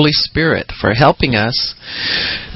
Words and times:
Holy 0.00 0.12
Spirit 0.12 0.72
for 0.80 0.94
helping 0.94 1.34
us, 1.34 1.74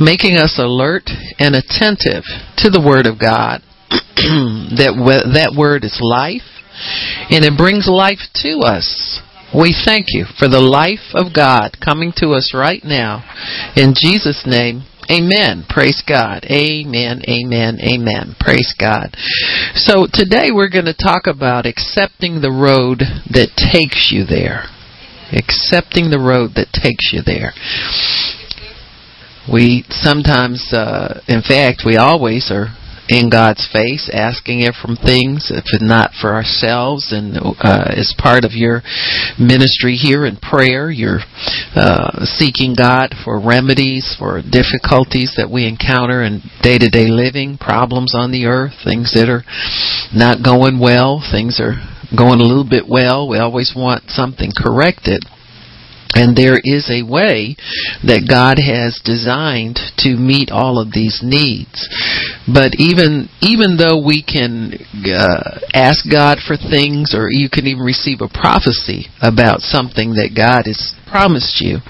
making 0.00 0.34
us 0.34 0.56
alert 0.56 1.10
and 1.38 1.54
attentive 1.54 2.24
to 2.56 2.70
the 2.70 2.80
Word 2.80 3.04
of 3.04 3.20
God. 3.20 3.60
that 4.80 4.96
that 5.28 5.52
Word 5.52 5.84
is 5.84 6.00
life, 6.00 6.64
and 7.28 7.44
it 7.44 7.52
brings 7.52 7.84
life 7.86 8.32
to 8.40 8.64
us. 8.64 9.20
We 9.52 9.76
thank 9.76 10.06
you 10.08 10.24
for 10.24 10.48
the 10.48 10.64
life 10.64 11.12
of 11.12 11.36
God 11.36 11.76
coming 11.84 12.16
to 12.16 12.32
us 12.32 12.56
right 12.56 12.80
now. 12.82 13.28
In 13.76 13.92
Jesus' 13.92 14.44
name, 14.46 14.88
Amen. 15.12 15.68
Praise 15.68 16.00
God. 16.00 16.48
Amen. 16.48 17.20
Amen. 17.28 17.76
Amen. 17.76 18.36
Praise 18.40 18.72
God. 18.72 19.12
So 19.74 20.08
today 20.10 20.48
we're 20.48 20.72
going 20.72 20.88
to 20.88 20.96
talk 20.96 21.26
about 21.26 21.66
accepting 21.66 22.40
the 22.40 22.48
road 22.48 23.04
that 23.28 23.52
takes 23.52 24.08
you 24.10 24.24
there. 24.24 24.64
Accepting 25.32 26.10
the 26.10 26.20
road 26.20 26.52
that 26.56 26.72
takes 26.72 27.12
you 27.12 27.22
there. 27.24 27.52
We 29.50 29.84
sometimes, 29.90 30.72
uh, 30.72 31.20
in 31.28 31.42
fact, 31.42 31.82
we 31.84 31.96
always 31.96 32.50
are 32.50 32.74
in 33.08 33.28
God's 33.28 33.68
face, 33.70 34.08
asking 34.12 34.60
Him 34.60 34.72
from 34.72 34.96
things, 34.96 35.52
if 35.52 35.64
not 35.80 36.12
for 36.18 36.32
ourselves, 36.32 37.12
and 37.12 37.36
uh, 37.36 37.92
as 37.92 38.14
part 38.16 38.44
of 38.44 38.52
your 38.52 38.82
ministry 39.38 39.96
here 39.96 40.24
in 40.24 40.36
prayer, 40.36 40.90
you're 40.90 41.20
uh, 41.76 42.24
seeking 42.24 42.74
God 42.74 43.14
for 43.24 43.38
remedies 43.38 44.16
for 44.18 44.40
difficulties 44.40 45.34
that 45.36 45.50
we 45.52 45.68
encounter 45.68 46.22
in 46.22 46.40
day 46.62 46.78
to 46.78 46.88
day 46.88 47.08
living, 47.08 47.58
problems 47.58 48.14
on 48.14 48.32
the 48.32 48.46
earth, 48.46 48.72
things 48.82 49.12
that 49.12 49.28
are 49.28 49.44
not 50.14 50.42
going 50.42 50.80
well, 50.80 51.20
things 51.20 51.60
are 51.60 51.76
going 52.16 52.40
a 52.40 52.46
little 52.46 52.68
bit 52.68 52.84
well. 52.88 53.28
We 53.28 53.38
always 53.38 53.72
want 53.76 54.10
something 54.10 54.50
corrected. 54.56 55.24
And 56.14 56.38
there 56.38 56.62
is 56.62 56.86
a 56.86 57.02
way 57.02 57.58
that 58.06 58.30
God 58.30 58.62
has 58.62 59.02
designed 59.02 59.82
to 60.06 60.14
meet 60.14 60.46
all 60.46 60.78
of 60.78 60.94
these 60.94 61.18
needs. 61.26 61.90
But 62.46 62.78
even 62.78 63.26
even 63.42 63.74
though 63.74 63.98
we 63.98 64.22
can 64.22 64.78
uh, 65.10 65.58
ask 65.74 66.06
God 66.06 66.38
for 66.38 66.54
things, 66.54 67.18
or 67.18 67.26
you 67.34 67.50
can 67.50 67.66
even 67.66 67.82
receive 67.82 68.22
a 68.22 68.30
prophecy 68.30 69.10
about 69.18 69.66
something 69.66 70.14
that 70.14 70.38
God 70.38 70.70
has 70.70 70.94
promised 71.10 71.58
you, 71.58 71.82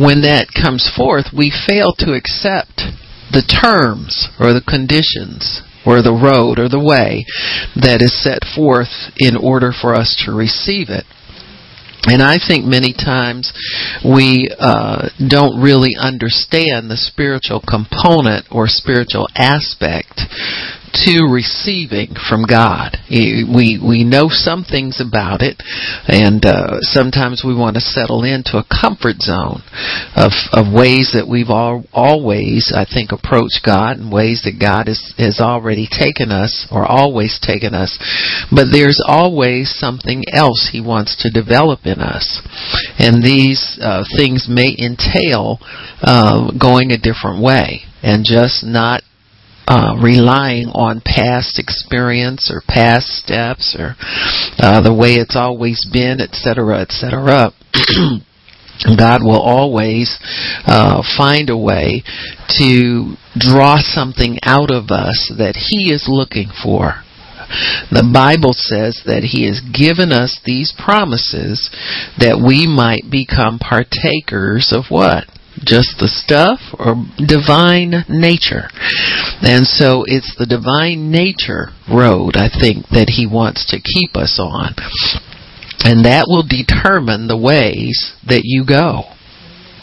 when 0.00 0.24
that 0.24 0.56
comes 0.56 0.88
forth, 0.88 1.28
we 1.36 1.52
fail 1.52 1.92
to 2.00 2.16
accept 2.16 2.88
the 3.36 3.44
terms 3.44 4.32
or 4.40 4.56
the 4.56 4.64
conditions 4.64 5.60
or 5.86 6.02
the 6.02 6.14
road 6.14 6.58
or 6.58 6.68
the 6.68 6.82
way 6.82 7.24
that 7.76 8.02
is 8.02 8.14
set 8.22 8.42
forth 8.54 9.12
in 9.18 9.36
order 9.36 9.72
for 9.72 9.94
us 9.94 10.20
to 10.24 10.32
receive 10.32 10.88
it. 10.88 11.04
And 12.04 12.20
I 12.20 12.38
think 12.38 12.66
many 12.66 12.92
times 12.92 13.52
we 14.02 14.50
uh, 14.58 15.08
don't 15.28 15.62
really 15.62 15.94
understand 15.94 16.90
the 16.90 16.98
spiritual 16.98 17.62
component 17.62 18.46
or 18.50 18.66
spiritual 18.66 19.28
aspect 19.36 20.18
to 20.92 21.24
receiving 21.24 22.14
from 22.28 22.44
God. 22.44 22.96
We 23.08 23.80
we 23.80 24.04
know 24.04 24.28
some 24.28 24.64
things 24.64 25.00
about 25.00 25.40
it, 25.42 25.62
and 26.06 26.44
uh, 26.44 26.80
sometimes 26.80 27.42
we 27.44 27.54
want 27.54 27.74
to 27.74 27.80
settle 27.80 28.24
into 28.24 28.58
a 28.58 28.68
comfort 28.68 29.20
zone 29.20 29.62
of 30.16 30.32
of 30.52 30.72
ways 30.72 31.12
that 31.14 31.28
we've 31.28 31.50
all 31.50 31.84
always, 31.92 32.72
I 32.74 32.84
think, 32.84 33.12
approached 33.12 33.64
God 33.64 33.98
and 33.98 34.12
ways 34.12 34.42
that 34.44 34.60
God 34.60 34.86
has 34.86 35.14
has 35.18 35.40
already 35.40 35.88
taken 35.88 36.30
us 36.30 36.68
or 36.70 36.84
always 36.84 37.40
taken 37.40 37.74
us. 37.74 37.96
But 38.50 38.68
there's 38.72 39.00
always 39.04 39.70
something 39.70 40.24
else 40.32 40.70
He 40.72 40.80
wants 40.80 41.16
to 41.22 41.30
develop 41.30 41.80
in 41.84 42.00
us, 42.00 42.40
and 42.98 43.22
these 43.22 43.78
uh, 43.80 44.04
things 44.16 44.46
may 44.48 44.76
entail 44.76 45.58
uh, 46.02 46.52
going 46.58 46.92
a 46.92 46.98
different 46.98 47.42
way 47.42 47.88
and 48.02 48.24
just 48.24 48.64
not 48.64 49.02
uh, 49.66 49.96
relying 50.02 50.66
on 50.68 51.00
past 51.04 51.58
experience 51.58 52.50
or 52.52 52.62
past 52.66 53.06
steps 53.08 53.76
or 53.78 53.94
uh, 54.58 54.82
the 54.82 54.94
way 54.94 55.14
it's 55.14 55.36
always 55.36 55.86
been, 55.92 56.20
etc., 56.20 56.80
etc. 56.80 57.52
God 58.98 59.22
will 59.22 59.40
always 59.40 60.18
uh, 60.66 61.02
find 61.16 61.50
a 61.50 61.56
way 61.56 62.02
to 62.58 63.14
draw 63.38 63.78
something 63.78 64.38
out 64.42 64.70
of 64.70 64.90
us 64.90 65.32
that 65.38 65.54
He 65.54 65.92
is 65.92 66.06
looking 66.08 66.48
for. 66.62 67.04
The 67.92 68.08
Bible 68.12 68.54
says 68.54 69.02
that 69.06 69.22
He 69.22 69.46
has 69.46 69.60
given 69.60 70.10
us 70.10 70.40
these 70.44 70.74
promises 70.76 71.70
that 72.18 72.42
we 72.42 72.66
might 72.66 73.10
become 73.10 73.60
partakers 73.60 74.72
of 74.74 74.86
what? 74.90 75.28
just 75.64 76.00
the 76.00 76.08
stuff 76.08 76.58
or 76.80 76.96
divine 77.20 78.04
nature. 78.08 78.72
And 79.42 79.66
so 79.66 80.04
it's 80.06 80.36
the 80.38 80.46
divine 80.46 81.10
nature 81.10 81.74
road, 81.90 82.38
I 82.38 82.46
think, 82.46 82.86
that 82.94 83.10
he 83.10 83.26
wants 83.26 83.66
to 83.74 83.82
keep 83.82 84.14
us 84.14 84.38
on. 84.38 84.78
And 85.82 86.06
that 86.06 86.30
will 86.30 86.46
determine 86.46 87.26
the 87.26 87.36
ways 87.36 88.14
that 88.26 88.42
you 88.44 88.64
go. 88.64 89.10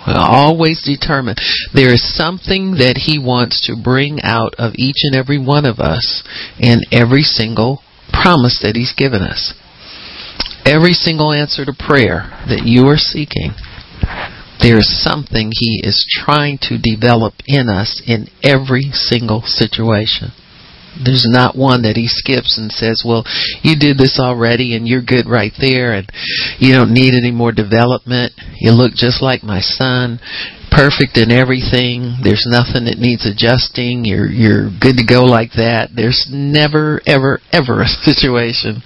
always 0.07 0.81
determine. 0.81 1.35
There 1.73 1.93
is 1.93 2.15
something 2.15 2.79
that 2.79 2.95
he 2.95 3.19
wants 3.19 3.67
to 3.67 3.75
bring 3.75 4.23
out 4.23 4.55
of 4.57 4.73
each 4.75 5.03
and 5.03 5.15
every 5.15 5.37
one 5.37 5.65
of 5.65 5.79
us 5.79 6.23
in 6.57 6.79
every 6.91 7.23
single 7.23 7.83
promise 8.13 8.63
that 8.63 8.79
he's 8.79 8.95
given 8.95 9.21
us. 9.21 9.53
Every 10.65 10.93
single 10.93 11.33
answer 11.33 11.65
to 11.65 11.73
prayer 11.75 12.31
that 12.47 12.63
you 12.63 12.87
are 12.87 12.97
seeking 12.97 13.51
there's 14.59 14.87
something 15.01 15.51
He 15.53 15.81
is 15.83 16.05
trying 16.09 16.57
to 16.63 16.77
develop 16.77 17.33
in 17.47 17.69
us 17.69 18.01
in 18.05 18.27
every 18.43 18.91
single 18.91 19.41
situation. 19.45 20.31
There's 21.03 21.27
not 21.29 21.55
one 21.55 21.83
that 21.83 21.95
he 21.95 22.07
skips 22.07 22.57
and 22.57 22.71
says, 22.71 23.03
well, 23.05 23.23
you 23.61 23.77
did 23.77 23.97
this 23.97 24.19
already 24.19 24.75
and 24.75 24.87
you're 24.87 25.05
good 25.05 25.29
right 25.29 25.53
there 25.61 25.93
and 25.93 26.09
you 26.57 26.73
don't 26.73 26.91
need 26.93 27.13
any 27.13 27.31
more 27.31 27.53
development. 27.53 28.33
You 28.57 28.71
look 28.71 28.93
just 28.93 29.21
like 29.21 29.43
my 29.43 29.61
son 29.61 30.19
perfect 30.71 31.17
in 31.17 31.31
everything. 31.31 32.21
There's 32.23 32.45
nothing 32.45 32.85
that 32.85 33.01
needs 33.01 33.25
adjusting. 33.25 34.05
You're 34.05 34.29
you're 34.29 34.69
good 34.69 34.97
to 34.97 35.05
go 35.05 35.25
like 35.25 35.57
that. 35.57 35.89
There's 35.95 36.29
never 36.31 37.01
ever 37.05 37.39
ever 37.51 37.81
a 37.81 37.87
situation 38.05 38.81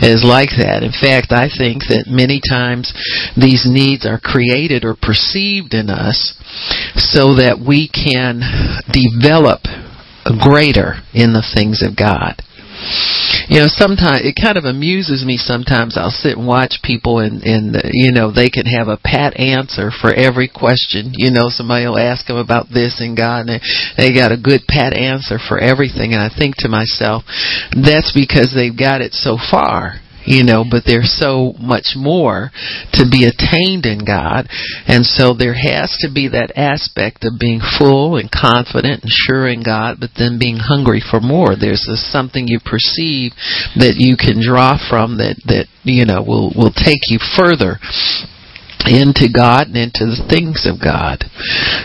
is 0.00 0.24
like 0.24 0.56
that. 0.56 0.82
In 0.82 0.94
fact, 0.94 1.32
I 1.32 1.50
think 1.50 1.84
that 1.92 2.08
many 2.08 2.40
times 2.40 2.92
these 3.36 3.66
needs 3.68 4.06
are 4.06 4.18
created 4.18 4.84
or 4.84 4.96
perceived 4.96 5.74
in 5.74 5.90
us 5.90 6.34
so 6.96 7.36
that 7.36 7.60
we 7.60 7.90
can 7.90 8.40
develop 8.88 9.66
greater 10.40 11.02
in 11.12 11.34
the 11.34 11.42
things 11.42 11.82
of 11.82 11.96
God 11.96 12.40
you 13.48 13.58
know, 13.58 13.68
sometimes 13.68 14.22
it 14.24 14.38
kind 14.40 14.56
of 14.56 14.64
amuses 14.64 15.24
me. 15.24 15.36
Sometimes 15.36 15.96
I'll 15.96 16.14
sit 16.14 16.38
and 16.38 16.46
watch 16.46 16.80
people, 16.82 17.18
and 17.18 17.42
and 17.42 17.76
you 17.92 18.12
know 18.12 18.30
they 18.30 18.48
can 18.48 18.66
have 18.66 18.88
a 18.88 19.00
pat 19.02 19.38
answer 19.38 19.90
for 19.90 20.12
every 20.12 20.48
question. 20.48 21.12
You 21.14 21.30
know, 21.30 21.48
somebody 21.48 21.86
will 21.86 21.98
ask 21.98 22.26
them 22.26 22.36
about 22.36 22.68
this 22.72 23.00
and 23.00 23.16
God, 23.16 23.46
and 23.46 23.48
they, 23.48 23.60
they 23.96 24.14
got 24.14 24.32
a 24.32 24.40
good 24.40 24.62
pat 24.68 24.96
answer 24.96 25.38
for 25.38 25.58
everything. 25.58 26.12
And 26.12 26.22
I 26.22 26.30
think 26.30 26.56
to 26.58 26.68
myself, 26.68 27.24
that's 27.72 28.12
because 28.14 28.52
they've 28.54 28.76
got 28.76 29.00
it 29.00 29.12
so 29.12 29.36
far 29.36 30.00
you 30.24 30.44
know, 30.44 30.64
but 30.68 30.84
there's 30.86 31.14
so 31.18 31.54
much 31.58 31.94
more 31.96 32.50
to 32.94 33.04
be 33.08 33.24
attained 33.24 33.86
in 33.86 34.04
God. 34.04 34.48
And 34.86 35.04
so 35.04 35.34
there 35.34 35.54
has 35.54 35.96
to 36.00 36.12
be 36.12 36.28
that 36.28 36.52
aspect 36.56 37.24
of 37.24 37.38
being 37.38 37.60
full 37.78 38.16
and 38.16 38.30
confident 38.30 39.02
and 39.02 39.10
sure 39.10 39.48
in 39.48 39.62
God, 39.62 39.98
but 40.00 40.10
then 40.16 40.38
being 40.38 40.58
hungry 40.58 41.02
for 41.02 41.20
more. 41.20 41.54
There's 41.56 41.88
a, 41.88 41.96
something 41.96 42.46
you 42.46 42.58
perceive 42.62 43.32
that 43.76 43.96
you 43.98 44.16
can 44.16 44.40
draw 44.42 44.78
from 44.78 45.18
that, 45.18 45.42
that, 45.46 45.66
you 45.82 46.06
know, 46.06 46.22
will, 46.22 46.52
will 46.56 46.72
take 46.72 47.10
you 47.10 47.18
further 47.18 47.78
into 48.86 49.30
God 49.30 49.68
and 49.68 49.76
into 49.76 50.06
the 50.06 50.26
things 50.28 50.66
of 50.66 50.82
God. 50.82 51.24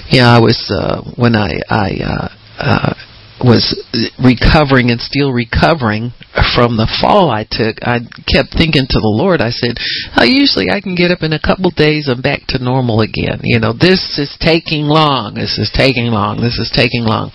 Yeah, 0.09 0.29
I 0.29 0.39
was, 0.39 0.69
uh, 0.73 1.01
when 1.15 1.35
I, 1.35 1.61
I, 1.69 1.89
uh, 2.01 2.29
uh, 2.57 2.93
was 3.43 3.77
recovering 4.17 4.89
and 4.89 4.99
still 4.99 5.31
recovering 5.31 6.11
from 6.53 6.77
the 6.77 6.89
fall 7.01 7.29
I 7.29 7.45
took, 7.45 7.77
I 7.85 8.01
kept 8.25 8.57
thinking 8.57 8.89
to 8.89 8.99
the 8.99 9.13
Lord, 9.13 9.41
I 9.41 9.53
said, 9.53 9.77
oh, 10.17 10.25
usually 10.25 10.69
I 10.73 10.81
can 10.81 10.97
get 10.97 11.13
up 11.13 11.21
in 11.21 11.33
a 11.33 11.41
couple 11.41 11.69
days 11.69 12.09
and 12.09 12.21
back 12.21 12.49
to 12.49 12.63
normal 12.63 13.01
again. 13.01 13.41
You 13.43 13.59
know, 13.59 13.73
this 13.73 14.17
is 14.17 14.33
taking 14.41 14.89
long. 14.89 15.35
This 15.35 15.57
is 15.57 15.69
taking 15.69 16.09
long. 16.09 16.41
This 16.41 16.57
is 16.57 16.73
taking 16.73 17.05
long. 17.05 17.29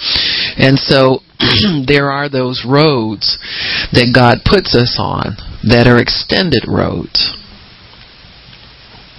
And 0.58 0.78
so 0.78 1.22
there 1.86 2.10
are 2.10 2.28
those 2.28 2.66
roads 2.66 3.38
that 3.94 4.10
God 4.14 4.42
puts 4.42 4.74
us 4.74 4.98
on 4.98 5.38
that 5.66 5.86
are 5.86 6.02
extended 6.02 6.66
roads. 6.66 7.34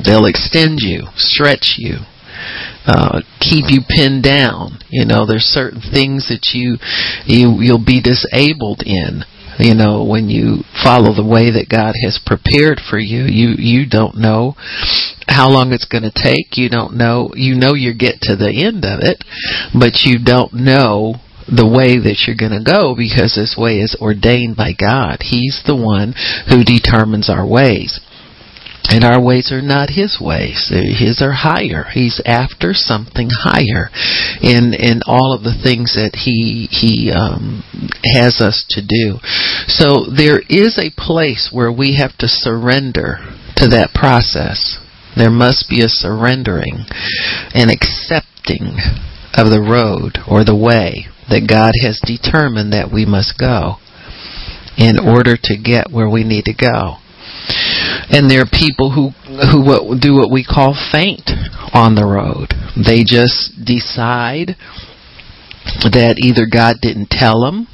They'll 0.03 0.27
extend 0.27 0.83
you, 0.83 1.07
stretch 1.15 1.75
you, 1.77 2.03
uh, 2.85 3.21
keep 3.39 3.65
you 3.69 3.81
pinned 3.87 4.23
down. 4.23 4.79
You 4.89 5.05
know, 5.05 5.25
there's 5.25 5.43
certain 5.43 5.81
things 5.81 6.27
that 6.29 6.51
you 6.53 6.77
you 7.25 7.61
you'll 7.61 7.83
be 7.83 8.01
disabled 8.01 8.83
in 8.85 9.23
You 9.59 9.75
know, 9.75 10.03
when 10.03 10.29
you 10.29 10.63
follow 10.83 11.13
the 11.13 11.25
way 11.25 11.51
that 11.51 11.69
God 11.69 11.93
has 12.03 12.19
prepared 12.25 12.81
for 12.81 12.97
you, 12.97 13.23
you 13.23 13.53
you 13.57 13.85
don't 13.87 14.17
know 14.17 14.55
how 15.27 15.49
long 15.49 15.71
it's 15.71 15.85
going 15.85 16.03
to 16.03 16.11
take. 16.13 16.57
You 16.57 16.69
don't 16.69 16.97
know. 16.97 17.29
You 17.35 17.55
know 17.55 17.73
you 17.73 17.93
get 17.93 18.21
to 18.21 18.35
the 18.35 18.49
end 18.49 18.83
of 18.85 18.99
it, 19.01 19.23
but 19.77 20.01
you 20.03 20.17
don't 20.23 20.53
know 20.53 21.15
the 21.45 21.67
way 21.67 21.99
that 21.99 22.23
you're 22.25 22.39
going 22.39 22.55
to 22.55 22.63
go 22.63 22.95
because 22.95 23.35
this 23.35 23.55
way 23.57 23.79
is 23.79 23.97
ordained 23.99 24.55
by 24.55 24.71
God. 24.73 25.19
He's 25.21 25.61
the 25.67 25.75
one 25.75 26.15
who 26.49 26.63
determines 26.63 27.29
our 27.29 27.45
ways. 27.45 27.99
And 28.89 29.03
our 29.03 29.21
ways 29.21 29.51
are 29.51 29.61
not 29.61 29.89
his 29.89 30.19
ways. 30.19 30.69
His 30.69 31.21
are 31.21 31.31
higher. 31.31 31.85
He's 31.93 32.21
after 32.25 32.73
something 32.73 33.29
higher 33.31 33.89
in 34.41 34.73
in 34.73 35.01
all 35.07 35.33
of 35.33 35.43
the 35.43 35.55
things 35.55 35.95
that 35.95 36.27
he 36.27 36.67
he 36.69 37.11
um, 37.11 37.63
has 38.13 38.41
us 38.41 38.65
to 38.71 38.81
do. 38.81 39.19
So 39.67 40.05
there 40.05 40.41
is 40.49 40.77
a 40.77 40.93
place 40.95 41.49
where 41.51 41.71
we 41.71 41.95
have 41.95 42.17
to 42.19 42.27
surrender 42.27 43.17
to 43.55 43.67
that 43.69 43.95
process. 43.95 44.79
There 45.15 45.31
must 45.31 45.69
be 45.69 45.81
a 45.81 45.89
surrendering 45.89 46.85
and 47.53 47.71
accepting 47.71 48.77
of 49.33 49.49
the 49.49 49.63
road 49.63 50.17
or 50.27 50.43
the 50.43 50.57
way 50.57 51.07
that 51.29 51.47
God 51.47 51.73
has 51.81 52.01
determined 52.03 52.73
that 52.73 52.91
we 52.91 53.05
must 53.05 53.39
go 53.39 53.77
in 54.77 54.97
order 54.99 55.37
to 55.37 55.57
get 55.57 55.91
where 55.91 56.09
we 56.09 56.23
need 56.23 56.45
to 56.45 56.53
go. 56.53 56.97
And 58.09 58.29
there 58.29 58.41
are 58.41 58.49
people 58.51 58.91
who 58.91 59.09
who 59.51 59.99
do 59.99 60.15
what 60.15 60.31
we 60.31 60.43
call 60.43 60.75
faint 60.91 61.29
on 61.73 61.95
the 61.95 62.05
road. 62.05 62.53
They 62.75 63.03
just 63.03 63.65
decide 63.65 64.55
that 65.83 66.15
either 66.19 66.45
God 66.45 66.77
didn't 66.81 67.09
tell 67.09 67.41
them 67.41 67.67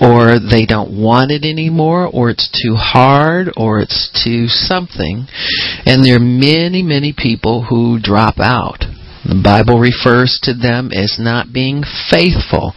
or 0.00 0.38
they 0.38 0.66
don't 0.66 0.92
want 0.92 1.30
it 1.30 1.44
anymore, 1.44 2.06
or 2.06 2.28
it's 2.28 2.50
too 2.52 2.74
hard, 2.76 3.50
or 3.56 3.80
it's 3.80 4.10
too 4.12 4.46
something. 4.46 5.26
And 5.86 6.04
there 6.04 6.16
are 6.16 6.20
many, 6.20 6.82
many 6.82 7.14
people 7.16 7.64
who 7.64 7.98
drop 8.00 8.38
out. 8.38 8.84
The 9.26 9.42
Bible 9.42 9.80
refers 9.80 10.38
to 10.44 10.54
them 10.54 10.90
as 10.94 11.18
not 11.18 11.52
being 11.52 11.82
faithful. 11.82 12.74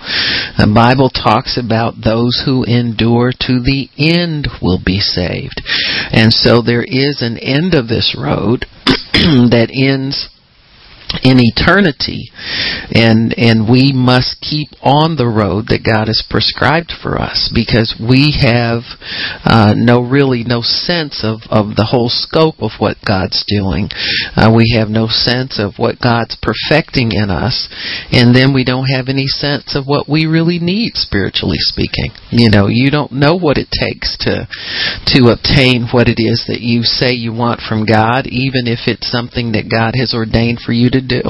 The 0.58 0.72
Bible 0.74 1.10
talks 1.10 1.58
about 1.58 2.02
those 2.02 2.42
who 2.44 2.64
endure 2.64 3.32
to 3.46 3.62
the 3.62 3.90
end 3.98 4.48
will 4.62 4.82
be 4.84 5.00
saved. 5.00 5.62
And 6.12 6.34
so 6.34 6.62
there 6.62 6.84
is 6.84 7.22
an 7.22 7.38
end 7.38 7.76
of 7.76 7.88
this 7.88 8.18
road 8.18 8.66
that 9.54 9.70
ends 9.70 10.30
in 11.24 11.38
eternity. 11.40 12.32
And 12.92 13.34
and 13.38 13.70
we 13.70 13.92
must 13.94 14.42
keep 14.42 14.70
on 14.82 15.16
the 15.16 15.28
road 15.28 15.68
that 15.70 15.86
God 15.86 16.08
has 16.08 16.24
prescribed 16.30 16.94
for 17.02 17.20
us 17.20 17.52
because 17.54 17.96
we 18.00 18.38
have 18.42 18.84
uh, 19.46 19.74
no 19.76 20.02
really 20.02 20.44
no 20.44 20.62
sense 20.62 21.22
of 21.24 21.42
of 21.50 21.76
the 21.76 21.90
whole 21.92 22.10
scope 22.10 22.62
of 22.62 22.80
what 22.80 22.98
God's 23.06 23.44
doing. 23.48 23.90
Uh, 24.36 24.54
we 24.54 24.76
have 24.78 24.90
no 24.90 25.08
sense 25.10 25.60
of 25.60 25.78
what 25.78 26.02
God's 26.02 26.38
perfecting 26.40 27.12
in 27.12 27.30
us. 27.30 27.70
And 28.12 28.36
then 28.36 28.54
we 28.54 28.64
don't 28.64 28.90
have 28.90 29.10
any 29.10 29.28
sense 29.28 29.76
of 29.76 29.86
what 29.86 30.08
we 30.10 30.26
really 30.26 30.60
need 30.60 30.96
spiritually 30.96 31.60
speaking. 31.60 32.14
You 32.32 32.50
know 32.50 32.68
you 32.68 32.92
don't 32.92 33.12
know 33.12 33.36
what 33.36 33.58
it 33.58 33.70
takes 33.74 34.18
to 34.26 34.48
to 35.14 35.34
obtain 35.34 35.90
what 35.92 36.08
it 36.08 36.22
is 36.22 36.46
that 36.48 36.62
you 36.62 36.84
say 36.84 37.12
you 37.12 37.34
want 37.34 37.62
from 37.62 37.86
God 37.86 38.26
even 38.28 38.66
if 38.70 38.88
it's 38.88 39.10
something 39.10 39.54
that 39.54 39.70
God 39.70 39.94
has 39.98 40.14
ordained 40.14 40.60
for 40.66 40.72
you 40.72 40.90
to 40.92 40.99
to 41.00 41.08
do. 41.08 41.24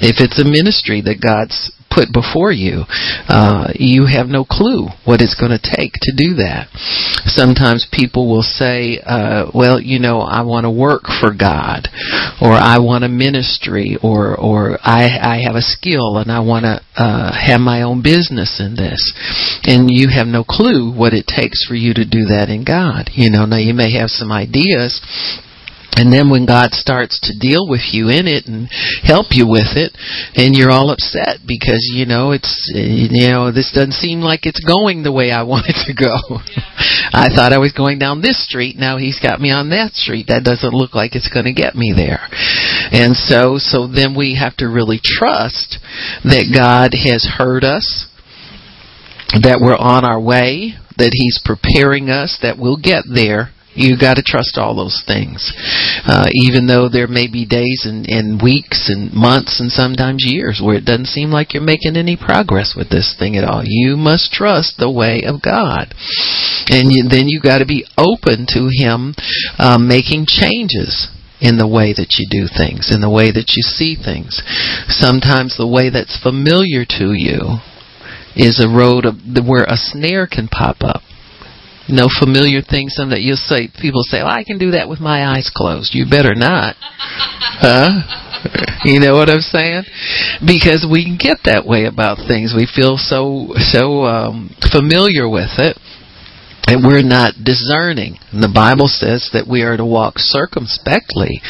If 0.00 0.22
it's 0.22 0.38
a 0.38 0.44
ministry 0.44 1.02
that 1.02 1.20
God's 1.20 1.72
put 1.92 2.12
before 2.12 2.52
you, 2.52 2.84
uh, 3.28 3.68
you 3.74 4.06
have 4.06 4.26
no 4.26 4.44
clue 4.44 4.88
what 5.04 5.20
it's 5.20 5.36
going 5.36 5.52
to 5.52 5.60
take 5.60 5.92
to 6.00 6.12
do 6.16 6.34
that. 6.40 6.68
Sometimes 7.28 7.86
people 7.92 8.30
will 8.30 8.42
say, 8.42 8.98
uh, 9.04 9.50
"Well, 9.54 9.80
you 9.80 9.98
know, 9.98 10.20
I 10.20 10.42
want 10.42 10.64
to 10.64 10.70
work 10.70 11.04
for 11.20 11.32
God, 11.34 11.88
or 12.40 12.52
I 12.52 12.78
want 12.78 13.04
a 13.04 13.08
ministry, 13.08 13.96
or 14.02 14.34
or 14.34 14.78
I 14.82 15.04
I 15.20 15.42
have 15.44 15.54
a 15.54 15.62
skill 15.62 16.16
and 16.18 16.32
I 16.32 16.40
want 16.40 16.64
to 16.64 16.80
uh, 16.96 17.32
have 17.32 17.60
my 17.60 17.82
own 17.82 18.02
business 18.02 18.58
in 18.58 18.74
this," 18.74 19.00
and 19.64 19.90
you 19.90 20.08
have 20.08 20.26
no 20.26 20.44
clue 20.44 20.90
what 20.90 21.12
it 21.12 21.26
takes 21.26 21.64
for 21.66 21.74
you 21.74 21.94
to 21.94 22.04
do 22.04 22.24
that 22.32 22.48
in 22.48 22.64
God. 22.64 23.10
You 23.12 23.30
know, 23.30 23.44
now 23.44 23.58
you 23.58 23.74
may 23.74 23.92
have 23.98 24.10
some 24.10 24.32
ideas 24.32 25.00
and 25.96 26.12
then 26.12 26.30
when 26.30 26.46
God 26.46 26.72
starts 26.72 27.20
to 27.28 27.38
deal 27.38 27.68
with 27.68 27.92
you 27.92 28.08
in 28.08 28.24
it 28.24 28.48
and 28.48 28.68
help 29.04 29.36
you 29.36 29.44
with 29.44 29.76
it, 29.76 29.92
and 30.34 30.56
you're 30.56 30.72
all 30.72 30.88
upset 30.88 31.44
because 31.46 31.84
you 31.92 32.06
know 32.06 32.32
it's 32.32 32.72
you 32.72 33.28
know 33.28 33.52
this 33.52 33.72
doesn't 33.74 34.00
seem 34.00 34.20
like 34.20 34.46
it's 34.48 34.64
going 34.64 35.02
the 35.02 35.12
way 35.12 35.30
I 35.30 35.42
want 35.48 35.68
it 35.68 35.76
to 35.86 35.94
go. 35.94 36.40
I 37.12 37.28
thought 37.28 37.52
I 37.52 37.60
was 37.60 37.72
going 37.72 37.98
down 37.98 38.22
this 38.22 38.42
street, 38.42 38.76
now 38.78 38.96
he's 38.96 39.20
got 39.20 39.40
me 39.40 39.50
on 39.50 39.68
that 39.70 39.92
street. 39.92 40.26
That 40.28 40.44
doesn't 40.44 40.72
look 40.72 40.94
like 40.94 41.14
it's 41.14 41.28
going 41.28 41.44
to 41.44 41.52
get 41.52 41.74
me 41.74 41.92
there. 41.94 42.24
And 42.90 43.14
so 43.14 43.58
so 43.58 43.86
then 43.86 44.16
we 44.16 44.40
have 44.40 44.56
to 44.58 44.66
really 44.66 45.00
trust 45.02 45.78
that 46.24 46.48
God 46.48 46.96
has 46.96 47.36
heard 47.36 47.64
us, 47.64 48.08
that 49.42 49.60
we're 49.60 49.76
on 49.76 50.04
our 50.04 50.20
way, 50.20 50.74
that 50.96 51.12
he's 51.12 51.40
preparing 51.44 52.08
us, 52.08 52.38
that 52.40 52.56
we'll 52.58 52.80
get 52.80 53.04
there 53.12 53.52
you 53.74 53.98
got 53.98 54.14
to 54.14 54.22
trust 54.22 54.58
all 54.58 54.76
those 54.76 55.02
things, 55.06 55.52
uh, 56.04 56.26
even 56.32 56.66
though 56.66 56.88
there 56.88 57.08
may 57.08 57.26
be 57.26 57.46
days 57.46 57.84
and, 57.88 58.06
and 58.08 58.42
weeks 58.42 58.90
and 58.92 59.12
months 59.12 59.60
and 59.60 59.70
sometimes 59.70 60.24
years 60.26 60.60
where 60.62 60.76
it 60.76 60.84
doesn't 60.84 61.06
seem 61.06 61.30
like 61.30 61.54
you're 61.54 61.62
making 61.62 61.96
any 61.96 62.16
progress 62.16 62.74
with 62.76 62.90
this 62.90 63.14
thing 63.18 63.36
at 63.36 63.44
all. 63.44 63.62
You 63.64 63.96
must 63.96 64.32
trust 64.32 64.76
the 64.78 64.90
way 64.90 65.22
of 65.24 65.42
God, 65.42 65.94
and 66.68 66.92
you, 66.92 67.08
then 67.08 67.28
you 67.28 67.40
got 67.40 67.58
to 67.58 67.66
be 67.66 67.86
open 67.96 68.46
to 68.52 68.68
Him 68.68 69.14
um, 69.58 69.88
making 69.88 70.26
changes 70.28 71.08
in 71.40 71.58
the 71.58 71.66
way 71.66 71.92
that 71.92 72.14
you 72.18 72.26
do 72.30 72.46
things, 72.46 72.94
in 72.94 73.00
the 73.00 73.10
way 73.10 73.32
that 73.32 73.56
you 73.56 73.62
see 73.62 73.96
things. 73.96 74.42
Sometimes 74.86 75.56
the 75.56 75.66
way 75.66 75.90
that's 75.90 76.20
familiar 76.22 76.84
to 76.86 77.12
you 77.12 77.58
is 78.36 78.62
a 78.62 78.70
road 78.70 79.04
of, 79.04 79.16
where 79.44 79.64
a 79.64 79.76
snare 79.76 80.26
can 80.26 80.46
pop 80.46 80.76
up 80.80 81.02
no 81.88 82.08
familiar 82.08 82.62
things. 82.62 82.94
Some 82.94 83.10
that 83.10 83.20
you'll 83.20 83.36
say, 83.36 83.68
people 83.80 84.02
say, 84.02 84.22
well, 84.22 84.32
I 84.32 84.44
can 84.44 84.58
do 84.58 84.72
that 84.72 84.88
with 84.88 85.00
my 85.00 85.26
eyes 85.26 85.50
closed. 85.54 85.94
You 85.94 86.06
better 86.08 86.34
not. 86.34 86.76
huh? 86.80 88.02
You 88.84 88.98
know 88.98 89.14
what 89.14 89.30
I'm 89.30 89.40
saying? 89.40 89.84
Because 90.44 90.86
we 90.88 91.16
get 91.16 91.38
that 91.44 91.64
way 91.64 91.86
about 91.86 92.18
things. 92.26 92.54
We 92.54 92.66
feel 92.66 92.98
so, 92.98 93.54
so, 93.70 94.04
um, 94.04 94.50
familiar 94.72 95.28
with 95.28 95.58
it 95.58 95.78
and 96.68 96.86
we're 96.86 97.02
not 97.02 97.42
discerning. 97.42 98.18
And 98.30 98.42
the 98.42 98.52
Bible 98.52 98.86
says 98.86 99.30
that 99.32 99.50
we 99.50 99.62
are 99.62 99.76
to 99.76 99.84
walk 99.84 100.18
circumspectly 100.18 101.42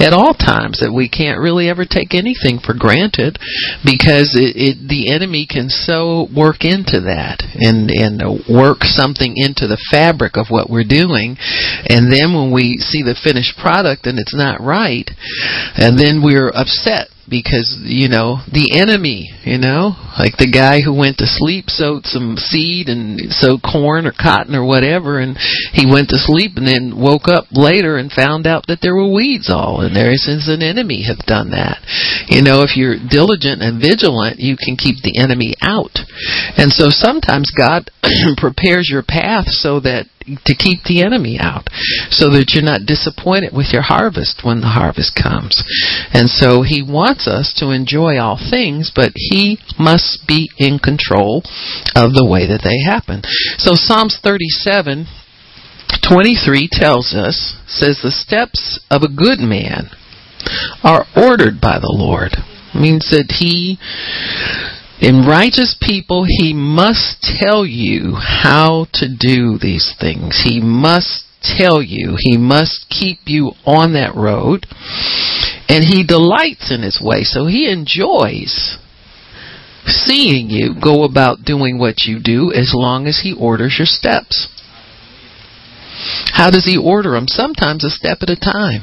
at 0.00 0.16
all 0.16 0.34
times, 0.34 0.80
that 0.80 0.92
we 0.92 1.08
can't 1.08 1.38
really 1.38 1.68
ever 1.68 1.84
take 1.84 2.16
anything 2.16 2.58
for 2.58 2.74
granted 2.74 3.38
because 3.84 4.34
it, 4.34 4.56
it, 4.56 4.76
the 4.88 5.12
enemy 5.12 5.46
can 5.46 5.68
so 5.68 6.26
work 6.34 6.64
into 6.64 7.04
that 7.04 7.44
and, 7.60 7.92
and 7.92 8.18
work 8.48 8.82
something 8.82 9.36
into 9.36 9.68
the 9.68 9.80
fabric 9.92 10.36
of 10.40 10.48
what 10.48 10.72
we're 10.72 10.88
doing. 10.88 11.36
And 11.86 12.10
then 12.10 12.32
when 12.34 12.50
we 12.50 12.80
see 12.80 13.04
the 13.04 13.18
finished 13.20 13.60
product 13.60 14.08
and 14.08 14.18
it's 14.18 14.34
not 14.34 14.64
right, 14.64 15.06
and 15.76 16.00
then 16.00 16.24
we're 16.24 16.50
upset 16.50 17.13
because 17.28 17.78
you 17.82 18.08
know 18.08 18.38
the 18.52 18.78
enemy 18.78 19.34
you 19.44 19.60
know? 19.60 19.92
Like 20.16 20.40
the 20.40 20.48
guy 20.50 20.80
who 20.80 20.96
went 20.96 21.20
to 21.20 21.28
sleep 21.28 21.68
sowed 21.68 22.08
some 22.08 22.36
seed 22.40 22.88
and 22.88 23.30
sowed 23.30 23.60
corn 23.60 24.08
or 24.08 24.16
cotton 24.16 24.56
or 24.56 24.64
whatever 24.64 25.20
and 25.20 25.36
he 25.72 25.84
went 25.84 26.08
to 26.10 26.18
sleep 26.18 26.56
and 26.56 26.66
then 26.66 26.96
woke 26.96 27.28
up 27.28 27.44
later 27.52 28.00
and 28.00 28.10
found 28.10 28.48
out 28.48 28.66
that 28.66 28.80
there 28.80 28.96
were 28.96 29.12
weeds 29.12 29.52
all 29.52 29.84
in 29.84 29.92
there. 29.92 30.16
Since 30.16 30.48
an 30.48 30.64
enemy 30.64 31.04
have 31.04 31.20
done 31.28 31.52
that. 31.52 31.84
You 32.28 32.40
know 32.40 32.64
if 32.64 32.76
you're 32.76 32.96
diligent 32.96 33.60
and 33.60 33.80
vigilant 33.80 34.40
you 34.40 34.56
can 34.56 34.80
keep 34.80 35.04
the 35.04 35.20
enemy 35.20 35.54
out. 35.60 36.00
And 36.56 36.72
so 36.72 36.88
sometimes 36.88 37.52
god 37.52 37.92
prepares 38.40 38.88
your 38.88 39.04
path 39.04 39.46
so 39.52 39.80
that 39.84 40.08
to 40.26 40.54
keep 40.54 40.84
the 40.84 41.02
enemy 41.02 41.36
out 41.38 41.68
so 42.10 42.30
that 42.30 42.52
you're 42.52 42.64
not 42.64 42.86
disappointed 42.86 43.52
with 43.52 43.72
your 43.72 43.82
harvest 43.82 44.40
when 44.42 44.60
the 44.60 44.74
harvest 44.74 45.14
comes. 45.14 45.62
And 46.12 46.28
so 46.28 46.62
he 46.62 46.82
wants 46.82 47.28
us 47.28 47.52
to 47.58 47.70
enjoy 47.70 48.18
all 48.18 48.38
things, 48.38 48.92
but 48.94 49.12
he 49.14 49.58
must 49.78 50.24
be 50.26 50.50
in 50.58 50.78
control 50.78 51.42
of 51.94 52.12
the 52.16 52.26
way 52.26 52.46
that 52.46 52.64
they 52.64 52.82
happen. 52.82 53.22
So 53.58 53.74
Psalms 53.74 54.18
37 54.22 55.06
23 56.06 56.68
tells 56.70 57.14
us 57.14 57.56
says 57.66 58.00
the 58.02 58.10
steps 58.10 58.80
of 58.90 59.02
a 59.02 59.08
good 59.08 59.38
man 59.38 59.88
are 60.82 61.06
ordered 61.16 61.60
by 61.60 61.78
the 61.78 61.92
Lord. 61.92 62.32
Means 62.74 63.08
that 63.10 63.38
he 63.38 63.78
in 65.00 65.26
righteous 65.26 65.76
people, 65.80 66.24
he 66.26 66.52
must 66.54 67.22
tell 67.22 67.66
you 67.66 68.14
how 68.16 68.86
to 68.94 69.08
do 69.08 69.58
these 69.58 69.94
things. 70.00 70.42
He 70.44 70.60
must 70.60 71.24
tell 71.42 71.82
you. 71.82 72.16
He 72.18 72.36
must 72.36 72.86
keep 72.88 73.20
you 73.26 73.52
on 73.66 73.92
that 73.94 74.14
road. 74.14 74.66
And 75.68 75.84
he 75.84 76.04
delights 76.06 76.70
in 76.70 76.82
his 76.82 77.00
way. 77.02 77.22
So 77.24 77.46
he 77.46 77.70
enjoys 77.70 78.78
seeing 79.86 80.50
you 80.50 80.74
go 80.80 81.04
about 81.04 81.44
doing 81.44 81.78
what 81.78 82.04
you 82.06 82.20
do 82.22 82.52
as 82.52 82.72
long 82.74 83.06
as 83.06 83.20
He 83.22 83.34
orders 83.34 83.76
your 83.78 83.86
steps. 83.86 84.48
How 86.32 86.50
does 86.50 86.64
He 86.64 86.76
order 86.76 87.12
them? 87.12 87.28
Sometimes 87.28 87.84
a 87.84 87.90
step 87.90 88.18
at 88.22 88.30
a 88.30 88.36
time. 88.36 88.82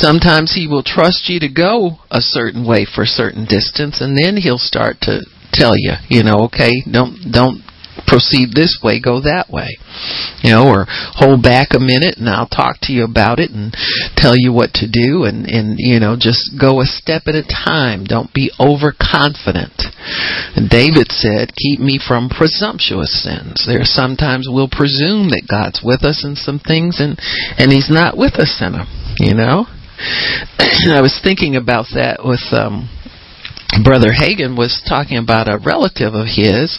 Sometimes 0.00 0.54
He 0.54 0.66
will 0.66 0.82
trust 0.82 1.28
you 1.28 1.40
to 1.40 1.48
go 1.48 1.98
a 2.10 2.20
certain 2.20 2.66
way 2.66 2.86
for 2.86 3.02
a 3.02 3.06
certain 3.06 3.44
distance, 3.44 4.00
and 4.00 4.16
then 4.16 4.36
He'll 4.36 4.58
start 4.58 4.96
to 5.02 5.20
tell 5.52 5.74
you, 5.76 5.92
you 6.08 6.22
know, 6.22 6.48
okay, 6.48 6.72
don't 6.90 7.30
don't 7.30 7.62
proceed 8.06 8.52
this 8.52 8.80
way, 8.82 9.00
go 9.00 9.20
that 9.20 9.48
way. 9.50 9.76
You 10.42 10.50
know, 10.50 10.68
or 10.68 10.86
hold 10.88 11.42
back 11.42 11.72
a 11.72 11.80
minute 11.80 12.16
and 12.16 12.28
I'll 12.28 12.48
talk 12.48 12.80
to 12.82 12.92
you 12.92 13.04
about 13.04 13.38
it 13.38 13.50
and 13.52 13.76
tell 14.16 14.34
you 14.36 14.52
what 14.52 14.74
to 14.80 14.90
do 14.90 15.24
and, 15.24 15.46
and 15.46 15.76
you 15.78 16.00
know, 16.00 16.16
just 16.18 16.56
go 16.58 16.80
a 16.80 16.88
step 16.88 17.24
at 17.26 17.38
a 17.38 17.46
time. 17.46 18.04
Don't 18.04 18.32
be 18.32 18.50
overconfident. 18.58 19.76
David 20.68 21.12
said, 21.12 21.54
keep 21.54 21.80
me 21.80 22.00
from 22.00 22.28
presumptuous 22.32 23.12
sins. 23.22 23.64
There 23.68 23.84
sometimes 23.84 24.48
we'll 24.48 24.72
presume 24.72 25.30
that 25.30 25.48
God's 25.48 25.80
with 25.84 26.02
us 26.02 26.24
in 26.24 26.34
some 26.34 26.58
things 26.58 26.98
and, 26.98 27.20
and 27.56 27.70
He's 27.70 27.90
not 27.90 28.16
with 28.16 28.34
us 28.40 28.60
in 28.60 28.72
them, 28.72 28.88
you 29.20 29.34
know? 29.34 29.66
I 30.58 31.00
was 31.00 31.18
thinking 31.22 31.56
about 31.56 31.86
that 31.94 32.24
with, 32.24 32.42
um, 32.52 32.88
Brother 33.80 34.12
Hagin 34.12 34.52
was 34.52 34.84
talking 34.84 35.16
about 35.16 35.48
a 35.48 35.56
relative 35.56 36.12
of 36.12 36.28
his 36.28 36.76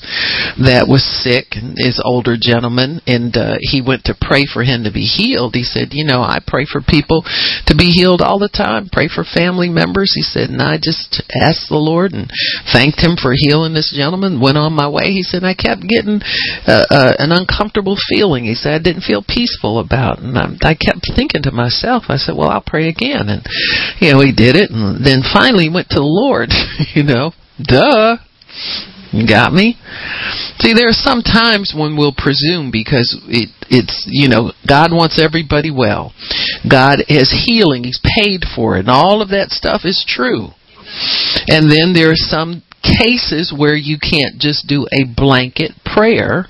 that 0.62 0.86
was 0.86 1.02
sick, 1.02 1.58
his 1.82 1.98
older 1.98 2.38
gentleman, 2.38 3.02
and 3.10 3.34
uh, 3.34 3.58
he 3.66 3.82
went 3.82 4.06
to 4.06 4.14
pray 4.14 4.46
for 4.46 4.62
him 4.62 4.86
to 4.86 4.94
be 4.94 5.10
healed. 5.10 5.58
He 5.58 5.66
said, 5.66 5.98
"You 5.98 6.06
know, 6.06 6.22
I 6.22 6.38
pray 6.46 6.70
for 6.70 6.86
people 6.86 7.26
to 7.66 7.74
be 7.74 7.90
healed 7.90 8.22
all 8.22 8.38
the 8.38 8.52
time. 8.52 8.94
Pray 8.94 9.10
for 9.10 9.26
family 9.26 9.70
members." 9.74 10.14
He 10.14 10.22
said, 10.22 10.54
and 10.54 10.62
I 10.62 10.78
just 10.78 11.24
asked 11.34 11.70
the 11.70 11.82
Lord 11.82 12.14
and 12.14 12.30
thanked 12.72 13.02
Him 13.02 13.18
for 13.18 13.34
healing 13.34 13.74
this 13.74 13.90
gentleman. 13.90 14.40
Went 14.40 14.58
on 14.58 14.74
my 14.74 14.88
way. 14.88 15.12
He 15.12 15.24
said, 15.24 15.44
I 15.44 15.58
kept 15.58 15.82
getting 15.90 16.22
uh, 16.68 16.86
uh, 16.90 17.14
an 17.18 17.34
uncomfortable 17.34 17.98
feeling. 18.10 18.46
He 18.46 18.54
said, 18.54 18.78
I 18.78 18.84
didn't 18.84 19.10
feel 19.10 19.26
peaceful 19.26 19.80
about, 19.80 20.20
it. 20.20 20.26
and 20.30 20.38
I, 20.38 20.46
I 20.62 20.76
kept 20.78 21.10
thinking 21.16 21.42
to 21.44 21.52
myself, 21.52 22.06
I 22.10 22.18
said, 22.18 22.38
"Well, 22.38 22.50
I'll 22.50 22.66
pray 22.66 22.88
again." 22.88 23.30
And 23.30 23.42
you 24.00 24.14
know, 24.14 24.22
he 24.22 24.32
did 24.32 24.56
it, 24.56 24.70
and 24.70 25.02
then 25.02 25.26
finally 25.26 25.70
went 25.74 25.90
to 25.90 26.02
the 26.02 26.06
Lord. 26.06 26.54
you 26.96 27.04
know, 27.04 27.34
duh. 27.62 28.18
You 29.12 29.28
got 29.28 29.54
me? 29.54 29.78
See, 30.58 30.74
there 30.74 30.90
are 30.90 30.98
some 31.06 31.22
times 31.22 31.74
when 31.78 31.96
we'll 31.96 32.16
presume 32.18 32.72
because 32.72 33.14
it, 33.30 33.50
it's, 33.70 34.08
you 34.10 34.28
know, 34.28 34.54
God 34.68 34.92
wants 34.92 35.22
everybody 35.22 35.70
well. 35.70 36.14
God 36.68 36.98
has 37.08 37.30
healing. 37.46 37.84
He's 37.84 38.02
paid 38.02 38.42
for 38.56 38.76
it. 38.76 38.82
And 38.82 38.90
all 38.90 39.22
of 39.22 39.30
that 39.30 39.52
stuff 39.52 39.82
is 39.86 40.04
true. 40.08 40.50
And 41.48 41.70
then 41.70 41.94
there 41.94 42.10
are 42.10 42.18
some 42.18 42.64
cases 42.82 43.54
where 43.56 43.76
you 43.76 43.98
can't 44.02 44.42
just 44.42 44.68
do 44.68 44.88
a 44.92 45.06
blanket 45.06 45.72
prayer 45.86 46.48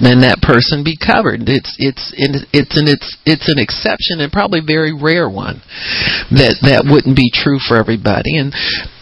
and 0.00 0.22
that 0.22 0.40
person 0.40 0.84
be 0.84 0.96
covered. 0.96 1.44
It's 1.48 1.74
it's 1.76 2.14
it's 2.16 2.74
an 2.78 2.88
it's 2.88 3.16
it's 3.26 3.48
an 3.48 3.58
exception 3.58 4.20
and 4.20 4.32
probably 4.32 4.60
very 4.64 4.92
rare 4.94 5.28
one 5.28 5.60
that 6.32 6.56
that 6.64 6.88
wouldn't 6.88 7.16
be 7.16 7.28
true 7.28 7.58
for 7.60 7.76
everybody. 7.76 8.38
And 8.38 8.54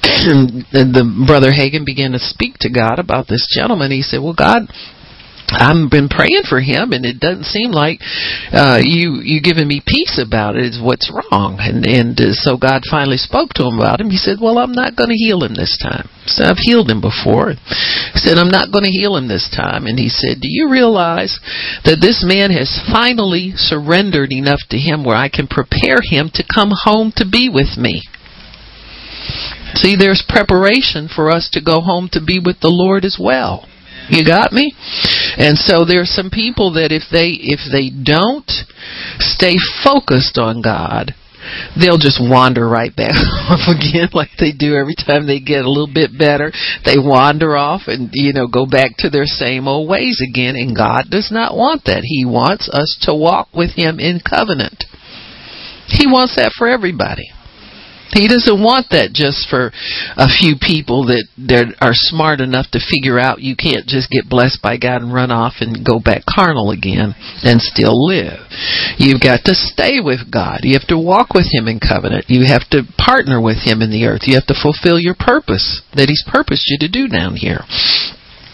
and 0.73 0.91
the 0.91 1.07
brother 1.27 1.53
Hagin 1.53 1.87
began 1.87 2.13
to 2.13 2.21
speak 2.21 2.59
to 2.67 2.71
God 2.71 2.99
about 2.99 3.29
this 3.29 3.47
gentleman. 3.51 3.91
He 3.91 4.03
said, 4.03 4.23
"Well, 4.23 4.35
God." 4.35 4.67
I've 5.53 5.91
been 5.91 6.09
praying 6.09 6.47
for 6.49 6.61
him, 6.61 6.93
and 6.93 7.05
it 7.05 7.19
doesn't 7.19 7.51
seem 7.51 7.71
like 7.71 8.01
uh, 8.53 8.79
you 8.83 9.21
you 9.23 9.43
giving 9.43 9.67
me 9.67 9.83
peace 9.85 10.21
about 10.23 10.57
it. 10.57 10.65
Is 10.65 10.81
what's 10.81 11.11
wrong, 11.11 11.59
and 11.59 11.85
and 11.85 12.15
uh, 12.21 12.33
so 12.33 12.57
God 12.57 12.83
finally 12.91 13.17
spoke 13.17 13.51
to 13.55 13.67
him 13.67 13.79
about 13.79 14.01
him. 14.01 14.11
He 14.11 14.17
said, 14.17 14.39
"Well, 14.41 14.59
I'm 14.59 14.73
not 14.73 14.97
going 14.97 15.11
to 15.11 15.19
heal 15.19 15.43
him 15.43 15.55
this 15.55 15.77
time. 15.83 16.09
So 16.27 16.45
I've 16.45 16.63
healed 16.63 16.91
him 16.91 17.01
before." 17.01 17.55
He 17.55 18.21
said, 18.23 18.39
"I'm 18.39 18.51
not 18.51 18.71
going 18.71 18.85
to 18.85 18.95
heal 18.95 19.17
him 19.17 19.29
this 19.29 19.51
time." 19.51 19.87
And 19.87 19.99
he 19.99 20.09
said, 20.09 20.41
"Do 20.41 20.49
you 20.49 20.71
realize 20.71 21.39
that 21.85 22.01
this 22.01 22.23
man 22.27 22.51
has 22.51 22.81
finally 22.87 23.53
surrendered 23.57 24.33
enough 24.33 24.61
to 24.71 24.79
him 24.79 25.03
where 25.03 25.17
I 25.17 25.29
can 25.29 25.47
prepare 25.47 25.99
him 26.03 26.31
to 26.35 26.47
come 26.47 26.71
home 26.85 27.13
to 27.17 27.27
be 27.27 27.49
with 27.49 27.77
me?" 27.77 28.03
See, 29.75 29.95
there's 29.97 30.25
preparation 30.27 31.09
for 31.09 31.31
us 31.31 31.49
to 31.53 31.61
go 31.61 31.81
home 31.81 32.09
to 32.13 32.21
be 32.21 32.41
with 32.43 32.61
the 32.61 32.71
Lord 32.71 33.05
as 33.05 33.19
well. 33.21 33.69
You 34.11 34.25
got 34.25 34.53
me? 34.53 34.75
And 35.39 35.57
so 35.57 35.85
there 35.85 36.03
are 36.03 36.11
some 36.19 36.31
people 36.31 36.75
that 36.75 36.91
if 36.91 37.07
they 37.11 37.39
if 37.39 37.63
they 37.71 37.95
don't 37.95 38.51
stay 39.23 39.55
focused 39.87 40.37
on 40.37 40.63
God, 40.63 41.15
they'll 41.79 42.01
just 42.01 42.19
wander 42.19 42.67
right 42.67 42.95
back 42.95 43.15
off 43.49 43.71
again 43.71 44.11
like 44.13 44.35
they 44.39 44.51
do 44.51 44.75
every 44.75 44.99
time 44.99 45.27
they 45.27 45.39
get 45.39 45.65
a 45.65 45.71
little 45.71 45.91
bit 45.91 46.11
better. 46.17 46.51
They 46.85 46.99
wander 46.99 47.57
off 47.57 47.87
and 47.87 48.11
you 48.13 48.33
know 48.33 48.47
go 48.47 48.67
back 48.67 48.99
to 48.99 49.11
their 49.11 49.31
same 49.31 49.69
old 49.69 49.89
ways 49.89 50.19
again 50.19 50.57
and 50.57 50.75
God 50.75 51.07
does 51.11 51.31
not 51.31 51.57
want 51.57 51.87
that. 51.87 52.03
He 52.03 52.27
wants 52.27 52.69
us 52.69 52.99
to 53.07 53.15
walk 53.15 53.55
with 53.55 53.79
him 53.79 53.99
in 53.99 54.21
covenant. 54.21 54.85
He 55.87 56.07
wants 56.07 56.37
that 56.37 56.53
for 56.57 56.69
everybody. 56.69 57.31
He 58.13 58.27
doesn't 58.27 58.59
want 58.63 58.91
that 58.91 59.15
just 59.15 59.47
for 59.47 59.71
a 60.19 60.27
few 60.27 60.59
people 60.59 61.07
that, 61.07 61.31
that 61.47 61.79
are 61.79 61.95
smart 61.95 62.41
enough 62.41 62.67
to 62.75 62.83
figure 62.83 63.19
out 63.19 63.43
you 63.43 63.55
can't 63.55 63.87
just 63.87 64.11
get 64.11 64.29
blessed 64.29 64.59
by 64.63 64.79
God 64.79 65.03
and 65.03 65.15
run 65.15 65.31
off 65.31 65.63
and 65.63 65.87
go 65.87 66.03
back 66.03 66.27
carnal 66.27 66.75
again 66.75 67.15
and 67.47 67.63
still 67.63 67.95
live. 67.95 68.43
You've 68.99 69.23
got 69.23 69.47
to 69.47 69.55
stay 69.55 70.03
with 70.03 70.27
God. 70.27 70.67
You 70.67 70.75
have 70.75 70.91
to 70.91 70.99
walk 70.99 71.35
with 71.35 71.47
Him 71.55 71.71
in 71.71 71.79
covenant. 71.79 72.27
You 72.27 72.51
have 72.51 72.67
to 72.75 72.83
partner 72.99 73.39
with 73.39 73.63
Him 73.63 73.79
in 73.79 73.95
the 73.95 74.07
earth. 74.07 74.27
You 74.27 74.35
have 74.35 74.51
to 74.51 74.59
fulfill 74.59 74.99
your 74.99 75.15
purpose 75.15 75.83
that 75.95 76.11
He's 76.11 76.27
purposed 76.27 76.67
you 76.67 76.79
to 76.83 76.91
do 76.91 77.07
down 77.07 77.37
here. 77.37 77.63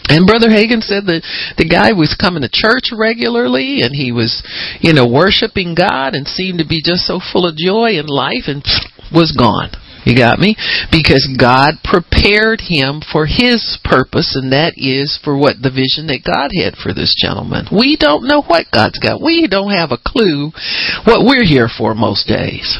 And 0.07 0.25
Brother 0.25 0.47
Hagin 0.47 0.79
said 0.79 1.03
that 1.11 1.25
the 1.57 1.67
guy 1.67 1.91
was 1.91 2.15
coming 2.15 2.41
to 2.41 2.49
church 2.51 2.95
regularly 2.95 3.83
and 3.83 3.91
he 3.91 4.15
was, 4.15 4.39
you 4.79 4.93
know, 4.93 5.03
worshiping 5.03 5.75
God 5.75 6.15
and 6.15 6.25
seemed 6.27 6.59
to 6.59 6.67
be 6.67 6.79
just 6.79 7.03
so 7.03 7.19
full 7.19 7.43
of 7.43 7.59
joy 7.59 7.99
and 7.99 8.07
life 8.07 8.47
and 8.47 8.63
was 9.11 9.31
gone. 9.31 9.71
You 10.07 10.15
got 10.15 10.39
me? 10.39 10.55
Because 10.89 11.27
God 11.35 11.83
prepared 11.83 12.63
him 12.63 13.03
for 13.03 13.27
his 13.27 13.77
purpose, 13.83 14.39
and 14.39 14.55
that 14.55 14.79
is 14.79 15.19
for 15.21 15.35
what 15.35 15.59
the 15.59 15.67
vision 15.69 16.07
that 16.07 16.23
God 16.23 16.55
had 16.55 16.79
for 16.79 16.95
this 16.95 17.11
gentleman. 17.11 17.67
We 17.75 17.99
don't 17.99 18.23
know 18.23 18.41
what 18.41 18.71
God's 18.71 18.99
got. 19.03 19.19
We 19.19 19.51
don't 19.51 19.75
have 19.75 19.91
a 19.91 19.99
clue 19.99 20.55
what 21.03 21.27
we're 21.27 21.43
here 21.43 21.67
for 21.67 21.93
most 21.93 22.23
days. 22.27 22.79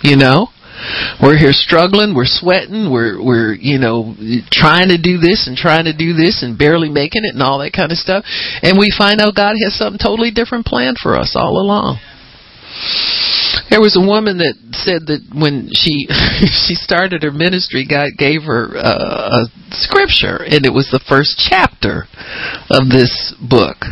You 0.00 0.16
know? 0.16 0.48
We're 1.20 1.36
here 1.36 1.52
struggling, 1.52 2.14
we're 2.14 2.30
sweating, 2.30 2.90
we're 2.92 3.18
we're, 3.18 3.52
you 3.52 3.78
know, 3.78 4.14
trying 4.46 4.88
to 4.94 4.96
do 4.96 5.18
this 5.18 5.50
and 5.50 5.56
trying 5.56 5.84
to 5.90 5.92
do 5.92 6.14
this 6.14 6.40
and 6.42 6.56
barely 6.56 6.88
making 6.88 7.24
it 7.24 7.34
and 7.34 7.42
all 7.42 7.58
that 7.58 7.72
kind 7.74 7.90
of 7.90 7.98
stuff. 7.98 8.24
And 8.62 8.78
we 8.78 8.94
find 8.96 9.20
out 9.20 9.34
God 9.34 9.58
has 9.58 9.74
something 9.74 9.98
totally 9.98 10.30
different 10.30 10.66
planned 10.66 10.96
for 11.02 11.18
us 11.18 11.34
all 11.34 11.58
along. 11.58 11.98
There 13.70 13.80
was 13.80 13.96
a 13.96 14.04
woman 14.04 14.38
that 14.38 14.56
said 14.72 15.12
that 15.12 15.20
when 15.28 15.68
she 15.72 16.08
she 16.66 16.74
started 16.74 17.22
her 17.22 17.32
ministry, 17.32 17.84
God 17.84 18.16
gave 18.16 18.44
her 18.44 18.76
uh, 18.76 19.44
a 19.44 19.74
scripture, 19.76 20.40
and 20.40 20.64
it 20.64 20.72
was 20.72 20.88
the 20.90 21.04
first 21.04 21.36
chapter 21.36 22.08
of 22.70 22.88
this 22.88 23.34
book. 23.36 23.84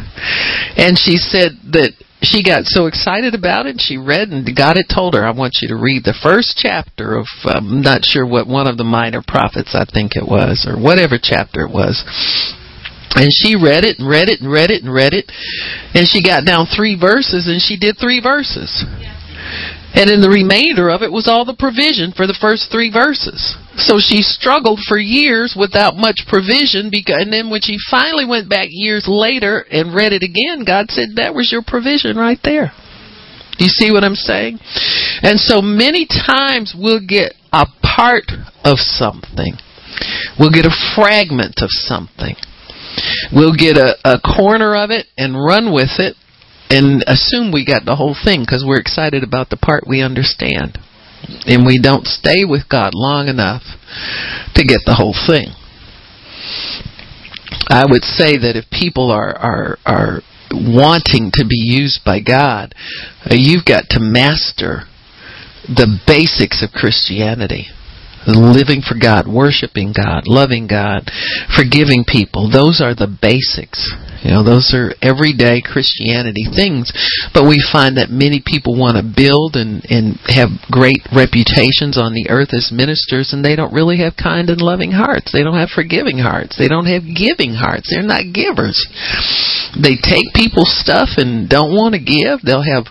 And 0.77 0.97
she 0.97 1.21
said 1.21 1.61
that 1.77 1.93
she 2.23 2.43
got 2.43 2.65
so 2.65 2.87
excited 2.87 3.35
about 3.35 3.67
it. 3.67 3.77
She 3.79 3.99
read, 3.99 4.29
and 4.29 4.49
God 4.57 4.81
had 4.81 4.89
told 4.89 5.15
her, 5.15 5.25
"I 5.25 5.37
want 5.37 5.61
you 5.61 5.69
to 5.69 5.77
read 5.77 6.05
the 6.05 6.17
first 6.17 6.57
chapter 6.57 7.17
of 7.17 7.27
I'm 7.45 7.83
not 7.83 8.05
sure 8.05 8.27
what 8.27 8.49
one 8.49 8.67
of 8.67 8.79
the 8.79 8.89
minor 8.89 9.21
prophets 9.21 9.77
I 9.77 9.85
think 9.85 10.17
it 10.17 10.27
was, 10.27 10.65
or 10.67 10.81
whatever 10.81 11.19
chapter 11.21 11.61
it 11.61 11.73
was." 11.73 12.01
And 13.17 13.33
she 13.33 13.57
read 13.57 13.85
it 13.85 13.99
and 13.99 14.09
read 14.09 14.29
it 14.29 14.41
and 14.41 14.53
read 14.53 14.71
it 14.71 14.85
and 14.85 14.93
read 14.93 15.15
it. 15.15 15.33
And 15.97 16.07
she 16.07 16.23
got 16.23 16.45
down 16.45 16.69
three 16.69 17.01
verses 17.01 17.49
and 17.49 17.61
she 17.61 17.81
did 17.81 17.97
three 17.97 18.21
verses. 18.21 18.85
And 19.97 20.13
then 20.13 20.21
the 20.21 20.29
remainder 20.29 20.93
of 20.93 21.01
it 21.01 21.09
was 21.09 21.25
all 21.25 21.49
the 21.49 21.57
provision 21.57 22.13
for 22.13 22.29
the 22.29 22.37
first 22.37 22.69
three 22.69 22.93
verses. 22.93 23.57
So 23.81 23.97
she 23.97 24.21
struggled 24.21 24.85
for 24.85 25.01
years 25.01 25.57
without 25.57 25.97
much 25.97 26.29
provision 26.29 26.93
because, 26.93 27.25
and 27.25 27.33
then 27.33 27.49
when 27.49 27.65
she 27.65 27.81
finally 27.89 28.29
went 28.29 28.53
back 28.53 28.69
years 28.69 29.09
later 29.09 29.65
and 29.73 29.97
read 29.97 30.13
it 30.13 30.21
again, 30.21 30.69
God 30.69 30.93
said, 30.93 31.17
that 31.17 31.33
was 31.33 31.49
your 31.49 31.65
provision 31.65 32.21
right 32.21 32.41
there. 32.45 32.77
Do 33.57 33.65
you 33.65 33.73
see 33.73 33.89
what 33.89 34.05
I'm 34.05 34.21
saying? 34.21 34.61
And 35.25 35.41
so 35.41 35.65
many 35.65 36.05
times 36.05 36.77
we'll 36.77 37.01
get 37.01 37.33
a 37.53 37.65
part 37.81 38.29
of 38.65 38.77
something. 38.77 39.57
We'll 40.39 40.53
get 40.53 40.69
a 40.69 40.77
fragment 40.93 41.65
of 41.65 41.73
something. 41.73 42.37
We'll 43.33 43.55
get 43.55 43.77
a, 43.77 43.97
a 44.05 44.21
corner 44.21 44.77
of 44.77 44.91
it 44.91 45.07
and 45.17 45.35
run 45.35 45.73
with 45.73 45.99
it 45.99 46.17
and 46.71 47.05
assume 47.07 47.53
we 47.53 47.65
got 47.65 47.85
the 47.85 47.97
whole 47.97 48.17
thing 48.17 48.43
because 48.43 48.65
we're 48.67 48.81
excited 48.81 49.23
about 49.23 49.51
the 49.51 49.57
part 49.57 49.85
we 49.87 50.03
understand. 50.03 50.79
And 51.47 51.67
we 51.67 51.79
don't 51.79 52.07
stay 52.07 52.45
with 52.45 52.69
God 52.69 52.91
long 52.95 53.29
enough 53.29 53.63
to 54.55 54.65
get 54.65 54.81
the 54.85 54.95
whole 54.95 55.15
thing. 55.15 55.55
I 57.69 57.85
would 57.89 58.05
say 58.05 58.37
that 58.39 58.55
if 58.55 58.71
people 58.71 59.11
are 59.11 59.35
are 59.37 59.79
are 59.85 60.21
wanting 60.53 61.31
to 61.35 61.45
be 61.45 61.57
used 61.59 62.01
by 62.05 62.21
God, 62.21 62.75
uh, 63.25 63.35
you've 63.35 63.65
got 63.65 63.85
to 63.91 64.01
master 64.01 64.85
the 65.67 65.99
basics 66.07 66.63
of 66.63 66.71
Christianity. 66.71 67.69
Living 68.27 68.83
for 68.83 68.99
God, 68.99 69.27
worshiping 69.27 69.95
God, 69.95 70.25
loving 70.27 70.67
God, 70.67 71.11
forgiving 71.55 72.05
people. 72.07 72.51
Those 72.51 72.81
are 72.83 72.95
the 72.95 73.07
basics. 73.09 73.95
You 74.23 74.33
know, 74.33 74.45
those 74.45 74.73
are 74.73 74.95
everyday 75.03 75.61
Christianity 75.61 76.49
things. 76.49 76.93
But 77.35 77.45
we 77.45 77.61
find 77.61 77.97
that 77.97 78.09
many 78.09 78.41
people 78.45 78.79
want 78.79 78.97
to 78.97 79.05
build 79.05 79.57
and, 79.57 79.85
and 79.91 80.17
have 80.33 80.51
great 80.71 81.05
reputations 81.13 81.99
on 81.99 82.17
the 82.17 82.29
earth 82.33 82.57
as 82.57 82.73
ministers, 82.73 83.33
and 83.33 83.45
they 83.45 83.57
don't 83.57 83.75
really 83.75 83.99
have 84.01 84.17
kind 84.17 84.49
and 84.49 84.61
loving 84.61 84.93
hearts. 84.93 85.33
They 85.33 85.45
don't 85.45 85.59
have 85.59 85.71
forgiving 85.71 86.19
hearts. 86.19 86.57
They 86.57 86.69
don't 86.69 86.89
have 86.89 87.05
giving 87.05 87.55
hearts. 87.55 87.93
They're 87.93 88.07
not 88.07 88.33
givers. 88.33 88.79
They 89.77 90.01
take 90.01 90.33
people's 90.33 90.73
stuff 90.73 91.21
and 91.21 91.49
don't 91.49 91.77
want 91.77 91.93
to 91.95 92.01
give. 92.01 92.41
They'll 92.41 92.65
have 92.65 92.89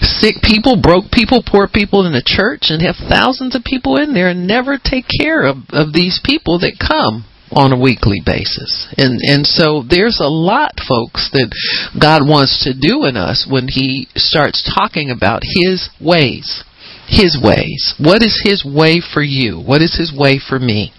sick 0.00 0.38
people, 0.42 0.78
broke 0.78 1.10
people, 1.10 1.42
poor 1.42 1.66
people 1.66 2.06
in 2.06 2.12
the 2.12 2.24
church, 2.24 2.70
and 2.70 2.82
have 2.82 2.96
thousands 2.96 3.56
of 3.56 3.66
people 3.66 3.98
in 3.98 4.14
there 4.14 4.30
and 4.30 4.46
never 4.46 4.78
take 4.78 5.06
care 5.10 5.42
of, 5.46 5.66
of 5.70 5.92
these 5.92 6.20
people 6.22 6.58
that 6.60 6.78
come 6.78 7.26
on 7.52 7.72
a 7.72 7.78
weekly 7.78 8.20
basis. 8.24 8.92
And 8.96 9.20
and 9.22 9.46
so 9.46 9.82
there's 9.82 10.20
a 10.20 10.28
lot 10.28 10.80
folks 10.80 11.30
that 11.32 11.52
God 11.98 12.26
wants 12.26 12.64
to 12.64 12.72
do 12.74 13.04
in 13.04 13.16
us 13.16 13.46
when 13.48 13.68
he 13.68 14.08
starts 14.16 14.62
talking 14.62 15.10
about 15.10 15.42
his 15.44 15.88
ways. 16.00 16.64
His 17.08 17.36
ways. 17.36 17.94
What 17.98 18.22
is 18.22 18.40
His 18.42 18.64
way 18.64 19.02
for 19.02 19.22
you? 19.22 19.60
What 19.60 19.82
is 19.82 19.98
His 19.98 20.16
way 20.16 20.38
for 20.38 20.58
me? 20.58 20.92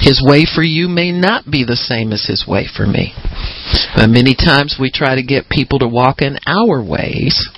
His 0.00 0.20
way 0.24 0.44
for 0.44 0.62
you 0.62 0.88
may 0.88 1.12
not 1.12 1.44
be 1.48 1.62
the 1.62 1.76
same 1.76 2.10
as 2.12 2.26
His 2.26 2.46
way 2.48 2.66
for 2.66 2.86
me. 2.86 3.12
But 3.94 4.08
many 4.08 4.34
times 4.34 4.78
we 4.80 4.90
try 4.90 5.14
to 5.14 5.22
get 5.22 5.48
people 5.48 5.78
to 5.80 5.86
walk 5.86 6.20
in 6.20 6.38
our 6.48 6.82
ways 6.82 7.48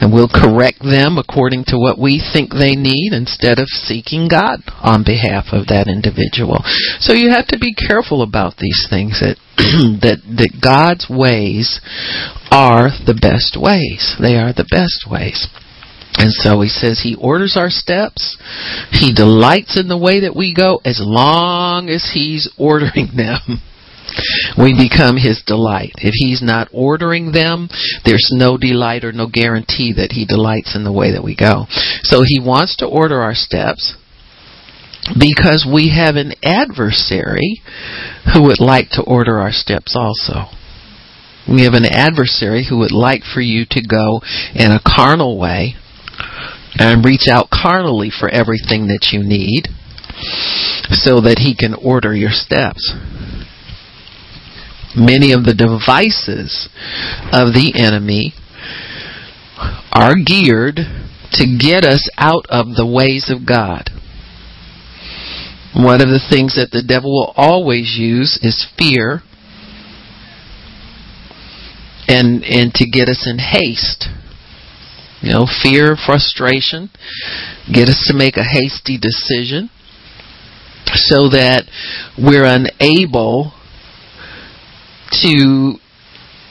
and 0.00 0.12
we'll 0.12 0.28
correct 0.28 0.80
them 0.80 1.16
according 1.18 1.64
to 1.68 1.78
what 1.78 1.98
we 1.98 2.20
think 2.20 2.52
they 2.52 2.76
need 2.76 3.12
instead 3.12 3.58
of 3.58 3.68
seeking 3.68 4.28
God 4.28 4.60
on 4.82 5.04
behalf 5.04 5.52
of 5.52 5.68
that 5.68 5.88
individual. 5.88 6.60
So 7.00 7.12
you 7.12 7.30
have 7.30 7.48
to 7.48 7.58
be 7.58 7.74
careful 7.74 8.22
about 8.22 8.56
these 8.58 8.86
things 8.88 9.20
that 9.20 9.36
that 10.04 10.20
that 10.36 10.60
God's 10.60 11.08
ways 11.08 11.80
are 12.50 12.92
the 12.92 13.16
best 13.16 13.56
ways. 13.56 14.16
They 14.20 14.36
are 14.36 14.52
the 14.52 14.68
best 14.68 15.08
ways. 15.08 15.48
And 16.18 16.32
so 16.32 16.60
he 16.62 16.68
says 16.68 17.00
he 17.02 17.16
orders 17.20 17.56
our 17.56 17.68
steps. 17.68 18.38
He 18.90 19.12
delights 19.12 19.78
in 19.78 19.88
the 19.88 19.98
way 19.98 20.20
that 20.20 20.36
we 20.36 20.54
go 20.54 20.80
as 20.84 21.00
long 21.02 21.90
as 21.90 22.12
he's 22.14 22.48
ordering 22.58 23.16
them 23.16 23.60
we 24.58 24.74
become 24.74 25.16
his 25.16 25.42
delight. 25.46 25.92
If 25.98 26.14
he's 26.14 26.42
not 26.42 26.68
ordering 26.72 27.32
them, 27.32 27.68
there's 28.04 28.30
no 28.32 28.56
delight 28.56 29.04
or 29.04 29.12
no 29.12 29.28
guarantee 29.30 29.92
that 29.96 30.12
he 30.12 30.26
delights 30.26 30.74
in 30.74 30.84
the 30.84 30.92
way 30.92 31.12
that 31.12 31.24
we 31.24 31.36
go. 31.36 31.66
So 32.02 32.22
he 32.24 32.40
wants 32.40 32.76
to 32.76 32.86
order 32.86 33.20
our 33.20 33.34
steps 33.34 33.96
because 35.18 35.68
we 35.70 35.94
have 35.94 36.16
an 36.16 36.34
adversary 36.42 37.62
who 38.34 38.42
would 38.44 38.60
like 38.60 38.90
to 38.90 39.02
order 39.02 39.38
our 39.38 39.52
steps 39.52 39.94
also. 39.94 40.50
We 41.48 41.62
have 41.62 41.74
an 41.74 41.86
adversary 41.86 42.66
who 42.68 42.78
would 42.78 42.92
like 42.92 43.22
for 43.22 43.40
you 43.40 43.64
to 43.70 43.80
go 43.80 44.20
in 44.54 44.72
a 44.72 44.82
carnal 44.84 45.38
way 45.38 45.74
and 46.78 47.04
reach 47.04 47.28
out 47.30 47.50
carnally 47.50 48.10
for 48.10 48.28
everything 48.28 48.88
that 48.88 49.10
you 49.12 49.22
need 49.22 49.68
so 50.90 51.20
that 51.20 51.38
he 51.38 51.54
can 51.54 51.74
order 51.74 52.14
your 52.14 52.32
steps 52.32 52.94
many 54.96 55.32
of 55.32 55.44
the 55.44 55.54
devices 55.54 56.68
of 57.32 57.52
the 57.52 57.72
enemy 57.76 58.32
are 59.92 60.14
geared 60.16 60.80
to 61.32 61.58
get 61.58 61.84
us 61.84 62.08
out 62.16 62.46
of 62.48 62.76
the 62.76 62.86
ways 62.86 63.30
of 63.30 63.46
God. 63.46 63.90
One 65.74 66.00
of 66.00 66.08
the 66.08 66.24
things 66.30 66.56
that 66.56 66.70
the 66.72 66.82
devil 66.82 67.12
will 67.12 67.34
always 67.36 67.96
use 67.98 68.38
is 68.42 68.66
fear 68.78 69.20
and 72.08 72.44
and 72.44 72.72
to 72.74 72.88
get 72.88 73.08
us 73.08 73.28
in 73.28 73.38
haste. 73.38 74.08
You 75.20 75.32
know, 75.32 75.46
fear, 75.46 75.96
frustration, 75.96 76.90
get 77.72 77.88
us 77.88 78.04
to 78.08 78.16
make 78.16 78.36
a 78.36 78.44
hasty 78.44 78.96
decision 78.96 79.70
so 80.94 81.28
that 81.30 81.64
we're 82.16 82.44
unable 82.44 83.52
to 85.22 85.74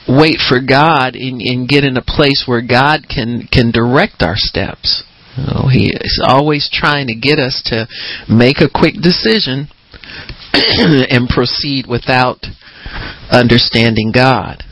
wait 0.08 0.38
for 0.48 0.60
God 0.60 1.16
and, 1.16 1.40
and 1.40 1.68
get 1.68 1.84
in 1.84 1.96
a 1.96 2.02
place 2.02 2.44
where 2.46 2.62
God 2.62 3.06
can 3.08 3.48
can 3.50 3.70
direct 3.70 4.22
our 4.22 4.36
steps. 4.36 5.02
You 5.36 5.44
know, 5.44 5.68
he 5.70 5.92
is 5.92 6.22
always 6.26 6.70
trying 6.72 7.08
to 7.08 7.14
get 7.14 7.38
us 7.38 7.62
to 7.66 7.86
make 8.28 8.58
a 8.60 8.70
quick 8.72 8.94
decision 8.94 9.68
and 10.52 11.28
proceed 11.28 11.86
without 11.86 12.46
understanding 13.30 14.12
God. 14.14 14.62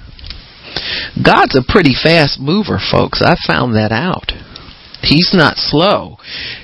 God's 1.23 1.57
a 1.57 1.63
pretty 1.67 1.95
fast 1.95 2.41
mover, 2.41 2.79
folks. 2.79 3.23
I 3.23 3.37
found 3.47 3.75
that 3.75 3.93
out. 3.93 4.33
He's 5.05 5.31
not 5.33 5.57
slow. 5.57 6.17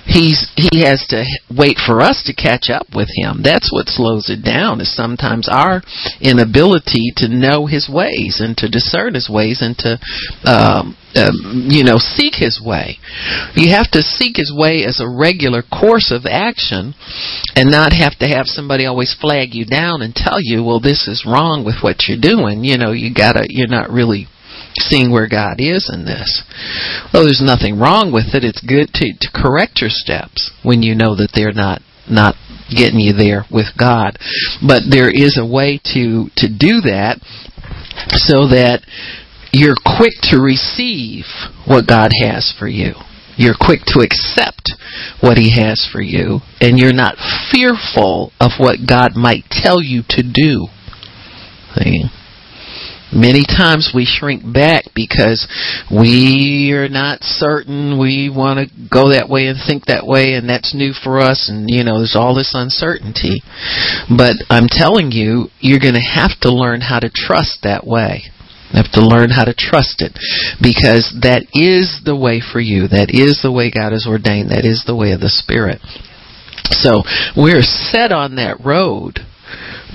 He's 0.07 0.51
he 0.57 0.83
has 0.83 1.07
to 1.09 1.25
wait 1.51 1.77
for 1.79 2.01
us 2.01 2.23
to 2.27 2.35
catch 2.35 2.71
up 2.71 2.89
with 2.95 3.09
him. 3.15 3.43
That's 3.43 3.71
what 3.73 3.89
slows 3.89 4.29
it 4.29 4.43
down. 4.43 4.81
Is 4.81 4.95
sometimes 4.95 5.49
our 5.49 5.83
inability 6.21 7.13
to 7.19 7.29
know 7.29 7.67
his 7.67 7.89
ways 7.89 8.41
and 8.41 8.57
to 8.59 8.69
discern 8.69 9.15
his 9.15 9.29
ways 9.31 9.63
and 9.63 9.77
to 9.79 9.99
um, 10.45 10.97
um, 11.15 11.69
you 11.71 11.85
know 11.85 11.99
seek 11.99 12.35
his 12.35 12.61
way. 12.65 12.99
You 13.55 13.71
have 13.71 13.91
to 13.93 14.03
seek 14.03 14.37
his 14.37 14.53
way 14.55 14.85
as 14.85 15.01
a 15.01 15.09
regular 15.09 15.63
course 15.63 16.11
of 16.11 16.27
action, 16.27 16.95
and 17.55 17.71
not 17.71 17.93
have 17.93 18.19
to 18.19 18.27
have 18.27 18.47
somebody 18.47 18.87
always 18.87 19.17
flag 19.19 19.55
you 19.55 19.65
down 19.65 20.03
and 20.03 20.15
tell 20.15 20.39
you, 20.41 20.65
well, 20.65 20.81
this 20.81 21.07
is 21.07 21.27
wrong 21.27 21.65
with 21.65 21.83
what 21.83 22.09
you're 22.09 22.21
doing. 22.21 22.65
You 22.65 22.79
know, 22.79 22.93
you 22.93 23.13
gotta. 23.15 23.47
You're 23.49 23.69
not 23.69 23.91
really 23.91 24.27
seeing 24.79 25.11
where 25.11 25.29
God 25.29 25.57
is 25.59 25.91
in 25.93 26.05
this. 26.05 26.43
Well, 27.13 27.25
there's 27.25 27.43
nothing 27.43 27.79
wrong 27.79 28.13
with 28.13 28.35
it. 28.35 28.45
It's 28.45 28.63
good 28.63 28.93
to, 28.95 29.13
to 29.13 29.29
correct 29.35 29.81
your 29.81 29.91
steps 29.91 30.51
when 30.63 30.83
you 30.83 30.95
know 30.95 31.17
that 31.17 31.33
they're 31.35 31.53
not 31.53 31.83
not 32.09 32.35
getting 32.75 32.99
you 32.99 33.13
there 33.13 33.45
with 33.51 33.67
God. 33.79 34.19
But 34.67 34.83
there 34.91 35.11
is 35.11 35.39
a 35.39 35.47
way 35.47 35.81
to 35.95 36.31
to 36.37 36.47
do 36.49 36.83
that 36.87 37.19
so 38.15 38.49
that 38.49 38.83
you're 39.53 39.79
quick 39.99 40.15
to 40.31 40.41
receive 40.41 41.25
what 41.67 41.87
God 41.87 42.11
has 42.23 42.55
for 42.59 42.69
you. 42.69 42.95
You're 43.37 43.59
quick 43.59 43.81
to 43.87 44.01
accept 44.01 44.75
what 45.21 45.39
He 45.39 45.51
has 45.57 45.89
for 45.91 46.03
you, 46.03 46.41
and 46.61 46.79
you're 46.79 46.93
not 46.93 47.17
fearful 47.51 48.33
of 48.39 48.53
what 48.59 48.87
God 48.87 49.17
might 49.17 49.45
tell 49.51 49.81
you 49.81 50.03
to 50.11 50.23
do. 50.23 50.69
See? 51.75 52.05
Many 53.13 53.45
times 53.45 53.91
we 53.95 54.05
shrink 54.05 54.43
back 54.43 54.85
because 54.95 55.47
we 55.91 56.73
are 56.73 56.89
not 56.89 57.23
certain. 57.23 57.99
We 57.99 58.31
want 58.31 58.63
to 58.63 58.89
go 58.89 59.11
that 59.11 59.29
way 59.29 59.47
and 59.47 59.59
think 59.59 59.87
that 59.87 60.07
way, 60.07 60.35
and 60.35 60.49
that's 60.49 60.75
new 60.75 60.93
for 60.93 61.19
us. 61.19 61.51
And 61.51 61.69
you 61.69 61.83
know, 61.83 61.99
there's 61.99 62.17
all 62.17 62.35
this 62.35 62.55
uncertainty. 62.55 63.43
But 64.07 64.37
I'm 64.49 64.69
telling 64.71 65.11
you, 65.11 65.49
you're 65.59 65.83
going 65.83 65.99
to 65.99 66.15
have 66.15 66.39
to 66.43 66.53
learn 66.55 66.81
how 66.81 67.01
to 67.01 67.11
trust 67.11 67.61
that 67.63 67.87
way. 67.87 68.31
You 68.71 68.79
have 68.79 68.93
to 68.93 69.03
learn 69.03 69.31
how 69.31 69.45
to 69.45 69.55
trust 69.55 70.01
it 70.03 70.15
because 70.63 71.11
that 71.27 71.51
is 71.51 72.03
the 72.05 72.15
way 72.15 72.39
for 72.41 72.61
you. 72.61 72.87
That 72.87 73.11
is 73.11 73.43
the 73.43 73.51
way 73.51 73.71
God 73.75 73.91
has 73.91 74.07
ordained. 74.07 74.51
That 74.51 74.65
is 74.65 74.85
the 74.87 74.95
way 74.95 75.11
of 75.11 75.19
the 75.19 75.29
Spirit. 75.29 75.83
So 76.71 77.03
we're 77.35 77.67
set 77.67 78.13
on 78.13 78.37
that 78.37 78.63
road 78.65 79.27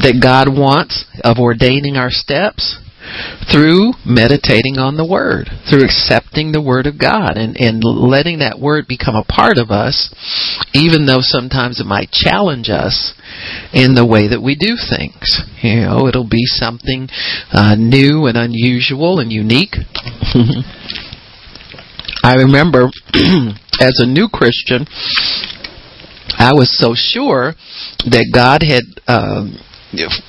that 0.04 0.20
God 0.20 0.52
wants 0.52 1.06
of 1.24 1.40
ordaining 1.40 1.96
our 1.96 2.12
steps 2.12 2.84
through 3.52 3.94
meditating 4.06 4.78
on 4.78 4.98
the 4.98 5.08
Word, 5.08 5.50
through 5.70 5.84
accepting 5.86 6.52
the 6.52 6.62
Word 6.62 6.88
of 6.88 7.00
God 7.00 7.38
and, 7.38 7.56
and 7.58 7.84
letting 7.84 8.40
that 8.40 8.60
Word 8.60 8.86
become 8.88 9.16
a 9.16 9.24
part 9.24 9.58
of 9.58 9.70
us, 9.72 10.14
even 10.74 11.06
though 11.06 11.22
sometimes 11.22 11.80
it 11.80 11.86
might 11.86 12.12
challenge 12.12 12.70
us 12.70 13.14
in 13.74 13.96
the 13.96 14.06
way 14.06 14.28
that 14.28 14.42
we 14.42 14.56
do 14.56 14.76
things. 14.76 15.42
You 15.62 15.82
know, 15.82 16.08
it'll 16.08 16.28
be 16.28 16.46
something 16.46 17.08
uh, 17.52 17.76
new 17.78 18.26
and 18.26 18.38
unusual 18.38 19.20
and 19.20 19.32
unique. 19.32 19.76
I 22.24 22.36
remember 22.36 22.90
as 23.82 24.00
a 24.02 24.06
new 24.06 24.28
Christian, 24.32 24.88
I 26.38 26.54
was 26.54 26.76
so 26.78 26.94
sure 26.96 27.54
that 28.10 28.32
God 28.34 28.64
had. 28.64 28.84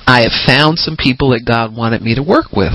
I 0.05 0.21
have 0.23 0.35
found 0.45 0.79
some 0.79 0.97
people 0.97 1.31
that 1.31 1.45
God 1.45 1.75
wanted 1.75 2.01
me 2.01 2.15
to 2.15 2.23
work 2.23 2.51
with. 2.53 2.73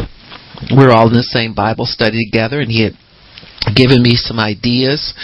We're 0.71 0.93
all 0.93 1.09
in 1.09 1.15
the 1.15 1.27
same 1.27 1.55
Bible 1.55 1.87
study 1.87 2.25
together, 2.25 2.61
and 2.61 2.71
He 2.71 2.85
had 2.85 2.95
given 3.75 4.03
me 4.03 4.19
some 4.19 4.39
ideas 4.39 5.15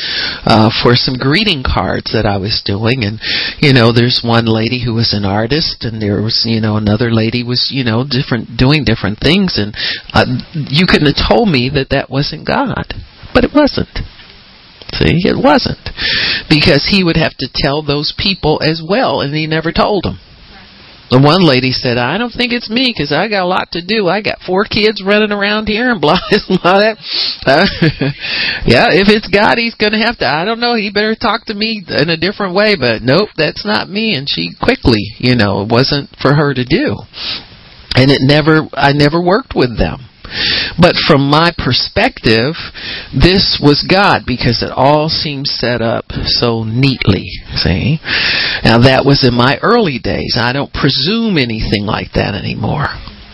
uh, 0.47 0.71
for 0.83 0.95
some 0.95 1.19
greeting 1.19 1.63
cards 1.67 2.15
that 2.15 2.23
I 2.23 2.39
was 2.39 2.63
doing 2.65 3.03
and 3.03 3.19
you 3.59 3.75
know 3.75 3.91
there's 3.91 4.23
one 4.23 4.47
lady 4.47 4.87
who 4.87 4.95
was 4.95 5.11
an 5.11 5.27
artist 5.27 5.83
and 5.83 6.01
there 6.01 6.23
was 6.23 6.47
you 6.47 6.61
know 6.61 6.77
another 6.79 7.11
lady 7.11 7.43
was 7.43 7.75
you 7.75 7.83
know 7.83 8.07
different 8.07 8.55
doing 8.57 8.87
different 8.87 9.19
things 9.19 9.59
and 9.59 9.75
uh, 10.15 10.23
you 10.55 10.87
couldn't 10.87 11.11
have 11.11 11.29
told 11.29 11.51
me 11.51 11.67
that 11.67 11.91
that 11.91 12.11
wasn't 12.11 12.47
God 12.47 12.95
but 13.35 13.43
it 13.43 13.51
wasn't 13.53 14.07
See, 14.93 15.21
it 15.29 15.37
wasn't. 15.37 15.91
Because 16.49 16.89
he 16.91 17.05
would 17.05 17.17
have 17.17 17.37
to 17.39 17.49
tell 17.53 17.83
those 17.83 18.15
people 18.17 18.61
as 18.63 18.83
well, 18.83 19.21
and 19.21 19.35
he 19.35 19.47
never 19.47 19.71
told 19.71 20.05
them. 20.05 20.19
The 21.11 21.21
one 21.21 21.41
lady 21.41 21.73
said, 21.73 21.97
I 21.97 22.19
don't 22.19 22.33
think 22.33 22.53
it's 22.53 22.69
me 22.69 22.93
because 22.93 23.17
I 23.17 23.33
got 23.33 23.45
a 23.45 23.49
lot 23.49 23.73
to 23.73 23.81
do. 23.81 24.09
I 24.09 24.21
got 24.21 24.45
four 24.45 24.69
kids 24.69 25.01
running 25.01 25.33
around 25.33 25.65
here 25.65 25.89
and 25.89 26.01
blah, 26.01 26.21
blah, 26.49 26.85
that. 26.85 27.01
Uh, 27.49 27.65
yeah, 28.69 28.93
if 28.93 29.09
it's 29.09 29.29
God, 29.29 29.57
he's 29.57 29.75
going 29.75 29.97
to 29.97 30.05
have 30.05 30.21
to. 30.21 30.29
I 30.29 30.45
don't 30.45 30.61
know. 30.61 30.77
He 30.77 30.93
better 30.93 31.17
talk 31.17 31.47
to 31.47 31.57
me 31.57 31.81
in 31.81 32.13
a 32.13 32.21
different 32.21 32.55
way, 32.55 32.77
but 32.77 33.01
nope, 33.01 33.33
that's 33.41 33.65
not 33.65 33.89
me. 33.89 34.21
And 34.21 34.29
she 34.29 34.53
quickly, 34.61 35.17
you 35.17 35.33
know, 35.33 35.65
it 35.65 35.73
wasn't 35.73 36.13
for 36.21 36.37
her 36.37 36.53
to 36.53 36.65
do. 36.65 37.01
And 37.97 38.13
it 38.13 38.21
never, 38.21 38.69
I 38.77 38.93
never 38.93 39.17
worked 39.17 39.57
with 39.57 39.81
them. 39.81 40.05
But 40.81 40.97
from 40.97 41.29
my 41.29 41.53
perspective, 41.57 42.55
this 43.13 43.61
was 43.63 43.87
God 43.89 44.23
because 44.27 44.63
it 44.63 44.71
all 44.71 45.09
seems 45.09 45.51
set 45.51 45.81
up 45.81 46.07
so 46.11 46.65
neatly. 46.65 47.27
See? 47.57 47.99
Now 48.65 48.79
that 48.85 49.05
was 49.05 49.25
in 49.27 49.35
my 49.35 49.59
early 49.63 49.99
days. 49.99 50.37
I 50.39 50.53
don't 50.53 50.73
presume 50.73 51.39
anything 51.39 51.85
like 51.85 52.13
that 52.15 52.35
anymore. 52.35 52.89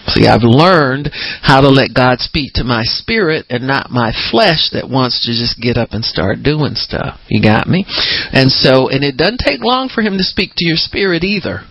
See, 0.07 0.29
I've 0.29 0.45
learned 0.45 1.11
how 1.41 1.61
to 1.61 1.69
let 1.69 1.95
God 1.95 2.21
speak 2.21 2.53
to 2.55 2.65
my 2.65 2.83
spirit 2.85 3.47
and 3.49 3.67
not 3.67 3.91
my 3.91 4.13
flesh 4.31 4.69
that 4.73 4.89
wants 4.91 5.25
to 5.25 5.33
just 5.33 5.61
get 5.61 5.79
up 5.79 5.91
and 5.93 6.05
start 6.05 6.43
doing 6.43 6.75
stuff. 6.75 7.19
You 7.29 7.43
got 7.43 7.67
me? 7.67 7.87
And 8.33 8.53
so, 8.53 8.89
and 8.89 9.03
it 9.03 9.17
doesn't 9.17 9.41
take 9.41 9.65
long 9.65 9.89
for 9.89 10.03
Him 10.03 10.19
to 10.19 10.25
speak 10.25 10.53
to 10.57 10.69
your 10.69 10.77
spirit 10.77 11.25
either. 11.25 11.65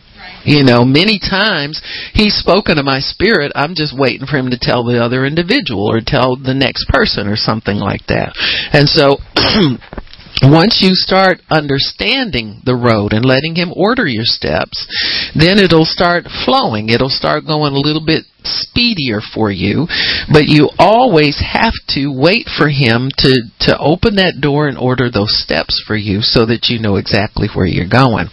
You 0.46 0.64
know, 0.64 0.84
many 0.84 1.20
times 1.20 1.82
he's 2.14 2.36
spoken 2.36 2.78
to 2.78 2.84
my 2.84 3.00
spirit. 3.00 3.52
I'm 3.56 3.76
just 3.76 3.98
waiting 3.98 4.28
for 4.28 4.38
him 4.38 4.52
to 4.52 4.60
tell 4.60 4.84
the 4.84 5.04
other 5.04 5.26
individual 5.26 5.90
or 5.90 6.02
tell 6.04 6.36
the 6.36 6.54
next 6.54 6.88
person 6.90 7.28
or 7.28 7.36
something 7.36 7.78
like 7.78 8.06
that. 8.08 8.36
And 8.74 8.88
so 8.88 9.18
once 10.44 10.80
you 10.82 10.92
start 10.94 11.40
understanding 11.50 12.60
the 12.66 12.76
road 12.76 13.14
and 13.14 13.24
letting 13.24 13.56
him 13.56 13.72
order 13.76 14.08
your 14.08 14.26
steps, 14.26 14.76
then 15.36 15.58
it'll 15.58 15.86
start 15.86 16.26
flowing. 16.46 16.90
It'll 16.90 17.10
start 17.10 17.46
going 17.46 17.74
a 17.74 17.80
little 17.80 18.04
bit 18.06 18.26
speedier 18.44 19.22
for 19.22 19.52
you, 19.52 19.88
but 20.28 20.52
you 20.52 20.70
always 20.78 21.40
have 21.40 21.74
to 21.96 22.12
wait 22.12 22.48
for 22.58 22.68
him 22.68 23.08
to 23.24 23.34
to 23.62 23.78
open 23.80 24.16
that 24.16 24.42
door 24.42 24.68
and 24.68 24.78
order 24.78 25.10
those 25.10 25.32
steps 25.32 25.82
for 25.88 25.96
you 25.96 26.20
so 26.22 26.46
that 26.46 26.68
you 26.68 26.80
know 26.80 26.98
exactly 26.98 27.48
where 27.56 27.66
you're 27.66 27.88
going. 27.88 28.28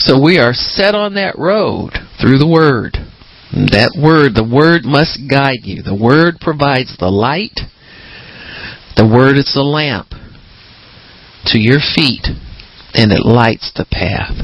So 0.00 0.20
we 0.20 0.38
are 0.38 0.52
set 0.52 0.94
on 0.94 1.14
that 1.14 1.38
road 1.38 1.92
through 2.20 2.38
the 2.38 2.48
word. 2.48 2.98
That 3.72 3.96
word, 3.96 4.34
the 4.34 4.44
word 4.44 4.84
must 4.84 5.24
guide 5.30 5.64
you. 5.64 5.80
The 5.80 5.96
word 5.96 6.36
provides 6.40 6.98
the 6.98 7.08
light. 7.08 7.56
The 8.96 9.08
word 9.08 9.38
is 9.38 9.52
the 9.54 9.62
lamp 9.62 10.12
to 11.46 11.58
your 11.58 11.80
feet 11.80 12.26
and 12.94 13.12
it 13.12 13.24
lights 13.24 13.72
the 13.74 13.86
path. 13.90 14.34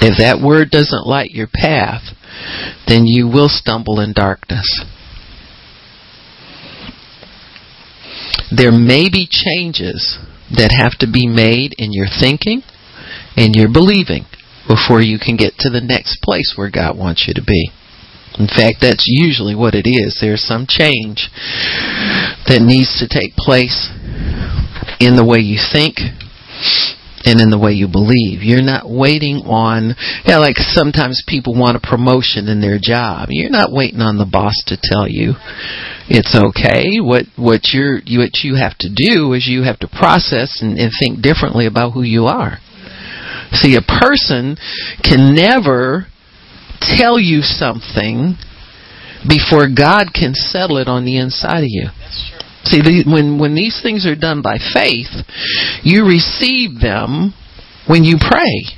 If 0.00 0.18
that 0.18 0.44
word 0.44 0.70
doesn't 0.70 1.06
light 1.06 1.30
your 1.30 1.48
path, 1.52 2.14
then 2.86 3.06
you 3.06 3.26
will 3.26 3.48
stumble 3.48 4.00
in 4.00 4.12
darkness. 4.12 4.84
There 8.54 8.72
may 8.72 9.08
be 9.08 9.26
changes 9.30 10.18
that 10.50 10.74
have 10.76 10.98
to 10.98 11.10
be 11.10 11.26
made 11.26 11.74
in 11.78 11.92
your 11.92 12.06
thinking 12.06 12.62
and 13.36 13.54
your 13.54 13.72
believing 13.72 14.26
before 14.68 15.00
you 15.00 15.18
can 15.18 15.36
get 15.36 15.54
to 15.58 15.70
the 15.70 15.80
next 15.80 16.20
place 16.22 16.54
where 16.56 16.70
God 16.70 16.98
wants 16.98 17.24
you 17.26 17.34
to 17.34 17.42
be. 17.42 17.70
In 18.38 18.48
fact, 18.48 18.78
that's 18.80 19.06
usually 19.06 19.54
what 19.54 19.74
it 19.74 19.86
is. 19.86 20.18
There's 20.20 20.42
some 20.42 20.66
change 20.68 21.30
that 22.46 22.60
needs 22.60 22.98
to 22.98 23.06
take 23.06 23.36
place 23.36 23.90
in 24.98 25.14
the 25.14 25.24
way 25.24 25.38
you 25.38 25.58
think 25.58 25.98
and 27.24 27.40
in 27.40 27.50
the 27.50 27.58
way 27.58 27.72
you 27.72 27.88
believe. 27.88 28.44
You're 28.44 28.64
not 28.64 28.90
waiting 28.90 29.46
on, 29.48 29.96
yeah, 30.26 30.38
like 30.38 30.58
sometimes 30.58 31.24
people 31.26 31.54
want 31.56 31.76
a 31.76 31.80
promotion 31.80 32.48
in 32.48 32.60
their 32.60 32.78
job. 32.80 33.28
You're 33.30 33.54
not 33.54 33.72
waiting 33.72 34.00
on 34.00 34.18
the 34.18 34.28
boss 34.28 34.54
to 34.68 34.76
tell 34.76 35.08
you 35.08 35.34
it's 36.08 36.36
okay. 36.36 37.00
What 37.00 37.24
what 37.36 37.72
you're 37.72 38.02
what 38.20 38.44
you 38.44 38.56
have 38.60 38.76
to 38.84 38.92
do 38.92 39.32
is 39.32 39.48
you 39.48 39.64
have 39.64 39.80
to 39.80 39.88
process 39.88 40.60
and, 40.60 40.76
and 40.76 40.92
think 40.92 41.22
differently 41.22 41.66
about 41.66 41.92
who 41.92 42.02
you 42.02 42.26
are. 42.26 42.58
See, 43.52 43.76
a 43.76 43.80
person 43.80 44.56
can 45.02 45.34
never 45.34 46.06
tell 46.96 47.18
you 47.18 47.42
something 47.42 48.36
before 49.26 49.68
God 49.68 50.12
can 50.12 50.34
settle 50.34 50.78
it 50.78 50.88
on 50.88 51.04
the 51.04 51.18
inside 51.18 51.64
of 51.64 51.70
you. 51.70 51.88
See, 52.64 52.80
the, 52.80 53.04
when 53.06 53.38
when 53.38 53.54
these 53.54 53.80
things 53.82 54.06
are 54.06 54.16
done 54.16 54.40
by 54.40 54.56
faith, 54.56 55.12
you 55.82 56.06
receive 56.06 56.80
them 56.80 57.34
when 57.86 58.04
you 58.04 58.16
pray. 58.20 58.72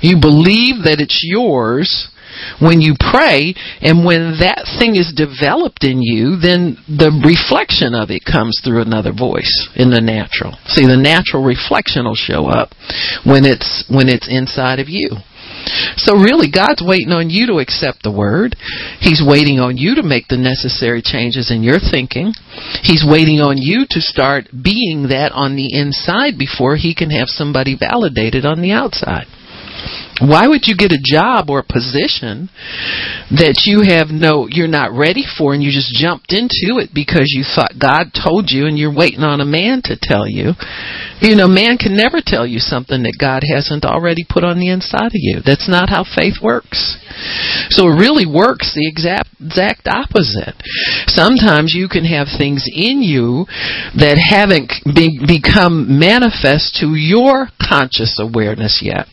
You 0.00 0.20
believe 0.20 0.84
that 0.84 1.00
it's 1.00 1.20
yours 1.22 2.10
when 2.60 2.80
you 2.80 2.94
pray, 2.98 3.54
and 3.80 4.04
when 4.04 4.38
that 4.42 4.66
thing 4.78 4.96
is 4.96 5.14
developed 5.14 5.84
in 5.84 6.02
you, 6.02 6.36
then 6.36 6.76
the 6.86 7.14
reflection 7.22 7.94
of 7.94 8.10
it 8.10 8.26
comes 8.26 8.60
through 8.62 8.82
another 8.82 9.12
voice 9.12 9.68
in 9.74 9.90
the 9.90 10.02
natural. 10.02 10.58
See, 10.66 10.86
the 10.86 10.98
natural 10.98 11.42
reflection 11.42 12.04
will 12.04 12.18
show 12.18 12.46
up 12.46 12.74
when 13.24 13.46
it's 13.46 13.86
when 13.88 14.08
it's 14.08 14.28
inside 14.28 14.78
of 14.78 14.88
you. 14.88 15.18
So 15.96 16.14
really, 16.14 16.50
God's 16.50 16.82
waiting 16.84 17.12
on 17.12 17.30
you 17.30 17.46
to 17.48 17.58
accept 17.58 18.02
the 18.02 18.12
word. 18.12 18.56
He's 19.00 19.22
waiting 19.24 19.60
on 19.60 19.76
you 19.76 19.94
to 19.96 20.02
make 20.02 20.28
the 20.28 20.36
necessary 20.36 21.02
changes 21.02 21.50
in 21.50 21.62
your 21.62 21.78
thinking. 21.78 22.32
He's 22.82 23.04
waiting 23.06 23.40
on 23.40 23.56
you 23.58 23.86
to 23.88 24.00
start 24.00 24.48
being 24.52 25.08
that 25.08 25.32
on 25.32 25.56
the 25.56 25.72
inside 25.72 26.38
before 26.38 26.76
he 26.76 26.94
can 26.94 27.10
have 27.10 27.28
somebody 27.28 27.76
validated 27.78 28.44
on 28.44 28.60
the 28.60 28.72
outside. 28.72 29.26
Why 30.22 30.46
would 30.46 30.70
you 30.70 30.76
get 30.76 30.94
a 30.94 31.02
job 31.02 31.50
or 31.50 31.58
a 31.58 31.66
position 31.66 32.46
that 33.34 33.66
you 33.66 33.82
have 33.82 34.14
no, 34.14 34.46
you're 34.46 34.70
not 34.70 34.94
ready 34.94 35.26
for 35.26 35.54
and 35.54 35.62
you 35.62 35.74
just 35.74 35.90
jumped 35.90 36.30
into 36.30 36.78
it 36.78 36.94
because 36.94 37.34
you 37.34 37.42
thought 37.42 37.82
God 37.82 38.14
told 38.14 38.54
you 38.54 38.70
and 38.70 38.78
you're 38.78 38.94
waiting 38.94 39.26
on 39.26 39.42
a 39.42 39.48
man 39.48 39.82
to 39.90 39.98
tell 39.98 40.30
you? 40.30 40.54
You 41.18 41.34
know, 41.34 41.50
man 41.50 41.82
can 41.82 41.98
never 41.98 42.22
tell 42.22 42.46
you 42.46 42.62
something 42.62 43.02
that 43.02 43.18
God 43.18 43.42
hasn't 43.42 43.84
already 43.84 44.22
put 44.22 44.46
on 44.46 44.62
the 44.62 44.70
inside 44.70 45.10
of 45.10 45.18
you. 45.18 45.42
That's 45.42 45.66
not 45.66 45.90
how 45.90 46.06
faith 46.06 46.38
works. 46.38 46.94
So 47.74 47.90
it 47.90 47.98
really 47.98 48.26
works 48.26 48.70
the 48.74 48.86
exact, 48.86 49.34
exact 49.42 49.90
opposite. 49.90 50.54
Sometimes 51.10 51.74
you 51.74 51.90
can 51.90 52.06
have 52.06 52.30
things 52.30 52.70
in 52.70 53.02
you 53.02 53.50
that 53.98 54.14
haven't 54.14 54.70
be, 54.94 55.18
become 55.18 55.98
manifest 55.98 56.78
to 56.78 56.94
your 56.94 57.50
conscious 57.58 58.22
awareness 58.22 58.78
yet 58.78 59.10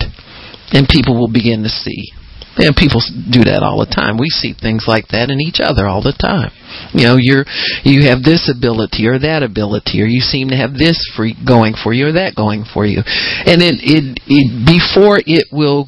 and 0.72 0.88
people 0.88 1.20
will 1.20 1.32
begin 1.32 1.64
to 1.64 1.70
see. 1.70 2.12
And 2.58 2.76
people 2.76 3.00
do 3.32 3.48
that 3.48 3.64
all 3.64 3.80
the 3.80 3.88
time. 3.88 4.20
We 4.20 4.28
see 4.28 4.52
things 4.52 4.84
like 4.84 5.08
that 5.16 5.32
in 5.32 5.40
each 5.40 5.64
other 5.64 5.88
all 5.88 6.04
the 6.04 6.12
time. 6.12 6.52
You 6.92 7.08
know, 7.08 7.16
you're 7.16 7.48
you 7.88 8.12
have 8.12 8.28
this 8.28 8.52
ability 8.52 9.08
or 9.08 9.16
that 9.20 9.40
ability, 9.40 10.04
or 10.04 10.06
you 10.06 10.20
seem 10.20 10.50
to 10.52 10.60
have 10.60 10.76
this 10.76 11.00
free 11.16 11.32
going 11.32 11.80
for 11.80 11.96
you 11.96 12.12
or 12.12 12.14
that 12.20 12.36
going 12.36 12.68
for 12.68 12.86
you, 12.86 13.00
and 13.00 13.64
it 13.64 13.80
it, 13.80 14.20
it 14.28 14.48
before 14.68 15.16
it 15.24 15.48
will 15.52 15.88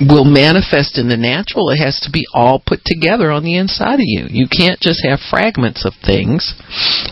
will 0.00 0.24
manifest 0.24 0.96
in 0.96 1.08
the 1.08 1.16
natural, 1.16 1.68
it 1.68 1.76
has 1.76 2.00
to 2.00 2.10
be 2.10 2.24
all 2.32 2.62
put 2.64 2.80
together 2.84 3.30
on 3.30 3.44
the 3.44 3.56
inside 3.56 4.00
of 4.00 4.08
you. 4.08 4.24
You 4.28 4.48
can't 4.48 4.80
just 4.80 5.04
have 5.04 5.20
fragments 5.20 5.84
of 5.84 5.92
things 6.00 6.56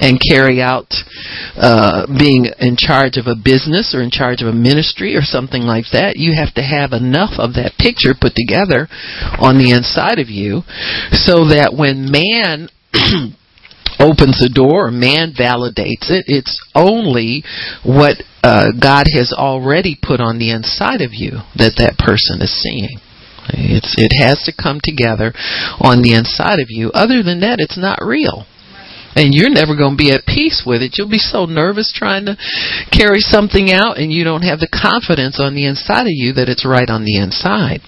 and 0.00 0.16
carry 0.18 0.62
out 0.62 0.88
uh, 1.56 2.06
being 2.08 2.48
in 2.58 2.76
charge 2.76 3.20
of 3.20 3.28
a 3.28 3.36
business 3.36 3.94
or 3.94 4.00
in 4.00 4.10
charge 4.10 4.40
of 4.40 4.48
a 4.48 4.56
ministry 4.56 5.16
or 5.16 5.22
something 5.22 5.62
like 5.62 5.92
that. 5.92 6.16
You 6.16 6.32
have 6.32 6.54
to 6.54 6.62
have 6.64 6.92
enough 6.92 7.36
of 7.36 7.54
that 7.54 7.76
picture 7.78 8.16
put 8.16 8.32
together 8.32 8.88
on 9.36 9.60
the 9.60 9.76
inside 9.76 10.18
of 10.18 10.32
you 10.32 10.64
so 11.12 11.52
that 11.52 11.76
when 11.76 12.08
man 12.08 12.72
opens 13.98 14.38
the 14.38 14.50
door 14.52 14.88
or 14.88 14.90
man 14.90 15.34
validates 15.34 16.10
it. 16.10 16.24
It's 16.26 16.58
only 16.74 17.44
what 17.84 18.22
uh, 18.42 18.70
God 18.78 19.06
has 19.12 19.34
already 19.34 19.98
put 20.00 20.20
on 20.20 20.38
the 20.38 20.50
inside 20.50 21.02
of 21.02 21.10
you 21.12 21.42
that 21.58 21.76
that 21.78 21.98
person 21.98 22.40
is 22.40 22.54
seeing. 22.54 22.98
It's 23.50 23.94
it 23.96 24.12
has 24.20 24.44
to 24.44 24.52
come 24.52 24.80
together 24.82 25.32
on 25.80 26.02
the 26.02 26.12
inside 26.12 26.60
of 26.60 26.68
you. 26.68 26.90
Other 26.92 27.22
than 27.22 27.40
that, 27.40 27.58
it's 27.60 27.78
not 27.78 28.04
real. 28.04 28.46
And 29.16 29.32
you're 29.32 29.50
never 29.50 29.74
going 29.74 29.96
to 29.96 30.04
be 30.04 30.12
at 30.12 30.28
peace 30.28 30.62
with 30.64 30.82
it. 30.82 30.94
You'll 30.96 31.10
be 31.10 31.18
so 31.18 31.46
nervous 31.46 31.90
trying 31.90 32.26
to 32.26 32.36
carry 32.92 33.18
something 33.18 33.72
out 33.72 33.98
and 33.98 34.12
you 34.12 34.22
don't 34.22 34.46
have 34.46 34.60
the 34.60 34.70
confidence 34.70 35.40
on 35.40 35.54
the 35.54 35.66
inside 35.66 36.06
of 36.06 36.14
you 36.14 36.32
that 36.34 36.48
it's 36.48 36.66
right 36.68 36.88
on 36.88 37.04
the 37.04 37.16
inside. 37.16 37.80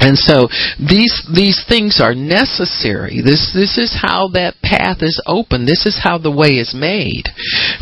And 0.00 0.16
so 0.16 0.48
these 0.80 1.12
these 1.28 1.62
things 1.68 2.00
are 2.00 2.14
necessary. 2.14 3.20
This 3.20 3.52
this 3.52 3.76
is 3.76 4.00
how 4.00 4.28
that 4.32 4.56
path 4.64 5.02
is 5.02 5.20
open. 5.26 5.66
This 5.66 5.84
is 5.84 6.00
how 6.02 6.16
the 6.16 6.32
way 6.32 6.56
is 6.56 6.74
made 6.74 7.28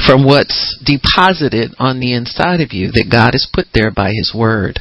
from 0.04 0.26
what's 0.26 0.76
deposited 0.85 1.70
on 1.78 2.00
the 2.00 2.12
inside 2.14 2.61
of 2.61 2.72
you 2.72 2.90
that 2.90 3.09
God 3.11 3.38
has 3.38 3.46
put 3.46 3.66
there 3.72 3.92
by 3.94 4.11
his 4.11 4.35
word. 4.35 4.81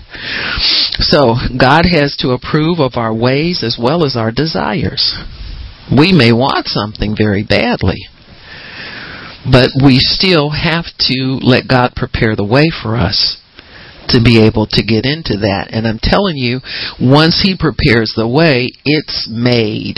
So 0.98 1.38
God 1.54 1.86
has 1.86 2.18
to 2.26 2.34
approve 2.34 2.80
of 2.80 2.98
our 2.98 3.14
ways 3.14 3.64
as 3.64 3.78
well 3.80 4.04
as 4.04 4.18
our 4.18 4.32
desires. 4.32 5.14
We 5.94 6.12
may 6.12 6.34
want 6.34 6.68
something 6.68 7.16
very 7.16 7.44
badly. 7.44 8.10
But 9.50 9.70
we 9.82 10.00
still 10.00 10.50
have 10.50 10.86
to 11.08 11.40
let 11.42 11.70
God 11.70 11.94
prepare 11.96 12.36
the 12.36 12.44
way 12.44 12.66
for 12.84 12.98
us 12.98 13.38
to 14.10 14.22
be 14.24 14.42
able 14.42 14.68
to 14.72 14.84
get 14.84 15.06
into 15.06 15.38
that. 15.46 15.70
And 15.72 15.88
I'm 15.88 16.00
telling 16.02 16.38
you, 16.38 16.60
once 17.00 17.42
He 17.44 17.56
prepares 17.58 18.14
the 18.16 18.28
way, 18.28 18.70
it's 18.86 19.28
made. 19.30 19.98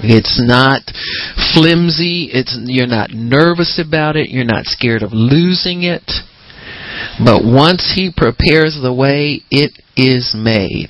It's 0.00 0.40
not 0.42 0.82
flimsy. 1.54 2.30
It's, 2.32 2.56
you're 2.64 2.86
not 2.86 3.10
nervous 3.10 3.80
about 3.84 4.16
it. 4.16 4.30
You're 4.30 4.44
not 4.44 4.66
scared 4.66 5.02
of 5.02 5.12
losing 5.12 5.82
it. 5.82 6.10
But 7.22 7.44
once 7.44 7.92
He 7.94 8.12
prepares 8.14 8.78
the 8.80 8.94
way, 8.94 9.42
it 9.50 9.72
is 9.96 10.34
made. 10.36 10.88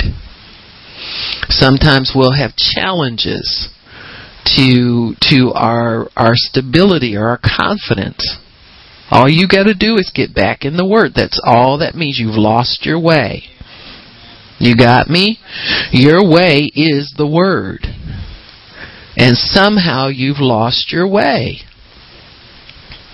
Sometimes 1.48 2.12
we'll 2.14 2.36
have 2.36 2.54
challenges 2.56 3.68
to 4.56 5.14
to 5.30 5.52
our 5.54 6.08
our 6.16 6.32
stability 6.34 7.16
or 7.16 7.28
our 7.28 7.40
confidence. 7.42 8.38
All 9.10 9.28
you 9.28 9.48
got 9.48 9.64
to 9.64 9.74
do 9.74 9.96
is 9.96 10.12
get 10.14 10.34
back 10.34 10.64
in 10.64 10.76
the 10.76 10.86
Word. 10.86 11.12
That's 11.14 11.40
all 11.44 11.78
that 11.78 11.94
means. 11.94 12.18
You've 12.18 12.36
lost 12.36 12.86
your 12.86 13.00
way. 13.00 13.44
You 14.58 14.76
got 14.76 15.08
me? 15.08 15.38
Your 15.90 16.22
way 16.22 16.70
is 16.74 17.14
the 17.16 17.26
Word. 17.26 17.86
And 19.16 19.36
somehow 19.36 20.08
you've 20.08 20.40
lost 20.40 20.92
your 20.92 21.08
way. 21.08 21.62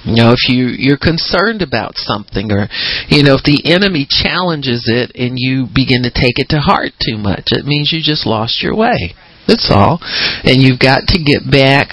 You 0.05 0.15
know, 0.15 0.31
if 0.31 0.49
you 0.49 0.67
you're 0.67 0.99
concerned 0.99 1.63
about 1.63 1.97
something, 1.97 2.53
or 2.53 2.69
you 3.09 3.25
know, 3.25 3.35
if 3.35 3.43
the 3.43 3.63
enemy 3.65 4.07
challenges 4.09 4.87
it 4.87 5.11
and 5.17 5.35
you 5.35 5.67
begin 5.67 6.07
to 6.07 6.15
take 6.15 6.39
it 6.39 6.49
to 6.51 6.63
heart 6.63 6.93
too 7.03 7.19
much, 7.19 7.51
it 7.51 7.67
means 7.67 7.91
you 7.91 7.99
just 8.01 8.25
lost 8.25 8.63
your 8.63 8.77
way. 8.77 9.17
That's 9.49 9.67
all. 9.71 9.99
And 10.45 10.63
you've 10.63 10.79
got 10.79 11.09
to 11.09 11.19
get 11.19 11.51
back 11.51 11.91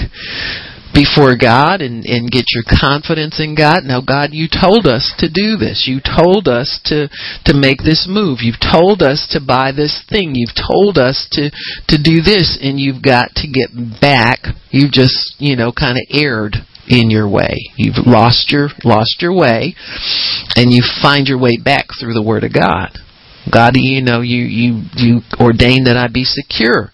before 0.94 1.36
God 1.36 1.82
and, 1.82 2.06
and 2.06 2.32
get 2.32 2.46
your 2.54 2.64
confidence 2.64 3.42
in 3.42 3.56
God. 3.56 3.84
Now, 3.84 4.02
God, 4.02 4.30
you 4.32 4.48
told 4.48 4.86
us 4.86 5.14
to 5.20 5.28
do 5.28 5.58
this. 5.58 5.86
You 5.90 6.00
told 6.00 6.48
us 6.48 6.80
to, 6.86 7.10
to 7.46 7.54
make 7.54 7.80
this 7.80 8.06
move. 8.08 8.40
You've 8.42 8.62
told 8.62 9.02
us 9.02 9.28
to 9.32 9.42
buy 9.42 9.72
this 9.72 10.06
thing. 10.08 10.34
You've 10.36 10.56
told 10.56 10.98
us 10.98 11.28
to, 11.34 11.50
to 11.90 11.98
do 11.98 12.22
this 12.22 12.58
and 12.62 12.80
you've 12.80 13.02
got 13.02 13.34
to 13.42 13.48
get 13.50 13.74
back. 14.00 14.46
You've 14.70 14.92
just, 14.92 15.36
you 15.40 15.56
know, 15.56 15.72
kind 15.72 15.98
of 15.98 16.06
erred 16.14 16.58
in 16.88 17.10
your 17.10 17.28
way. 17.28 17.58
You've 17.76 18.06
lost 18.06 18.52
your, 18.52 18.70
lost 18.84 19.18
your 19.20 19.36
way 19.36 19.76
and 20.56 20.72
you 20.72 20.84
find 21.02 21.28
your 21.28 21.40
way 21.40 21.58
back 21.64 21.88
through 22.00 22.14
the 22.14 22.24
Word 22.24 22.44
of 22.44 22.54
God. 22.54 23.00
God, 23.52 23.74
you 23.76 24.02
know, 24.02 24.22
you 24.22 24.44
you 24.44 24.84
you 24.96 25.22
ordain 25.40 25.84
that 25.86 25.98
I 25.98 26.08
be 26.08 26.24
secure 26.24 26.92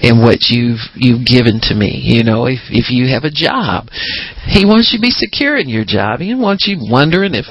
in 0.00 0.22
what 0.22 0.48
you've 0.48 0.80
you've 0.94 1.26
given 1.26 1.60
to 1.68 1.74
me. 1.74 2.00
You 2.02 2.24
know, 2.24 2.46
if 2.46 2.60
if 2.70 2.90
you 2.90 3.12
have 3.12 3.24
a 3.24 3.30
job, 3.30 3.88
He 4.48 4.64
wants 4.64 4.92
you 4.92 4.98
to 4.98 5.02
be 5.02 5.12
secure 5.12 5.56
in 5.56 5.68
your 5.68 5.84
job. 5.84 6.20
He 6.20 6.34
wants 6.34 6.66
you 6.66 6.78
wondering 6.80 7.34
if 7.34 7.46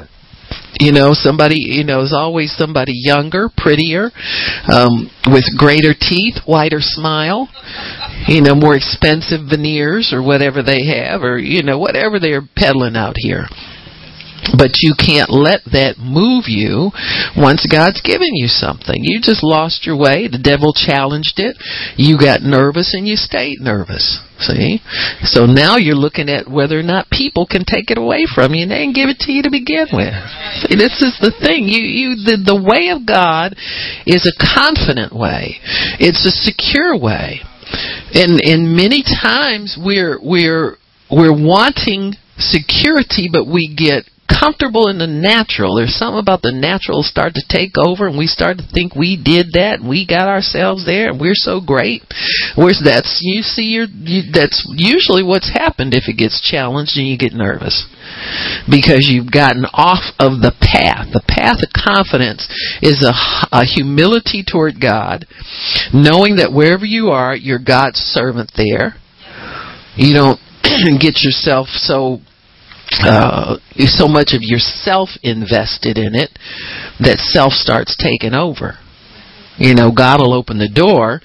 you 0.79 0.91
know 0.91 1.13
somebody 1.13 1.57
you 1.57 1.83
know 1.83 2.01
is 2.01 2.13
always 2.13 2.55
somebody 2.55 2.93
younger 2.95 3.49
prettier 3.55 4.11
um 4.67 5.09
with 5.27 5.43
greater 5.57 5.93
teeth 5.93 6.37
whiter 6.45 6.79
smile 6.79 7.49
you 8.27 8.41
know 8.41 8.55
more 8.55 8.75
expensive 8.75 9.49
veneers 9.49 10.13
or 10.13 10.21
whatever 10.21 10.61
they 10.61 10.85
have 10.85 11.21
or 11.21 11.37
you 11.37 11.63
know 11.63 11.77
whatever 11.77 12.19
they're 12.19 12.47
peddling 12.55 12.95
out 12.95 13.15
here 13.17 13.45
but 14.57 14.81
you 14.81 14.93
can't 14.97 15.29
let 15.29 15.65
that 15.71 15.97
move 15.99 16.45
you 16.47 16.91
once 17.35 17.65
God's 17.69 18.01
given 18.01 18.33
you 18.33 18.47
something. 18.47 18.97
You 18.97 19.19
just 19.21 19.43
lost 19.43 19.85
your 19.85 19.97
way. 19.97 20.27
The 20.27 20.41
devil 20.41 20.73
challenged 20.73 21.37
it. 21.37 21.57
You 21.97 22.17
got 22.17 22.41
nervous 22.41 22.93
and 22.93 23.07
you 23.07 23.15
stayed 23.15 23.59
nervous. 23.59 24.21
See? 24.39 24.79
So 25.23 25.45
now 25.45 25.75
you're 25.75 25.99
looking 25.99 26.29
at 26.29 26.49
whether 26.49 26.79
or 26.79 26.83
not 26.83 27.11
people 27.11 27.45
can 27.45 27.65
take 27.67 27.91
it 27.91 27.97
away 27.97 28.23
from 28.23 28.55
you 28.55 28.63
and 28.63 28.71
they 28.71 28.87
can 28.87 28.93
give 28.93 29.09
it 29.09 29.19
to 29.27 29.31
you 29.33 29.43
to 29.43 29.51
begin 29.51 29.91
with. 29.91 30.15
See, 30.63 30.79
this 30.79 31.03
is 31.03 31.19
the 31.19 31.35
thing. 31.43 31.67
You, 31.67 31.83
you, 31.83 32.09
the, 32.23 32.39
the 32.39 32.55
way 32.55 32.95
of 32.95 33.03
God 33.05 33.55
is 34.07 34.23
a 34.23 34.39
confident 34.39 35.11
way. 35.11 35.59
It's 35.99 36.23
a 36.23 36.31
secure 36.31 36.95
way. 36.95 37.43
And, 38.15 38.39
and 38.39 38.75
many 38.75 39.03
times 39.03 39.77
we're, 39.77 40.17
we're, 40.23 40.77
we're 41.11 41.35
wanting 41.35 42.15
security, 42.37 43.29
but 43.31 43.45
we 43.45 43.67
get 43.75 44.07
comfortable 44.29 44.87
in 44.87 45.01
the 45.01 45.09
natural. 45.09 45.75
There's 45.75 45.97
something 45.97 46.21
about 46.21 46.41
the 46.45 46.53
natural 46.53 47.01
start 47.01 47.33
to 47.35 47.43
take 47.49 47.73
over, 47.75 48.07
and 48.07 48.17
we 48.17 48.27
start 48.27 48.57
to 48.59 48.67
think 48.69 48.95
we 48.95 49.17
did 49.17 49.57
that, 49.57 49.81
and 49.81 49.89
we 49.89 50.05
got 50.05 50.29
ourselves 50.29 50.85
there, 50.85 51.09
and 51.09 51.19
we're 51.19 51.37
so 51.37 51.59
great. 51.59 52.05
Where's 52.55 52.81
that's 52.83 53.19
you 53.21 53.41
see, 53.41 53.75
you're, 53.75 53.89
you, 53.89 54.31
that's 54.31 54.63
usually 54.71 55.23
what's 55.23 55.51
happened 55.51 55.93
if 55.93 56.07
it 56.07 56.17
gets 56.17 56.39
challenged 56.39 56.95
and 56.95 57.07
you 57.07 57.17
get 57.17 57.33
nervous 57.33 57.89
because 58.69 59.09
you've 59.09 59.31
gotten 59.31 59.65
off 59.73 60.13
of 60.19 60.41
the 60.41 60.53
path. 60.61 61.09
The 61.11 61.25
path 61.25 61.59
of 61.65 61.73
confidence 61.73 62.45
is 62.81 63.01
a, 63.01 63.13
a 63.51 63.65
humility 63.65 64.43
toward 64.45 64.81
God, 64.81 65.25
knowing 65.93 66.37
that 66.37 66.53
wherever 66.53 66.85
you 66.85 67.09
are, 67.09 67.35
you're 67.35 67.59
God's 67.59 67.99
servant 67.99 68.51
there. 68.55 68.95
You 69.95 70.13
don't 70.13 70.39
get 71.01 71.21
yourself 71.23 71.67
so 71.67 72.19
uh, 73.03 73.57
so 73.85 74.07
much 74.07 74.33
of 74.33 74.41
yourself 74.41 75.09
invested 75.23 75.97
in 75.97 76.15
it 76.15 76.31
that 76.99 77.19
self 77.19 77.53
starts 77.53 77.95
taking 77.97 78.33
over. 78.33 78.77
You 79.59 79.75
know, 79.75 79.91
God 79.91 80.23
will 80.23 80.31
open 80.31 80.55
the 80.55 80.71
door, 80.71 81.19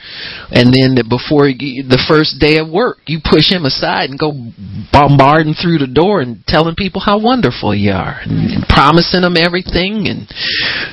and 0.50 0.74
then 0.74 0.98
before 1.06 1.46
you, 1.46 1.86
the 1.86 2.02
first 2.02 2.42
day 2.42 2.58
of 2.58 2.66
work, 2.66 2.98
you 3.06 3.22
push 3.22 3.46
Him 3.46 3.62
aside 3.62 4.10
and 4.10 4.18
go 4.18 4.34
bombarding 4.90 5.54
through 5.54 5.78
the 5.78 5.86
door 5.86 6.18
and 6.18 6.42
telling 6.42 6.74
people 6.74 6.98
how 6.98 7.22
wonderful 7.22 7.70
you 7.70 7.94
are, 7.94 8.18
and 8.26 8.66
promising 8.66 9.22
them 9.22 9.38
everything, 9.38 10.10
and 10.10 10.26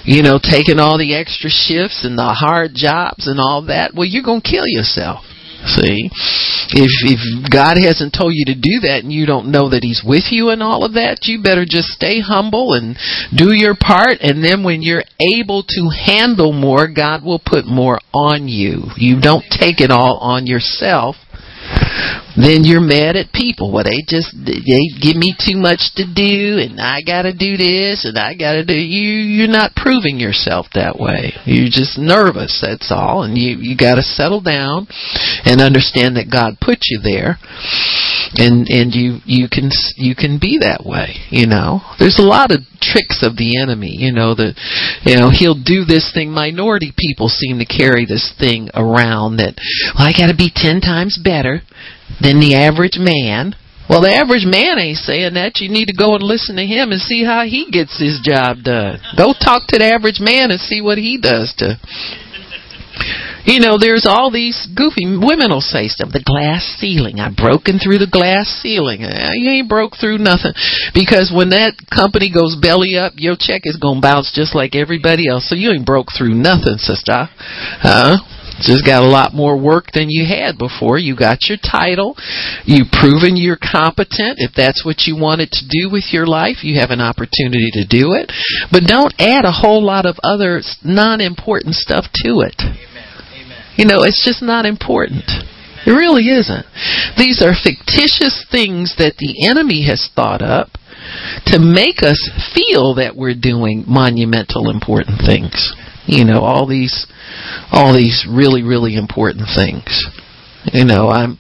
you 0.06 0.22
know, 0.22 0.38
taking 0.38 0.78
all 0.78 1.02
the 1.02 1.18
extra 1.18 1.50
shifts 1.50 2.06
and 2.06 2.14
the 2.14 2.30
hard 2.30 2.78
jobs 2.78 3.26
and 3.26 3.42
all 3.42 3.66
that. 3.66 3.98
Well, 3.98 4.06
you're 4.06 4.22
gonna 4.22 4.46
kill 4.46 4.70
yourself. 4.70 5.26
See, 5.66 6.10
if 6.74 6.92
if 7.06 7.52
God 7.52 7.78
hasn't 7.78 8.14
told 8.14 8.34
you 8.34 8.46
to 8.46 8.56
do 8.56 8.88
that 8.88 9.02
and 9.04 9.12
you 9.12 9.26
don't 9.26 9.52
know 9.52 9.70
that 9.70 9.84
He's 9.84 10.04
with 10.06 10.32
you 10.32 10.50
and 10.50 10.64
all 10.64 10.84
of 10.84 10.94
that, 10.94 11.26
you 11.28 11.42
better 11.42 11.66
just 11.68 11.90
stay 11.90 12.20
humble 12.20 12.74
and 12.74 12.98
do 13.36 13.54
your 13.54 13.76
part. 13.76 14.18
And 14.22 14.44
then 14.44 14.64
when 14.64 14.82
you're 14.82 15.06
able 15.20 15.64
to 15.64 15.90
handle 15.90 16.52
more, 16.52 16.88
God 16.88 17.24
will 17.24 17.42
put 17.44 17.66
more 17.66 18.00
on 18.14 18.48
you. 18.48 18.90
You 18.98 19.22
don't 19.22 19.46
take 19.50 19.82
it 19.82 19.92
all 19.92 20.18
on 20.18 20.48
yourself 20.48 21.16
then 22.36 22.64
you're 22.64 22.82
mad 22.82 23.16
at 23.16 23.34
people. 23.34 23.72
Well, 23.72 23.84
they 23.84 24.04
just 24.08 24.32
they 24.32 24.88
give 25.02 25.18
me 25.18 25.36
too 25.36 25.58
much 25.58 25.92
to 25.96 26.06
do, 26.08 26.60
and 26.64 26.80
I 26.80 27.02
got 27.04 27.24
to 27.24 27.34
do 27.34 27.58
this, 27.58 28.06
and 28.06 28.18
I 28.18 28.36
got 28.36 28.54
to 28.54 28.66
do. 28.66 28.74
You 28.74 29.20
you're 29.20 29.52
not 29.52 29.76
proving 29.76 30.20
yourself 30.20 30.68
that 30.74 30.96
way. 30.98 31.34
You're 31.46 31.72
just 31.72 31.98
nervous. 31.98 32.64
That's 32.64 32.92
all, 32.92 33.24
and 33.24 33.38
you 33.38 33.58
you 33.60 33.76
got 33.76 33.96
to 33.96 34.04
settle 34.04 34.42
down 34.42 34.88
and 35.44 35.62
understand 35.62 36.16
that 36.16 36.32
God 36.32 36.58
put 36.62 36.88
you 36.88 37.00
there, 37.04 37.36
and 38.40 38.68
and 38.68 38.96
you 38.96 39.20
you 39.26 39.50
can 39.52 39.70
you 39.98 40.16
can 40.16 40.40
be 40.40 40.60
that 40.62 40.86
way. 40.86 41.20
You 41.30 41.48
know, 41.48 41.82
there's 42.00 42.20
a 42.20 42.28
lot 42.28 42.52
of 42.52 42.64
tricks 42.80 43.22
of 43.28 43.36
the 43.36 43.60
enemy. 43.60 43.92
You 43.92 44.12
know 44.12 44.34
that 44.36 44.56
you 45.04 45.20
know 45.20 45.30
he'll 45.30 45.60
do 45.60 45.84
this 45.84 46.12
thing. 46.14 46.32
Minority 46.32 46.94
people 46.96 47.28
seem 47.28 47.60
to 47.60 47.68
carry 47.68 48.06
this 48.06 48.34
thing 48.40 48.70
around 48.74 49.38
that 49.38 49.60
well, 49.96 50.08
I 50.08 50.16
got 50.16 50.32
to 50.32 50.38
be 50.38 50.52
ten 50.54 50.80
times 50.80 51.20
better 51.20 51.62
than 52.20 52.40
the 52.40 52.56
average 52.56 53.00
man. 53.00 53.56
Well, 53.90 54.02
the 54.02 54.14
average 54.14 54.48
man 54.48 54.80
ain't 54.80 55.04
saying 55.04 55.34
that. 55.36 55.60
You 55.60 55.68
need 55.68 55.88
to 55.88 55.98
go 55.98 56.16
and 56.16 56.24
listen 56.24 56.56
to 56.56 56.66
him 56.66 56.92
and 56.92 57.02
see 57.02 57.26
how 57.26 57.44
he 57.44 57.68
gets 57.72 58.00
his 58.00 58.24
job 58.24 58.64
done. 58.64 59.00
Go 59.18 59.36
talk 59.36 59.68
to 59.68 59.78
the 59.80 59.88
average 59.88 60.20
man 60.20 60.52
and 60.52 60.60
see 60.60 60.80
what 60.80 60.98
he 60.98 61.20
does 61.20 61.54
to. 61.60 61.76
You 63.44 63.60
know, 63.60 63.78
there's 63.82 64.06
all 64.06 64.30
these 64.30 64.70
goofy 64.76 65.18
women 65.18 65.50
will 65.50 65.66
say 65.66 65.90
stuff. 65.90 66.14
The 66.14 66.24
glass 66.24 66.62
ceiling. 66.78 67.20
I've 67.20 67.36
broken 67.36 67.80
through 67.82 67.98
the 67.98 68.12
glass 68.12 68.48
ceiling. 68.62 69.04
Eh, 69.04 69.34
you 69.34 69.50
ain't 69.50 69.70
broke 69.70 69.98
through 70.00 70.20
nothing. 70.20 70.54
Because 70.94 71.34
when 71.34 71.50
that 71.50 71.74
company 71.90 72.30
goes 72.32 72.56
belly 72.56 72.96
up, 72.96 73.14
your 73.18 73.36
check 73.36 73.66
is 73.66 73.82
going 73.82 74.00
to 74.00 74.06
bounce 74.06 74.32
just 74.32 74.54
like 74.54 74.76
everybody 74.76 75.28
else. 75.28 75.50
So 75.50 75.56
you 75.56 75.72
ain't 75.72 75.90
broke 75.90 76.14
through 76.16 76.38
nothing, 76.38 76.78
sister. 76.78 77.28
Huh? 77.82 78.22
Just 78.62 78.86
got 78.86 79.04
a 79.04 79.10
lot 79.10 79.34
more 79.34 79.58
work 79.58 79.92
than 79.94 80.10
you 80.10 80.26
had 80.26 80.58
before. 80.58 80.98
You 80.98 81.16
got 81.16 81.50
your 81.50 81.58
title. 81.58 82.16
You've 82.66 82.92
proven 82.92 83.36
you're 83.36 83.60
competent. 83.60 84.38
If 84.38 84.54
that's 84.56 84.86
what 84.86 85.08
you 85.08 85.18
wanted 85.18 85.52
to 85.52 85.66
do 85.68 85.90
with 85.90 86.14
your 86.14 86.26
life, 86.26 86.64
you 86.64 86.80
have 86.80 86.92
an 86.92 87.02
opportunity 87.02 87.70
to 87.74 87.86
do 87.86 88.14
it. 88.14 88.32
But 88.72 88.88
don't 88.88 89.14
add 89.20 89.46
a 89.46 89.52
whole 89.52 89.84
lot 89.84 90.06
of 90.06 90.18
other 90.24 90.62
non-important 90.84 91.76
stuff 91.76 92.06
to 92.24 92.42
it. 92.42 92.56
Amen. 92.60 92.78
Amen. 93.34 93.64
You 93.78 93.86
know, 93.86 94.04
it's 94.04 94.24
just 94.24 94.42
not 94.42 94.66
important. 94.66 95.26
It 95.86 95.92
really 95.92 96.30
isn't. 96.30 96.66
These 97.18 97.42
are 97.42 97.58
fictitious 97.58 98.46
things 98.52 98.96
that 98.98 99.18
the 99.18 99.48
enemy 99.50 99.88
has 99.90 100.10
thought 100.16 100.42
up 100.42 100.70
to 101.50 101.58
make 101.58 102.04
us 102.06 102.22
feel 102.54 102.94
that 102.96 103.16
we're 103.18 103.34
doing 103.34 103.84
monumental 103.88 104.70
important 104.70 105.26
things. 105.26 105.74
You 106.08 106.26
know, 106.26 106.42
all 106.42 106.68
these 106.68 107.08
all 107.72 107.94
these 107.94 108.28
really, 108.30 108.64
really 108.64 108.96
important 108.96 109.48
things. 109.56 110.06
You 110.74 110.86
know, 110.86 111.10
I'm, 111.10 111.38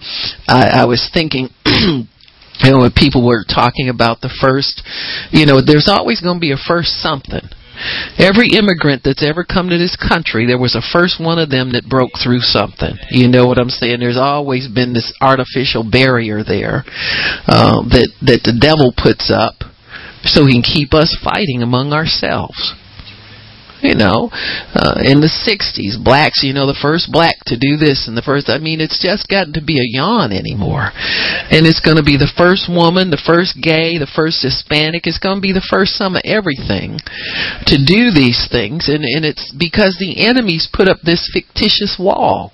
I, 0.48 0.82
I 0.82 0.86
was 0.86 1.10
thinking 1.14 1.50
you 1.66 2.72
know, 2.72 2.80
when 2.80 2.92
people 2.96 3.26
were 3.26 3.44
talking 3.44 3.90
about 3.90 4.22
the 4.22 4.34
first, 4.42 4.82
you 5.32 5.46
know, 5.46 5.62
there's 5.62 5.90
always 5.90 6.22
going 6.22 6.38
to 6.38 6.42
be 6.42 6.52
a 6.52 6.62
first 6.68 7.02
something. 7.02 7.42
Every 8.18 8.54
immigrant 8.54 9.02
that's 9.04 9.26
ever 9.26 9.44
come 9.44 9.70
to 9.70 9.78
this 9.78 9.98
country, 9.98 10.46
there 10.46 10.62
was 10.62 10.78
a 10.78 10.86
first 10.86 11.18
one 11.18 11.40
of 11.40 11.50
them 11.50 11.74
that 11.74 11.90
broke 11.90 12.14
through 12.22 12.46
something. 12.46 12.94
You 13.10 13.28
know 13.28 13.48
what 13.48 13.58
I'm 13.58 13.74
saying? 13.74 14.00
There's 14.00 14.22
always 14.22 14.68
been 14.68 14.94
this 14.94 15.10
artificial 15.22 15.82
barrier 15.90 16.44
there 16.44 16.86
uh, 17.50 17.82
that 17.90 18.14
that 18.22 18.46
the 18.46 18.54
devil 18.54 18.94
puts 18.94 19.34
up 19.34 19.66
so 20.22 20.46
he 20.46 20.62
can 20.62 20.62
keep 20.62 20.94
us 20.94 21.18
fighting 21.26 21.64
among 21.64 21.94
ourselves 21.94 22.78
you 23.82 23.96
know, 23.96 24.30
uh, 24.32 25.02
in 25.02 25.22
the 25.22 25.30
60s, 25.30 26.02
blacks, 26.02 26.42
you 26.44 26.54
know, 26.54 26.66
the 26.66 26.78
first 26.78 27.12
black 27.12 27.36
to 27.50 27.58
do 27.58 27.78
this 27.78 28.08
and 28.08 28.16
the 28.16 28.22
first, 28.22 28.50
I 28.50 28.58
mean, 28.58 28.80
it's 28.80 29.02
just 29.02 29.28
gotten 29.28 29.54
to 29.54 29.64
be 29.64 29.82
a 29.82 29.90
yawn 29.90 30.32
anymore. 30.32 30.94
And 31.50 31.66
it's 31.66 31.82
going 31.82 31.98
to 31.98 32.06
be 32.06 32.18
the 32.18 32.32
first 32.38 32.70
woman, 32.70 33.10
the 33.10 33.22
first 33.22 33.58
gay, 33.58 33.98
the 33.98 34.10
first 34.10 34.46
Hispanic. 34.46 35.06
It's 35.06 35.20
going 35.20 35.42
to 35.42 35.46
be 35.46 35.54
the 35.54 35.66
first 35.66 35.98
some 35.98 36.16
of 36.16 36.22
everything 36.26 37.02
to 37.66 37.76
do 37.82 38.14
these 38.14 38.48
things. 38.50 38.88
And, 38.88 39.04
and 39.04 39.26
it's 39.26 39.50
because 39.52 39.98
the 40.00 40.22
enemies 40.24 40.70
put 40.72 40.88
up 40.88 41.02
this 41.02 41.30
fictitious 41.34 41.98
wall 41.98 42.54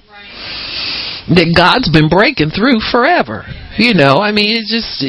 that 1.27 1.51
God's 1.51 1.91
been 1.91 2.07
breaking 2.07 2.55
through 2.55 2.79
forever. 2.79 3.43
You 3.77 3.93
know, 3.93 4.17
I 4.17 4.31
mean, 4.31 4.57
it's 4.57 4.71
just, 4.71 5.03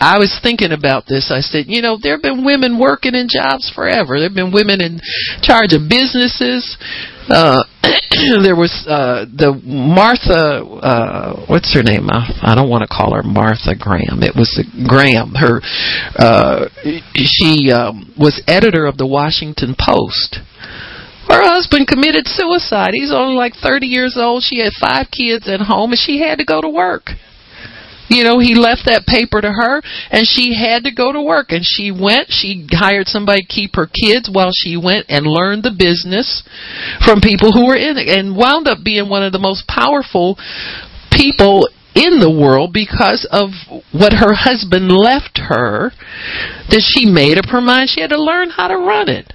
I 0.00 0.18
was 0.18 0.34
thinking 0.42 0.72
about 0.72 1.06
this. 1.06 1.32
I 1.32 1.40
said, 1.40 1.66
you 1.68 1.80
know, 1.80 1.96
there 1.96 2.18
have 2.18 2.22
been 2.22 2.44
women 2.44 2.78
working 2.78 3.14
in 3.14 3.30
jobs 3.30 3.70
forever. 3.72 4.18
There 4.18 4.28
have 4.28 4.36
been 4.36 4.52
women 4.52 4.82
in 4.82 5.00
charge 5.40 5.72
of 5.72 5.88
businesses. 5.88 6.76
Uh, 7.30 7.64
there 8.42 8.58
was, 8.58 8.84
uh, 8.84 9.24
the 9.30 9.56
Martha, 9.64 10.60
uh, 10.60 11.46
what's 11.46 11.72
her 11.72 11.82
name? 11.82 12.10
I, 12.10 12.52
I 12.52 12.54
don't 12.54 12.68
want 12.68 12.82
to 12.82 12.90
call 12.90 13.14
her 13.14 13.22
Martha 13.22 13.72
Graham. 13.78 14.20
It 14.20 14.36
was 14.36 14.52
the 14.52 14.66
Graham. 14.84 15.32
Her, 15.38 15.62
uh, 16.18 16.68
she, 17.14 17.72
um, 17.72 18.12
was 18.18 18.42
editor 18.46 18.84
of 18.84 18.98
the 18.98 19.06
Washington 19.06 19.74
Post 19.78 20.44
her 21.30 21.42
husband 21.46 21.86
committed 21.86 22.26
suicide. 22.26 22.90
He's 22.92 23.12
only 23.12 23.34
like 23.34 23.54
30 23.54 23.86
years 23.86 24.16
old. 24.18 24.42
She 24.42 24.58
had 24.58 24.72
five 24.80 25.06
kids 25.10 25.48
at 25.48 25.60
home 25.60 25.92
and 25.92 25.98
she 25.98 26.18
had 26.18 26.38
to 26.38 26.44
go 26.44 26.60
to 26.60 26.68
work. 26.68 27.10
You 28.10 28.24
know, 28.24 28.40
he 28.40 28.58
left 28.58 28.90
that 28.90 29.06
paper 29.06 29.40
to 29.40 29.52
her 29.54 29.80
and 30.10 30.26
she 30.26 30.52
had 30.52 30.82
to 30.82 30.90
go 30.90 31.12
to 31.12 31.22
work 31.22 31.54
and 31.54 31.62
she 31.62 31.94
went, 31.94 32.26
she 32.28 32.66
hired 32.68 33.06
somebody 33.06 33.42
to 33.42 33.46
keep 33.46 33.76
her 33.76 33.86
kids 33.86 34.28
while 34.30 34.50
she 34.50 34.76
went 34.76 35.06
and 35.08 35.24
learned 35.24 35.62
the 35.62 35.70
business 35.70 36.42
from 37.06 37.22
people 37.22 37.54
who 37.54 37.70
were 37.70 37.78
in 37.78 37.94
it 37.96 38.10
and 38.10 38.36
wound 38.36 38.66
up 38.66 38.82
being 38.82 39.08
one 39.08 39.22
of 39.22 39.30
the 39.30 39.38
most 39.38 39.62
powerful 39.70 40.34
people 41.14 41.70
in 41.94 42.18
the 42.18 42.30
world 42.30 42.74
because 42.74 43.26
of 43.30 43.50
what 43.94 44.12
her 44.18 44.34
husband 44.34 44.90
left 44.90 45.38
her 45.46 45.90
that 46.66 46.82
she 46.82 47.06
made 47.06 47.38
up 47.38 47.46
her 47.50 47.60
mind 47.60 47.90
she 47.90 48.00
had 48.00 48.10
to 48.10 48.20
learn 48.20 48.50
how 48.50 48.66
to 48.66 48.76
run 48.76 49.08
it 49.08 49.32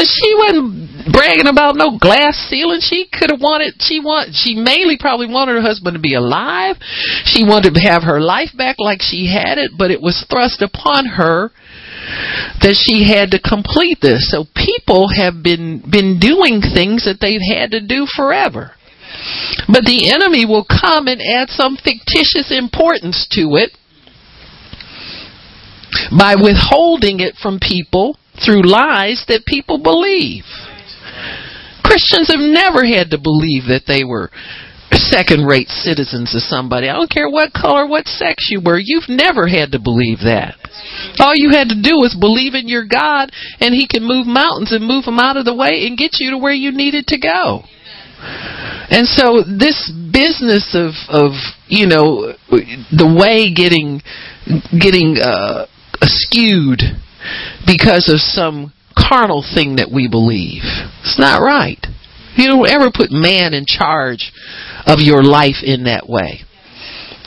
she 0.00 0.34
wasn't 0.34 1.12
bragging 1.12 1.46
about 1.46 1.76
no 1.76 1.98
glass 1.98 2.36
ceiling. 2.48 2.80
She 2.80 3.08
could 3.12 3.30
have 3.30 3.40
wanted. 3.40 3.74
She 3.80 4.00
want. 4.00 4.34
She 4.34 4.54
mainly 4.54 4.96
probably 4.98 5.26
wanted 5.26 5.56
her 5.56 5.62
husband 5.62 5.94
to 5.94 6.00
be 6.00 6.14
alive. 6.14 6.76
She 7.24 7.44
wanted 7.44 7.74
to 7.74 7.80
have 7.80 8.02
her 8.02 8.20
life 8.20 8.50
back 8.56 8.76
like 8.78 9.02
she 9.02 9.28
had 9.28 9.58
it, 9.58 9.72
but 9.76 9.90
it 9.90 10.00
was 10.00 10.24
thrust 10.30 10.62
upon 10.62 11.06
her 11.06 11.50
that 12.60 12.74
she 12.74 13.04
had 13.04 13.30
to 13.32 13.40
complete 13.40 13.98
this. 14.00 14.30
So 14.30 14.44
people 14.56 15.08
have 15.08 15.42
been 15.42 15.82
been 15.84 16.18
doing 16.18 16.60
things 16.62 17.04
that 17.04 17.20
they've 17.20 17.44
had 17.44 17.72
to 17.72 17.80
do 17.80 18.06
forever. 18.06 18.72
But 19.68 19.84
the 19.84 20.10
enemy 20.10 20.46
will 20.46 20.64
come 20.64 21.06
and 21.06 21.20
add 21.20 21.50
some 21.50 21.76
fictitious 21.76 22.50
importance 22.50 23.28
to 23.32 23.60
it 23.60 23.76
by 26.10 26.34
withholding 26.34 27.20
it 27.20 27.36
from 27.36 27.60
people 27.60 28.16
through 28.44 28.62
lies 28.62 29.24
that 29.28 29.44
people 29.46 29.82
believe. 29.82 30.44
Christians 31.84 32.28
have 32.32 32.40
never 32.40 32.86
had 32.86 33.10
to 33.10 33.18
believe 33.18 33.68
that 33.68 33.84
they 33.86 34.04
were 34.04 34.30
second 34.96 35.44
rate 35.44 35.68
citizens 35.68 36.34
of 36.34 36.42
somebody. 36.42 36.88
I 36.88 36.94
don't 36.94 37.10
care 37.10 37.28
what 37.28 37.52
color, 37.52 37.86
what 37.86 38.06
sex 38.06 38.48
you 38.50 38.60
were. 38.64 38.78
You've 38.78 39.08
never 39.08 39.46
had 39.48 39.72
to 39.72 39.80
believe 39.80 40.18
that. 40.24 40.56
All 41.18 41.32
you 41.34 41.50
had 41.50 41.68
to 41.68 41.76
do 41.80 41.96
was 41.96 42.16
believe 42.18 42.54
in 42.54 42.68
your 42.68 42.84
God 42.86 43.30
and 43.60 43.74
He 43.74 43.88
can 43.88 44.04
move 44.04 44.26
mountains 44.26 44.72
and 44.72 44.86
move 44.86 45.04
them 45.04 45.18
out 45.18 45.36
of 45.36 45.44
the 45.44 45.54
way 45.54 45.86
and 45.86 45.98
get 45.98 46.16
you 46.20 46.32
to 46.32 46.38
where 46.38 46.52
you 46.52 46.72
needed 46.72 47.06
to 47.08 47.18
go. 47.20 47.64
And 48.90 49.06
so 49.06 49.42
this 49.42 49.90
business 50.12 50.76
of, 50.76 50.92
of, 51.08 51.32
you 51.66 51.86
know, 51.86 52.34
the 52.48 53.08
way 53.08 53.52
getting, 53.52 54.00
getting, 54.78 55.16
uh, 55.18 55.66
skewed 56.02 56.80
because 57.66 58.08
of 58.12 58.20
some 58.20 58.72
carnal 58.96 59.42
thing 59.42 59.76
that 59.76 59.90
we 59.92 60.08
believe. 60.08 60.62
It's 61.00 61.18
not 61.18 61.40
right. 61.40 61.80
You 62.36 62.48
don't 62.48 62.68
ever 62.68 62.90
put 62.92 63.10
man 63.10 63.52
in 63.52 63.64
charge 63.66 64.32
of 64.86 65.00
your 65.00 65.22
life 65.22 65.62
in 65.62 65.84
that 65.84 66.08
way 66.08 66.44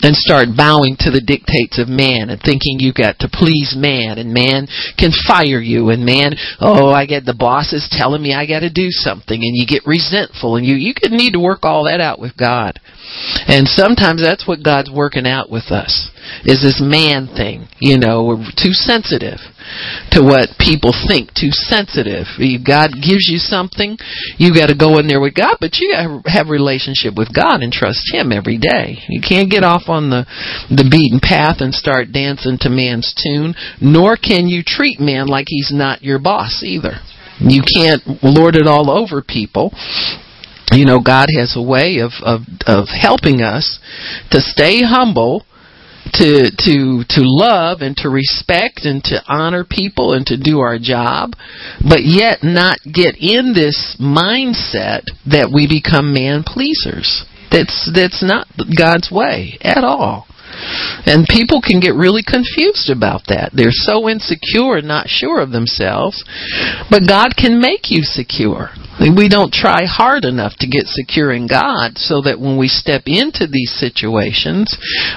and 0.02 0.16
start 0.16 0.50
bowing 0.56 0.96
to 1.00 1.10
the 1.10 1.24
dictates 1.24 1.80
of 1.80 1.88
man 1.88 2.30
and 2.30 2.42
thinking 2.42 2.78
you 2.78 2.94
got 2.94 3.18
to 3.20 3.32
please 3.32 3.74
man 3.78 4.18
and 4.18 4.34
man 4.34 4.68
can 5.00 5.10
fire 5.10 5.62
you 5.62 5.90
and 5.90 6.06
man 6.06 6.36
oh 6.60 6.90
I 6.92 7.06
get 7.06 7.26
the 7.26 7.38
boss 7.38 7.74
is 7.74 7.88
telling 7.90 8.22
me 8.22 8.34
I 8.34 8.46
got 8.46 8.60
to 8.60 8.70
do 8.70 8.92
something 8.92 9.42
and 9.42 9.56
you 9.56 9.66
get 9.66 9.88
resentful 9.88 10.58
and 10.58 10.66
you 10.66 10.76
you 10.76 10.94
could 10.94 11.12
need 11.12 11.32
to 11.34 11.40
work 11.40 11.64
all 11.64 11.86
that 11.86 12.02
out 12.02 12.20
with 12.20 12.36
God. 12.38 12.80
And 13.48 13.68
sometimes 13.68 14.22
that's 14.22 14.48
what 14.48 14.64
God's 14.64 14.92
working 14.92 15.28
out 15.28 15.50
with 15.50 15.72
us 15.72 16.12
is 16.44 16.62
this 16.62 16.82
man 16.82 17.28
thing. 17.28 17.68
You 17.80 17.98
know, 18.00 18.26
we're 18.26 18.52
too 18.58 18.74
sensitive 18.74 19.40
to 20.12 20.22
what 20.22 20.58
people 20.58 20.94
think, 21.08 21.34
too 21.34 21.52
sensitive. 21.52 22.26
If 22.38 22.66
God 22.66 22.94
gives 22.98 23.30
you 23.30 23.38
something, 23.38 23.98
you 24.38 24.54
got 24.54 24.70
to 24.70 24.78
go 24.78 24.98
in 25.00 25.08
there 25.08 25.22
with 25.22 25.36
God, 25.36 25.58
but 25.60 25.78
you 25.78 25.94
got 25.94 26.06
to 26.06 26.30
have 26.30 26.48
a 26.48 26.52
relationship 26.52 27.14
with 27.16 27.34
God 27.34 27.62
and 27.62 27.72
trust 27.72 28.02
Him 28.12 28.32
every 28.32 28.58
day. 28.58 28.98
You 29.10 29.22
can't 29.22 29.50
get 29.50 29.64
off 29.64 29.88
on 29.88 30.10
the 30.10 30.26
the 30.70 30.88
beaten 30.90 31.20
path 31.22 31.58
and 31.60 31.74
start 31.74 32.12
dancing 32.12 32.58
to 32.62 32.70
man's 32.70 33.14
tune, 33.14 33.54
nor 33.82 34.18
can 34.18 34.48
you 34.48 34.64
treat 34.66 35.00
man 35.00 35.28
like 35.28 35.48
he's 35.50 35.72
not 35.74 36.02
your 36.02 36.20
boss 36.20 36.62
either. 36.64 37.02
You 37.40 37.62
can't 37.62 38.02
lord 38.24 38.56
it 38.56 38.68
all 38.68 38.90
over 38.90 39.22
people 39.22 39.72
you 40.76 40.86
know 40.86 41.00
god 41.00 41.28
has 41.38 41.56
a 41.56 41.62
way 41.62 42.00
of 42.00 42.12
of 42.22 42.42
of 42.68 42.88
helping 42.90 43.42
us 43.42 43.80
to 44.32 44.42
stay 44.42 44.82
humble 44.84 45.46
to 46.14 46.52
to 46.58 47.04
to 47.10 47.22
love 47.24 47.82
and 47.82 47.96
to 47.98 48.10
respect 48.10 48.86
and 48.86 49.04
to 49.04 49.22
honor 49.28 49.66
people 49.68 50.14
and 50.14 50.26
to 50.26 50.38
do 50.38 50.60
our 50.60 50.78
job 50.80 51.32
but 51.82 52.04
yet 52.04 52.44
not 52.44 52.78
get 52.84 53.16
in 53.20 53.54
this 53.54 53.98
mindset 54.00 55.04
that 55.26 55.52
we 55.54 55.68
become 55.68 56.14
man 56.14 56.44
pleasers 56.44 57.26
that's 57.52 57.90
that's 57.94 58.24
not 58.24 58.48
God's 58.78 59.10
way 59.12 59.58
at 59.62 59.84
all 59.84 60.28
and 61.06 61.28
people 61.28 61.62
can 61.62 61.80
get 61.80 61.96
really 61.96 62.24
confused 62.24 62.90
about 62.90 63.28
that. 63.28 63.52
They're 63.54 63.74
so 63.74 64.10
insecure 64.10 64.78
and 64.78 64.88
not 64.88 65.08
sure 65.08 65.42
of 65.42 65.52
themselves. 65.52 66.24
But 66.90 67.08
God 67.08 67.36
can 67.38 67.60
make 67.60 67.92
you 67.92 68.04
secure. 68.04 68.70
We 69.00 69.28
don't 69.28 69.52
try 69.52 69.86
hard 69.86 70.24
enough 70.24 70.54
to 70.60 70.68
get 70.68 70.88
secure 70.88 71.34
in 71.34 71.48
God 71.48 71.98
so 71.98 72.22
that 72.22 72.40
when 72.40 72.58
we 72.58 72.68
step 72.68 73.04
into 73.06 73.48
these 73.48 73.76
situations, 73.76 74.72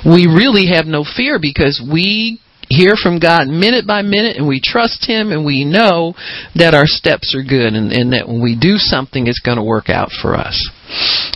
we 0.04 0.26
really 0.26 0.74
have 0.74 0.86
no 0.86 1.04
fear 1.04 1.38
because 1.40 1.80
we 1.80 2.40
hear 2.68 2.94
from 3.00 3.18
God 3.18 3.48
minute 3.48 3.86
by 3.86 4.02
minute 4.02 4.36
and 4.36 4.46
we 4.46 4.60
trust 4.62 5.06
Him 5.06 5.32
and 5.32 5.44
we 5.44 5.64
know 5.64 6.14
that 6.54 6.74
our 6.74 6.86
steps 6.86 7.34
are 7.34 7.42
good 7.42 7.74
and, 7.74 7.92
and 7.92 8.12
that 8.12 8.28
when 8.28 8.42
we 8.42 8.56
do 8.58 8.76
something, 8.76 9.26
it's 9.26 9.40
going 9.40 9.56
to 9.56 9.64
work 9.64 9.88
out 9.88 10.10
for 10.22 10.34
us. 10.34 10.58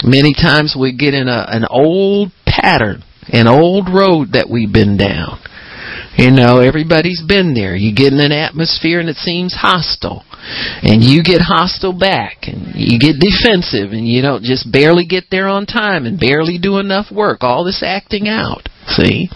Many 0.05 0.35
times 0.35 0.77
we 0.79 0.93
get 0.97 1.15
in 1.15 1.29
a, 1.29 1.47
an 1.49 1.65
old 1.69 2.33
pattern, 2.47 3.03
an 3.29 3.47
old 3.47 3.89
road 3.89 4.33
that 4.33 4.51
we've 4.51 4.73
been 4.73 4.97
down. 4.97 5.39
You 6.17 6.31
know, 6.31 6.61
everybody's 6.61 7.23
been 7.27 7.55
there. 7.55 7.75
You 7.75 7.95
get 7.95 8.13
in 8.13 8.21
an 8.21 8.33
atmosphere 8.33 9.01
and 9.01 9.09
it 9.09 9.17
seems 9.17 9.55
hostile 9.55 10.25
and 10.83 11.03
you 11.03 11.23
get 11.23 11.41
hostile 11.41 11.97
back 11.97 12.49
and 12.49 12.75
you 12.75 12.99
get 12.99 13.23
defensive 13.23 13.93
and 13.93 14.07
you 14.07 14.23
don't 14.23 14.43
just 14.43 14.71
barely 14.71 15.07
get 15.07 15.25
there 15.31 15.47
on 15.47 15.67
time 15.67 16.05
and 16.05 16.19
barely 16.19 16.59
do 16.59 16.79
enough 16.79 17.13
work 17.13 17.43
all 17.43 17.65
this 17.65 17.83
acting 17.87 18.29
out 18.29 18.69
see 18.89 19.29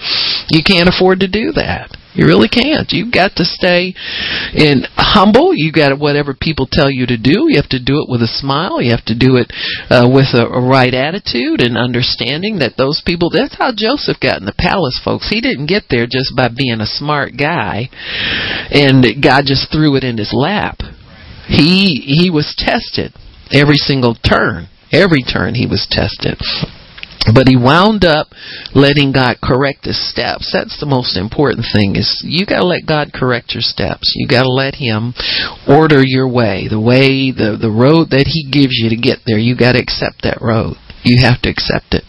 you 0.51 0.63
can't 0.67 0.89
afford 0.89 1.21
to 1.21 1.29
do 1.29 1.53
that 1.53 1.97
you 2.17 2.27
really 2.27 2.49
can't. 2.49 2.89
You've 2.91 3.13
got 3.13 3.37
to 3.37 3.45
stay 3.45 3.93
in 4.57 4.89
humble. 4.97 5.53
You 5.55 5.71
got 5.71 5.91
to 5.91 5.97
whatever 5.97 6.33
people 6.33 6.67
tell 6.71 6.91
you 6.91 7.07
to 7.07 7.17
do. 7.21 7.53
You 7.53 7.61
have 7.61 7.69
to 7.71 7.83
do 7.83 8.01
it 8.01 8.09
with 8.09 8.23
a 8.23 8.33
smile. 8.41 8.81
You 8.81 8.91
have 8.91 9.05
to 9.07 9.19
do 9.19 9.37
it 9.37 9.53
uh, 9.93 10.09
with 10.09 10.33
a, 10.33 10.49
a 10.49 10.63
right 10.65 10.95
attitude 10.95 11.61
and 11.61 11.77
understanding 11.77 12.59
that 12.59 12.77
those 12.77 13.03
people 13.05 13.29
that's 13.31 13.57
how 13.57 13.73
joseph 13.77 14.17
got 14.21 14.41
in 14.41 14.47
the 14.47 14.57
palace 14.57 15.01
folks. 15.05 15.29
He 15.29 15.41
didn't 15.41 15.67
get 15.69 15.85
there 15.91 16.07
just 16.07 16.33
by 16.35 16.49
being 16.49 16.81
a 16.81 16.89
smart 16.89 17.33
guy 17.37 17.89
and 18.73 19.05
god 19.23 19.45
just 19.45 19.71
threw 19.71 19.97
it 19.97 20.05
in 20.05 20.17
his 20.17 20.33
lap. 20.33 20.81
He 21.47 22.03
he 22.07 22.31
was 22.31 22.55
tested 22.57 23.15
every 23.53 23.77
single 23.77 24.15
turn. 24.15 24.69
Every 24.93 25.23
turn 25.23 25.55
he 25.55 25.67
was 25.67 25.87
tested. 25.91 26.41
But 27.35 27.49
he 27.49 27.57
wound 27.57 28.05
up 28.05 28.29
letting 28.75 29.13
God 29.13 29.39
correct 29.43 29.87
his 29.87 29.99
steps. 30.11 30.51
That's 30.53 30.79
the 30.79 30.87
most 30.87 31.17
important 31.17 31.67
thing 31.73 31.97
is 31.97 32.23
you 32.25 32.47
got 32.47 32.61
to 32.61 32.67
let 32.67 32.87
God 32.87 33.13
correct 33.13 33.53
your 33.55 33.63
steps. 33.63 34.13
You 34.15 34.29
got 34.29 34.43
to 34.43 34.53
let 34.53 34.77
him 34.77 35.15
order 35.67 36.03
your 36.05 36.29
way. 36.29 36.69
The 36.69 36.81
way 36.81 37.31
the 37.33 37.59
the 37.61 37.73
road 37.73 38.11
that 38.11 38.31
he 38.31 38.47
gives 38.51 38.79
you 38.79 38.91
to 38.91 38.97
get 38.97 39.27
there, 39.27 39.39
you 39.39 39.57
got 39.57 39.73
to 39.73 39.83
accept 39.83 40.23
that 40.23 40.39
road. 40.41 40.77
You 41.03 41.23
have 41.23 41.41
to 41.43 41.51
accept 41.51 41.95
it. 41.95 42.05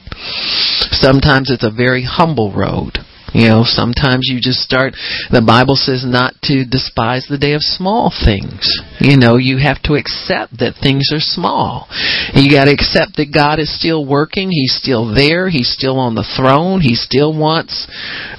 Sometimes 0.92 1.52
it's 1.52 1.64
a 1.64 1.72
very 1.72 2.04
humble 2.04 2.52
road. 2.52 3.00
You 3.34 3.48
know, 3.48 3.64
sometimes 3.66 4.30
you 4.32 4.40
just 4.40 4.64
start, 4.64 4.96
the 5.32 5.44
Bible 5.44 5.76
says 5.76 6.08
not 6.08 6.34
to 6.48 6.64
despise 6.64 7.28
the 7.28 7.38
day 7.38 7.54
of 7.54 7.62
small 7.62 8.08
things. 8.08 8.64
You 9.00 9.18
know, 9.20 9.36
you 9.36 9.60
have 9.60 9.84
to 9.84 10.00
accept 10.00 10.64
that 10.64 10.80
things 10.80 11.12
are 11.12 11.20
small. 11.20 11.92
You 12.32 12.48
gotta 12.48 12.72
accept 12.72 13.20
that 13.20 13.36
God 13.36 13.60
is 13.60 13.68
still 13.68 14.08
working, 14.08 14.50
He's 14.50 14.74
still 14.74 15.12
there, 15.14 15.50
He's 15.50 15.68
still 15.68 16.00
on 16.00 16.16
the 16.16 16.28
throne, 16.40 16.80
He 16.80 16.96
still 16.96 17.36
wants, 17.36 17.88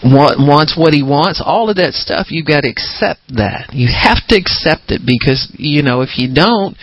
want, 0.02 0.40
wants 0.40 0.72
what 0.72 0.96
He 0.96 1.04
wants. 1.04 1.42
All 1.44 1.68
of 1.68 1.76
that 1.76 1.92
stuff, 1.92 2.32
you 2.32 2.42
gotta 2.42 2.72
accept 2.72 3.20
that. 3.36 3.70
You 3.76 3.92
have 3.92 4.24
to 4.32 4.36
accept 4.40 4.88
it 4.88 5.04
because, 5.04 5.52
you 5.60 5.82
know, 5.84 6.00
if 6.00 6.16
you 6.16 6.32
don't, 6.32 6.76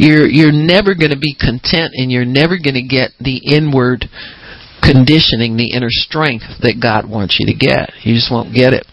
you're, 0.00 0.26
you're 0.26 0.54
never 0.54 0.96
gonna 0.96 1.20
be 1.20 1.36
content 1.36 1.92
and 1.92 2.10
you're 2.10 2.24
never 2.24 2.56
gonna 2.56 2.86
get 2.86 3.12
the 3.20 3.36
inward 3.44 4.08
conditioning, 4.82 5.56
the 5.56 5.72
inner 5.76 5.90
strength 5.90 6.60
that 6.60 6.80
God 6.80 7.08
wants 7.08 7.38
you 7.38 7.46
to 7.46 7.56
get. 7.56 7.92
You 8.02 8.14
just 8.14 8.32
won't 8.32 8.54
get 8.54 8.72
it. 8.72 8.86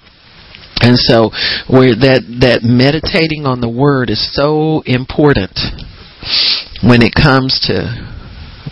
And 0.80 0.98
so 0.98 1.32
where 1.66 1.96
that 1.96 2.22
that 2.42 2.62
meditating 2.62 3.46
on 3.46 3.62
the 3.62 3.70
word 3.70 4.10
is 4.10 4.22
so 4.32 4.84
important 4.86 5.58
when 6.86 7.02
it 7.02 7.18
comes 7.18 7.58
to 7.66 7.98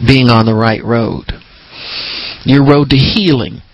being 0.05 0.29
on 0.29 0.45
the 0.45 0.53
right 0.53 0.83
road. 0.83 1.33
Your 2.45 2.61
road 2.61 2.91
to 2.91 2.97
healing 2.97 3.65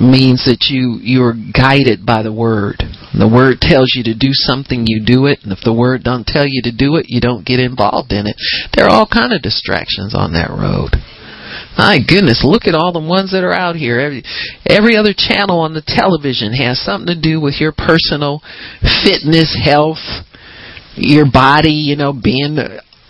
means 0.00 0.46
that 0.46 0.70
you 0.70 0.98
you're 1.02 1.34
guided 1.34 2.06
by 2.06 2.22
the 2.22 2.32
word. 2.32 2.80
The 3.12 3.28
word 3.28 3.60
tells 3.60 3.92
you 3.92 4.04
to 4.04 4.14
do 4.14 4.30
something, 4.32 4.86
you 4.86 5.04
do 5.04 5.26
it, 5.26 5.40
and 5.42 5.52
if 5.52 5.60
the 5.64 5.74
word 5.74 6.04
don't 6.04 6.26
tell 6.26 6.46
you 6.46 6.62
to 6.62 6.72
do 6.72 6.96
it, 6.96 7.06
you 7.08 7.20
don't 7.20 7.44
get 7.44 7.58
involved 7.58 8.12
in 8.12 8.26
it. 8.26 8.36
There 8.72 8.86
are 8.86 8.90
all 8.90 9.08
kind 9.10 9.34
of 9.34 9.42
distractions 9.42 10.14
on 10.14 10.32
that 10.32 10.48
road. 10.48 10.94
My 11.90 11.98
goodness, 11.98 12.46
look 12.46 12.70
at 12.70 12.76
all 12.76 12.92
the 12.92 13.02
ones 13.02 13.32
that 13.32 13.42
are 13.42 13.52
out 13.52 13.74
here. 13.74 13.98
Every, 13.98 14.22
every 14.64 14.94
other 14.94 15.10
channel 15.10 15.58
on 15.58 15.74
the 15.74 15.82
television 15.82 16.54
has 16.54 16.78
something 16.78 17.10
to 17.10 17.20
do 17.20 17.40
with 17.40 17.58
your 17.58 17.74
personal 17.74 18.46
fitness, 19.02 19.58
health, 19.58 19.98
your 20.94 21.26
body, 21.26 21.74
you 21.74 21.96
know, 21.96 22.14
being, 22.14 22.62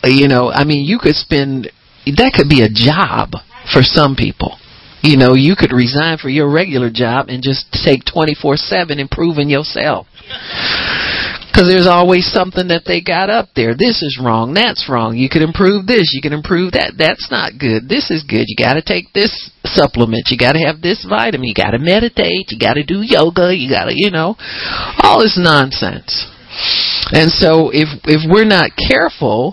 you 0.05 0.29
know, 0.29 0.49
I 0.49 0.65
mean, 0.65 0.89
you 0.89 0.97
could 0.99 1.13
spend, 1.13 1.69
that 2.07 2.33
could 2.33 2.49
be 2.49 2.65
a 2.65 2.73
job 2.73 3.37
for 3.69 3.85
some 3.85 4.17
people. 4.17 4.57
You 5.03 5.19
know, 5.19 5.35
you 5.37 5.57
could 5.61 5.77
resign 5.77 6.17
for 6.17 6.31
your 6.31 6.51
regular 6.51 6.89
job 6.89 7.29
and 7.29 7.43
just 7.43 7.69
take 7.85 8.09
24-7 8.09 8.97
improving 8.97 9.51
yourself. 9.51 10.07
Because 11.61 11.77
there's 11.77 11.93
always 11.93 12.25
something 12.25 12.73
that 12.73 12.89
they 12.89 13.05
got 13.05 13.29
up 13.29 13.53
there. 13.53 13.77
This 13.77 14.01
is 14.01 14.17
wrong. 14.17 14.57
That's 14.57 14.89
wrong. 14.89 15.13
You 15.13 15.29
can 15.29 15.45
improve 15.45 15.85
this. 15.85 16.17
You 16.17 16.25
can 16.25 16.33
improve 16.33 16.73
that. 16.73 16.97
That's 16.97 17.29
not 17.29 17.61
good. 17.61 17.85
This 17.85 18.09
is 18.09 18.25
good. 18.25 18.49
You 18.49 18.57
got 18.57 18.81
to 18.81 18.83
take 18.83 19.13
this 19.13 19.29
supplement. 19.69 20.33
You 20.33 20.41
got 20.41 20.57
to 20.57 20.65
have 20.65 20.81
this 20.81 21.05
vitamin. 21.05 21.45
You 21.45 21.53
got 21.53 21.77
to 21.77 21.79
meditate. 21.79 22.49
You 22.49 22.57
got 22.57 22.81
to 22.81 22.83
do 22.83 23.05
yoga. 23.05 23.53
You 23.53 23.69
got 23.69 23.93
to, 23.93 23.95
you 23.95 24.09
know, 24.09 24.41
all 25.05 25.21
this 25.21 25.37
nonsense. 25.37 26.25
And 27.13 27.29
so 27.29 27.69
if 27.69 27.93
if 28.09 28.25
we're 28.25 28.49
not 28.49 28.73
careful, 28.81 29.53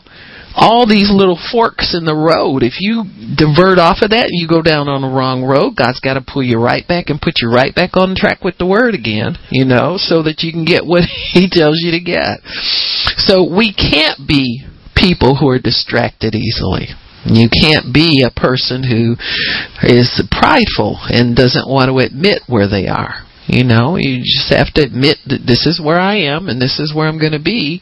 all 0.58 0.90
these 0.90 1.14
little 1.14 1.38
forks 1.38 1.94
in 1.94 2.04
the 2.04 2.18
road. 2.18 2.66
If 2.66 2.82
you 2.82 3.06
divert 3.38 3.78
off 3.78 4.02
of 4.02 4.10
that 4.10 4.34
you 4.34 4.50
go 4.50 4.66
down 4.66 4.90
on 4.90 5.06
the 5.06 5.14
wrong 5.14 5.46
road, 5.46 5.78
God's 5.78 6.02
got 6.02 6.18
to 6.18 6.26
pull 6.26 6.42
you 6.42 6.58
right 6.58 6.82
back 6.82 7.14
and 7.14 7.22
put 7.22 7.46
you 7.46 7.48
right 7.54 7.74
back 7.74 7.94
on 7.94 8.18
track 8.18 8.42
with 8.42 8.58
the 8.58 8.66
Word 8.66 8.98
again, 8.98 9.38
you 9.54 9.70
know, 9.70 10.02
so 10.02 10.26
that 10.26 10.42
you 10.42 10.52
can 10.52 10.66
get 10.66 10.82
what 10.82 11.06
He 11.38 11.46
tells 11.46 11.78
you 11.86 11.94
to 11.94 12.02
get. 12.02 12.42
So 13.22 13.46
we 13.46 13.70
can't 13.70 14.26
be 14.26 14.66
people 14.98 15.38
who 15.38 15.48
are 15.48 15.62
distracted 15.62 16.34
easily. 16.34 16.90
You 17.30 17.50
can't 17.54 17.94
be 17.94 18.26
a 18.26 18.34
person 18.34 18.82
who 18.82 19.14
is 19.86 20.10
prideful 20.32 20.98
and 21.12 21.36
doesn't 21.36 21.70
want 21.70 21.94
to 21.94 22.02
admit 22.02 22.42
where 22.48 22.68
they 22.68 22.88
are. 22.88 23.27
You 23.48 23.64
know, 23.64 23.96
you 23.96 24.20
just 24.24 24.52
have 24.52 24.74
to 24.76 24.84
admit 24.84 25.18
that 25.28 25.48
this 25.48 25.66
is 25.66 25.82
where 25.84 26.00
I 26.00 26.18
am 26.28 26.48
and 26.48 26.62
this 26.62 26.80
is 26.80 26.94
where 26.94 27.08
I'm 27.08 27.20
going 27.20 27.32
to 27.32 27.44
be. 27.44 27.82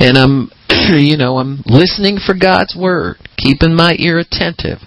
And 0.00 0.16
I'm, 0.16 0.50
you 0.96 1.16
know, 1.16 1.36
I'm 1.38 1.62
listening 1.66 2.18
for 2.24 2.34
God's 2.34 2.74
word, 2.74 3.16
keeping 3.36 3.74
my 3.74 3.94
ear 3.98 4.18
attentive 4.18 4.78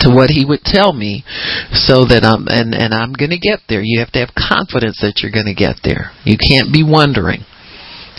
to 0.00 0.08
what 0.08 0.30
he 0.30 0.44
would 0.44 0.64
tell 0.64 0.92
me 0.92 1.24
so 1.72 2.06
that 2.08 2.24
I'm 2.24 2.48
and 2.48 2.72
and 2.72 2.94
I'm 2.94 3.12
going 3.12 3.34
to 3.34 3.38
get 3.38 3.60
there. 3.68 3.82
You 3.84 4.00
have 4.00 4.12
to 4.12 4.20
have 4.20 4.32
confidence 4.32 5.00
that 5.02 5.20
you're 5.20 5.34
going 5.34 5.50
to 5.50 5.54
get 5.54 5.84
there. 5.84 6.12
You 6.24 6.38
can't 6.40 6.72
be 6.72 6.82
wondering. 6.82 7.44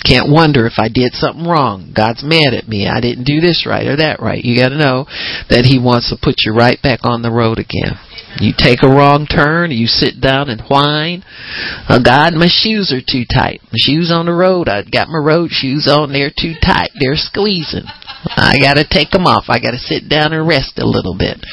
Can't 0.05 0.31
wonder 0.31 0.65
if 0.65 0.79
I 0.79 0.89
did 0.89 1.13
something 1.13 1.45
wrong. 1.45 1.93
God's 1.95 2.23
mad 2.23 2.53
at 2.53 2.67
me. 2.67 2.87
I 2.87 2.99
didn't 3.01 3.25
do 3.25 3.39
this 3.39 3.65
right 3.67 3.85
or 3.85 3.97
that 3.97 4.19
right. 4.19 4.43
You 4.43 4.59
got 4.59 4.69
to 4.69 4.77
know 4.77 5.05
that 5.49 5.65
he 5.65 5.77
wants 5.77 6.09
to 6.09 6.17
put 6.17 6.41
you 6.43 6.53
right 6.53 6.81
back 6.81 7.01
on 7.03 7.21
the 7.21 7.31
road 7.31 7.59
again. 7.59 7.99
You 8.39 8.53
take 8.57 8.81
a 8.81 8.89
wrong 8.89 9.27
turn, 9.27 9.71
you 9.71 9.87
sit 9.87 10.21
down 10.21 10.49
and 10.49 10.61
whine. 10.69 11.23
Oh 11.89 11.99
God, 12.03 12.33
my 12.33 12.47
shoes 12.47 12.93
are 12.95 13.03
too 13.03 13.25
tight. 13.27 13.61
My 13.71 13.77
shoes 13.77 14.11
on 14.11 14.25
the 14.25 14.33
road. 14.33 14.69
I 14.69 14.83
got 14.83 15.09
my 15.09 15.19
road 15.19 15.51
shoes 15.51 15.87
on. 15.87 16.13
They're 16.13 16.31
too 16.31 16.55
tight. 16.63 16.91
They're 16.99 17.19
squeezing. 17.19 17.85
I 17.85 18.57
gotta 18.59 18.87
take 18.89 19.11
them 19.11 19.27
off. 19.27 19.45
I 19.49 19.59
gotta 19.59 19.77
sit 19.77 20.07
down 20.09 20.33
and 20.33 20.47
rest 20.47 20.79
a 20.79 20.85
little 20.85 21.17
bit. 21.17 21.43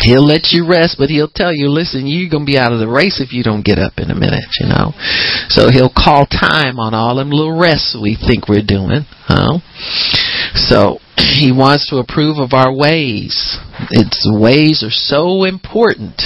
He'll 0.00 0.24
let 0.24 0.52
you 0.52 0.66
rest, 0.66 0.96
but 0.98 1.10
he'll 1.10 1.30
tell 1.32 1.52
you, 1.52 1.68
listen, 1.68 2.06
you're 2.06 2.30
going 2.30 2.46
to 2.46 2.52
be 2.52 2.58
out 2.58 2.72
of 2.72 2.80
the 2.80 2.88
race 2.88 3.20
if 3.20 3.32
you 3.32 3.42
don't 3.42 3.64
get 3.64 3.78
up 3.78 3.98
in 3.98 4.10
a 4.10 4.14
minute, 4.14 4.48
you 4.58 4.66
know. 4.66 4.92
So 5.48 5.68
he'll 5.70 5.92
call 5.92 6.24
time 6.26 6.80
on 6.80 6.94
all 6.94 7.16
them 7.16 7.30
little 7.30 7.58
rests 7.58 7.96
we 8.00 8.16
think 8.16 8.48
we're 8.48 8.64
doing. 8.64 9.04
Huh? 9.28 9.60
So 10.54 10.98
he 11.16 11.52
wants 11.52 11.90
to 11.90 11.98
approve 11.98 12.38
of 12.38 12.52
our 12.52 12.74
ways. 12.74 13.58
Its 13.90 14.24
ways 14.24 14.82
are 14.82 14.94
so 14.94 15.44
important. 15.44 16.22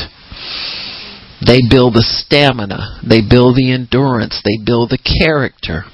They 1.44 1.60
build 1.68 1.94
the 1.94 2.06
stamina. 2.06 3.02
They 3.02 3.20
build 3.20 3.56
the 3.56 3.72
endurance. 3.72 4.40
They 4.44 4.62
build 4.64 4.90
the 4.90 5.02
character. 5.02 5.84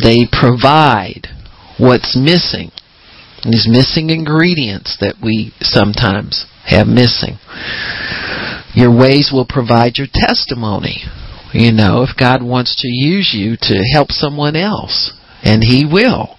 They 0.00 0.26
provide 0.30 1.28
what's 1.78 2.16
missing 2.16 2.70
these 3.52 3.68
missing 3.68 4.10
ingredients 4.10 4.96
that 5.00 5.16
we 5.22 5.52
sometimes 5.60 6.46
have 6.64 6.86
missing. 6.86 7.36
Your 8.74 8.90
ways 8.90 9.30
will 9.32 9.46
provide 9.46 9.98
your 9.98 10.08
testimony. 10.12 11.04
You 11.52 11.70
know, 11.70 12.02
if 12.02 12.16
God 12.18 12.42
wants 12.42 12.82
to 12.82 12.88
use 12.88 13.30
you 13.32 13.56
to 13.60 13.84
help 13.92 14.10
someone 14.10 14.56
else, 14.56 15.12
and 15.44 15.62
He 15.62 15.84
will. 15.84 16.36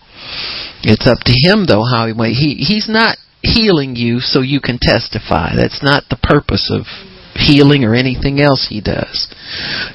It's 0.84 1.08
up 1.08 1.20
to 1.26 1.34
Him, 1.34 1.66
though, 1.68 1.86
how 1.86 2.08
He, 2.08 2.34
he 2.34 2.56
He's 2.66 2.90
not 2.90 3.18
healing 3.42 3.96
you 3.96 4.20
so 4.20 4.42
you 4.42 4.60
can 4.60 4.80
testify. 4.82 5.56
That's 5.56 5.82
not 5.84 6.10
the 6.10 6.20
purpose 6.22 6.74
of 6.74 6.86
healing 7.36 7.86
or 7.86 7.94
anything 7.94 8.42
else 8.42 8.68
He 8.70 8.82
does. 8.82 9.34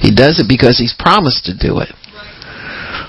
He 0.01 0.15
does 0.15 0.39
it 0.39 0.49
because 0.49 0.79
He's 0.79 0.95
promised 0.97 1.45
to 1.47 1.59
do 1.59 1.81
it. 1.81 1.93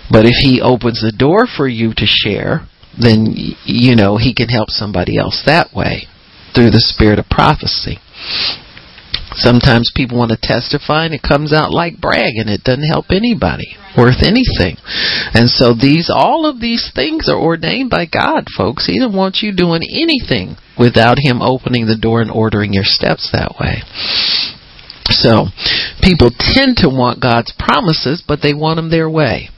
But 0.10 0.26
if 0.26 0.36
He 0.41 0.60
opens 0.60 0.99
the 0.99 1.16
door 1.16 1.45
for 1.47 1.68
you 1.68 1.93
to 1.93 2.06
share, 2.06 2.68
then 2.99 3.33
you 3.65 3.95
know 3.95 4.17
he 4.17 4.33
can 4.33 4.49
help 4.49 4.69
somebody 4.69 5.17
else 5.17 5.43
that 5.45 5.73
way 5.73 6.07
through 6.53 6.71
the 6.71 6.83
spirit 6.83 7.19
of 7.19 7.29
prophecy. 7.29 7.99
Sometimes 9.33 9.91
people 9.95 10.17
want 10.17 10.31
to 10.31 10.37
testify 10.41 11.05
and 11.05 11.13
it 11.13 11.23
comes 11.23 11.53
out 11.53 11.71
like 11.71 12.01
bragging. 12.01 12.51
It 12.51 12.63
doesn't 12.63 12.83
help 12.83 13.05
anybody 13.11 13.77
worth 13.95 14.23
anything. 14.23 14.75
And 15.33 15.49
so 15.49 15.73
these 15.73 16.11
all 16.13 16.45
of 16.45 16.59
these 16.59 16.91
things 16.93 17.29
are 17.29 17.39
ordained 17.39 17.89
by 17.89 18.05
God, 18.05 18.47
folks. 18.55 18.87
He 18.87 18.99
doesn't 18.99 19.15
want 19.15 19.39
you 19.41 19.55
doing 19.55 19.83
anything 19.87 20.57
without 20.77 21.17
him 21.17 21.41
opening 21.41 21.87
the 21.87 21.97
door 21.97 22.21
and 22.21 22.31
ordering 22.31 22.73
your 22.73 22.83
steps 22.83 23.31
that 23.31 23.55
way. 23.59 23.83
So 25.09 25.47
people 26.01 26.31
tend 26.37 26.77
to 26.77 26.89
want 26.89 27.21
God's 27.21 27.53
promises, 27.57 28.23
but 28.25 28.39
they 28.41 28.53
want 28.53 28.77
them 28.77 28.89
their 28.89 29.09
way. 29.09 29.49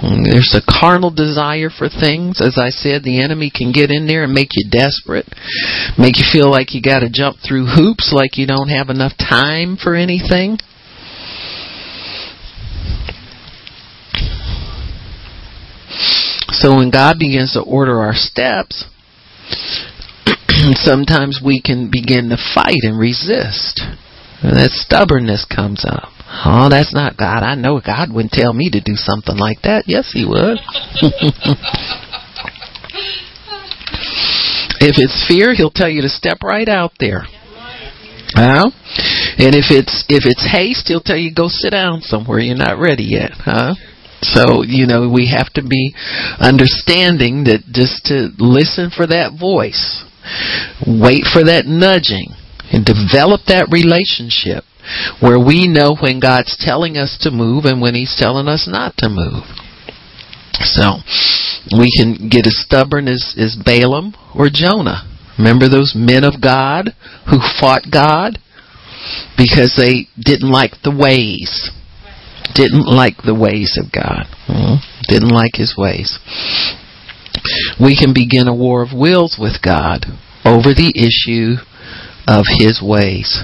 There's 0.00 0.54
a 0.54 0.62
carnal 0.62 1.10
desire 1.10 1.70
for 1.70 1.88
things. 1.88 2.40
As 2.40 2.56
I 2.56 2.70
said, 2.70 3.02
the 3.02 3.20
enemy 3.20 3.50
can 3.50 3.72
get 3.72 3.90
in 3.90 4.06
there 4.06 4.22
and 4.22 4.32
make 4.32 4.50
you 4.54 4.70
desperate, 4.70 5.26
make 5.98 6.18
you 6.18 6.24
feel 6.30 6.50
like 6.50 6.72
you 6.72 6.80
got 6.80 7.00
to 7.00 7.10
jump 7.10 7.38
through 7.42 7.66
hoops, 7.66 8.12
like 8.14 8.38
you 8.38 8.46
don't 8.46 8.68
have 8.68 8.90
enough 8.90 9.14
time 9.18 9.76
for 9.76 9.96
anything. 9.96 10.58
So 16.50 16.76
when 16.76 16.90
God 16.90 17.18
begins 17.18 17.52
to 17.54 17.62
order 17.62 17.98
our 17.98 18.14
steps, 18.14 18.84
sometimes 20.74 21.40
we 21.44 21.60
can 21.60 21.90
begin 21.90 22.30
to 22.30 22.36
fight 22.54 22.82
and 22.82 22.98
resist. 22.98 23.80
And 24.42 24.56
that 24.56 24.70
stubbornness 24.70 25.44
comes 25.44 25.84
up. 25.84 26.17
Oh, 26.44 26.68
that's 26.68 26.92
not 26.92 27.16
God. 27.16 27.42
I 27.42 27.54
know 27.54 27.80
God 27.80 28.12
wouldn't 28.12 28.32
tell 28.32 28.52
me 28.52 28.70
to 28.70 28.80
do 28.80 28.94
something 28.94 29.36
like 29.36 29.62
that. 29.62 29.84
Yes, 29.86 30.12
He 30.12 30.24
would. 30.24 30.58
If 34.80 34.94
it's 34.96 35.26
fear, 35.26 35.54
he'll 35.54 35.74
tell 35.74 35.88
you 35.88 36.02
to 36.02 36.08
step 36.08 36.38
right 36.42 36.68
out 36.68 36.92
there. 37.00 37.22
Huh? 38.34 38.70
And 39.38 39.54
if 39.54 39.74
it's 39.74 40.04
if 40.08 40.22
it's 40.24 40.46
haste, 40.52 40.86
he'll 40.86 41.02
tell 41.02 41.16
you 41.16 41.34
go 41.34 41.48
sit 41.48 41.70
down 41.70 42.00
somewhere. 42.02 42.38
You're 42.38 42.56
not 42.56 42.78
ready 42.78 43.04
yet, 43.04 43.32
huh? 43.34 43.74
So, 44.20 44.62
you 44.62 44.86
know, 44.86 45.08
we 45.08 45.32
have 45.34 45.52
to 45.54 45.62
be 45.62 45.94
understanding 46.38 47.44
that 47.44 47.62
just 47.70 48.06
to 48.06 48.30
listen 48.38 48.90
for 48.90 49.06
that 49.06 49.38
voice, 49.38 50.04
wait 50.86 51.24
for 51.24 51.42
that 51.44 51.66
nudging, 51.66 52.34
and 52.70 52.84
develop 52.84 53.46
that 53.46 53.70
relationship 53.70 54.64
where 55.20 55.38
we 55.38 55.66
know 55.66 55.96
when 55.96 56.20
God's 56.20 56.56
telling 56.58 56.96
us 56.96 57.18
to 57.22 57.30
move 57.30 57.64
and 57.64 57.80
when 57.80 57.94
He's 57.94 58.16
telling 58.16 58.48
us 58.48 58.68
not 58.68 58.96
to 58.98 59.08
move. 59.08 59.44
So, 60.60 61.02
we 61.78 61.90
can 61.96 62.28
get 62.28 62.46
as 62.46 62.58
stubborn 62.64 63.08
as, 63.08 63.34
as 63.38 63.56
Balaam 63.56 64.14
or 64.34 64.48
Jonah. 64.52 65.04
Remember 65.38 65.68
those 65.68 65.94
men 65.94 66.24
of 66.24 66.40
God 66.42 66.94
who 67.30 67.38
fought 67.60 67.90
God? 67.92 68.38
Because 69.36 69.74
they 69.76 70.08
didn't 70.18 70.50
like 70.50 70.82
the 70.82 70.94
ways 70.94 71.70
didn't 72.54 72.86
like 72.86 73.22
the 73.24 73.34
ways 73.34 73.78
of 73.78 73.92
God, 73.92 74.26
hmm? 74.46 74.80
didn't 75.08 75.30
like 75.30 75.54
His 75.54 75.74
ways. 75.76 76.18
We 77.80 77.96
can 77.96 78.12
begin 78.12 78.48
a 78.48 78.54
war 78.54 78.82
of 78.82 78.92
wills 78.92 79.36
with 79.38 79.62
God 79.62 80.06
over 80.44 80.74
the 80.74 80.92
issue 80.96 81.60
of 82.26 82.44
His 82.58 82.82
ways. 82.82 83.42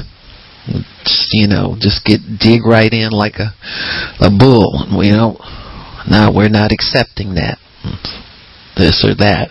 You 1.32 1.48
know, 1.48 1.76
just 1.78 2.04
get 2.04 2.20
dig 2.40 2.64
right 2.64 2.92
in 2.92 3.10
like 3.10 3.36
a 3.36 3.52
a 4.20 4.30
bull. 4.30 4.86
You 5.02 5.12
know, 5.12 5.36
no, 6.08 6.32
we're 6.34 6.48
not 6.48 6.72
accepting 6.72 7.34
that. 7.34 7.58
This 8.76 9.04
or 9.06 9.14
that. 9.16 9.50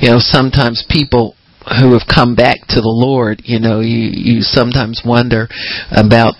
You 0.00 0.10
know, 0.10 0.18
sometimes 0.18 0.84
people 0.88 1.34
who 1.80 1.92
have 1.92 2.06
come 2.08 2.34
back 2.34 2.60
to 2.68 2.80
the 2.80 2.94
Lord, 2.94 3.42
you 3.44 3.58
know, 3.58 3.80
you 3.80 4.10
you 4.12 4.40
sometimes 4.40 5.02
wonder 5.04 5.48
about 5.90 6.34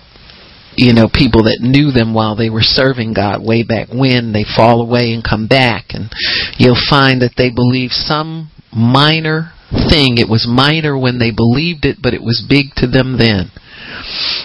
you 0.76 0.92
know, 0.92 1.08
people 1.08 1.44
that 1.44 1.64
knew 1.64 1.90
them 1.90 2.12
while 2.12 2.36
they 2.36 2.50
were 2.50 2.62
serving 2.62 3.14
God 3.14 3.40
way 3.42 3.64
back 3.64 3.88
when, 3.88 4.32
they 4.32 4.44
fall 4.44 4.82
away 4.82 5.12
and 5.12 5.24
come 5.24 5.48
back. 5.48 5.96
And 5.96 6.12
you'll 6.58 6.76
find 6.88 7.22
that 7.22 7.32
they 7.36 7.50
believe 7.50 7.90
some 7.90 8.52
minor 8.76 9.52
thing. 9.88 10.18
It 10.18 10.28
was 10.28 10.46
minor 10.46 10.96
when 10.96 11.18
they 11.18 11.32
believed 11.32 11.84
it, 11.84 11.96
but 12.02 12.14
it 12.14 12.22
was 12.22 12.44
big 12.46 12.76
to 12.76 12.86
them 12.86 13.16
then. 13.16 13.50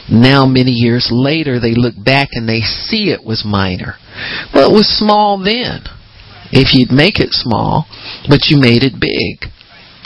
Now, 0.10 0.46
many 0.46 0.72
years 0.72 1.10
later, 1.12 1.60
they 1.60 1.74
look 1.76 1.96
back 1.98 2.30
and 2.32 2.48
they 2.48 2.62
see 2.62 3.12
it 3.12 3.24
was 3.24 3.44
minor. 3.46 3.96
Well, 4.54 4.70
it 4.70 4.76
was 4.76 4.88
small 4.88 5.38
then. 5.42 5.84
If 6.52 6.74
you'd 6.74 6.92
make 6.92 7.20
it 7.20 7.32
small, 7.32 7.88
but 8.28 8.50
you 8.50 8.60
made 8.60 8.84
it 8.84 9.00
big. 9.00 9.52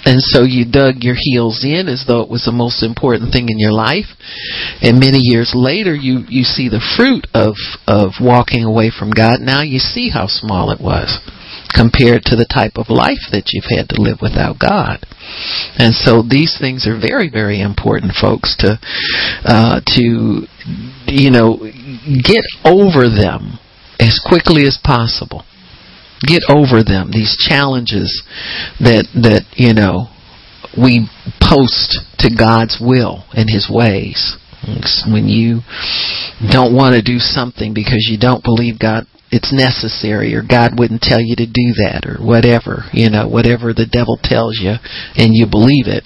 And 0.06 0.22
so 0.22 0.44
you 0.44 0.70
dug 0.70 1.02
your 1.02 1.16
heels 1.18 1.66
in 1.66 1.90
as 1.90 2.06
though 2.06 2.22
it 2.22 2.30
was 2.30 2.46
the 2.46 2.54
most 2.54 2.84
important 2.84 3.34
thing 3.34 3.50
in 3.50 3.58
your 3.58 3.74
life. 3.74 4.14
And 4.82 5.00
many 5.00 5.18
years 5.18 5.54
later 5.56 5.96
you, 5.96 6.22
you 6.30 6.44
see 6.44 6.70
the 6.70 6.84
fruit 6.96 7.26
of, 7.34 7.58
of 7.88 8.22
walking 8.22 8.64
away 8.64 8.92
from 8.94 9.10
God. 9.10 9.42
Now 9.42 9.64
you 9.64 9.80
see 9.80 10.12
how 10.14 10.28
small 10.28 10.70
it 10.70 10.80
was 10.80 11.18
compared 11.76 12.24
to 12.24 12.36
the 12.36 12.48
type 12.48 12.80
of 12.80 12.90
life 12.90 13.28
that 13.32 13.52
you've 13.52 13.70
had 13.70 13.90
to 13.90 14.02
live 14.02 14.20
without 14.22 14.58
God. 14.58 15.04
And 15.78 15.94
so 15.94 16.24
these 16.24 16.56
things 16.58 16.88
are 16.88 16.98
very, 16.98 17.30
very 17.30 17.60
important, 17.60 18.14
folks, 18.16 18.56
to 18.64 18.80
uh, 19.44 19.82
to 20.00 20.48
you 21.12 21.32
know 21.32 21.60
get 21.60 22.46
over 22.64 23.12
them 23.12 23.60
as 24.00 24.20
quickly 24.24 24.64
as 24.64 24.80
possible 24.84 25.44
get 26.22 26.42
over 26.50 26.82
them 26.84 27.12
these 27.12 27.38
challenges 27.38 28.24
that 28.80 29.06
that 29.14 29.46
you 29.56 29.74
know 29.74 30.08
we 30.76 31.08
post 31.40 32.00
to 32.20 32.30
God's 32.34 32.80
will 32.82 33.24
and 33.34 33.50
his 33.50 33.70
ways 33.70 34.38
when 35.08 35.28
you 35.28 35.62
don't 36.52 36.74
want 36.74 36.96
to 36.96 37.02
do 37.02 37.20
something 37.20 37.74
because 37.74 38.08
you 38.10 38.18
don't 38.18 38.44
believe 38.44 38.80
God 38.80 39.06
it's 39.32 39.50
necessary 39.52 40.34
or 40.38 40.46
God 40.46 40.78
wouldn't 40.78 41.02
tell 41.02 41.20
you 41.20 41.36
to 41.36 41.50
do 41.50 41.74
that 41.82 42.06
or 42.06 42.22
whatever, 42.22 42.86
you 42.94 43.10
know, 43.10 43.28
whatever 43.28 43.74
the 43.74 43.90
devil 43.90 44.22
tells 44.22 44.62
you 44.62 44.78
and 45.18 45.34
you 45.34 45.50
believe 45.50 45.90
it. 45.90 46.06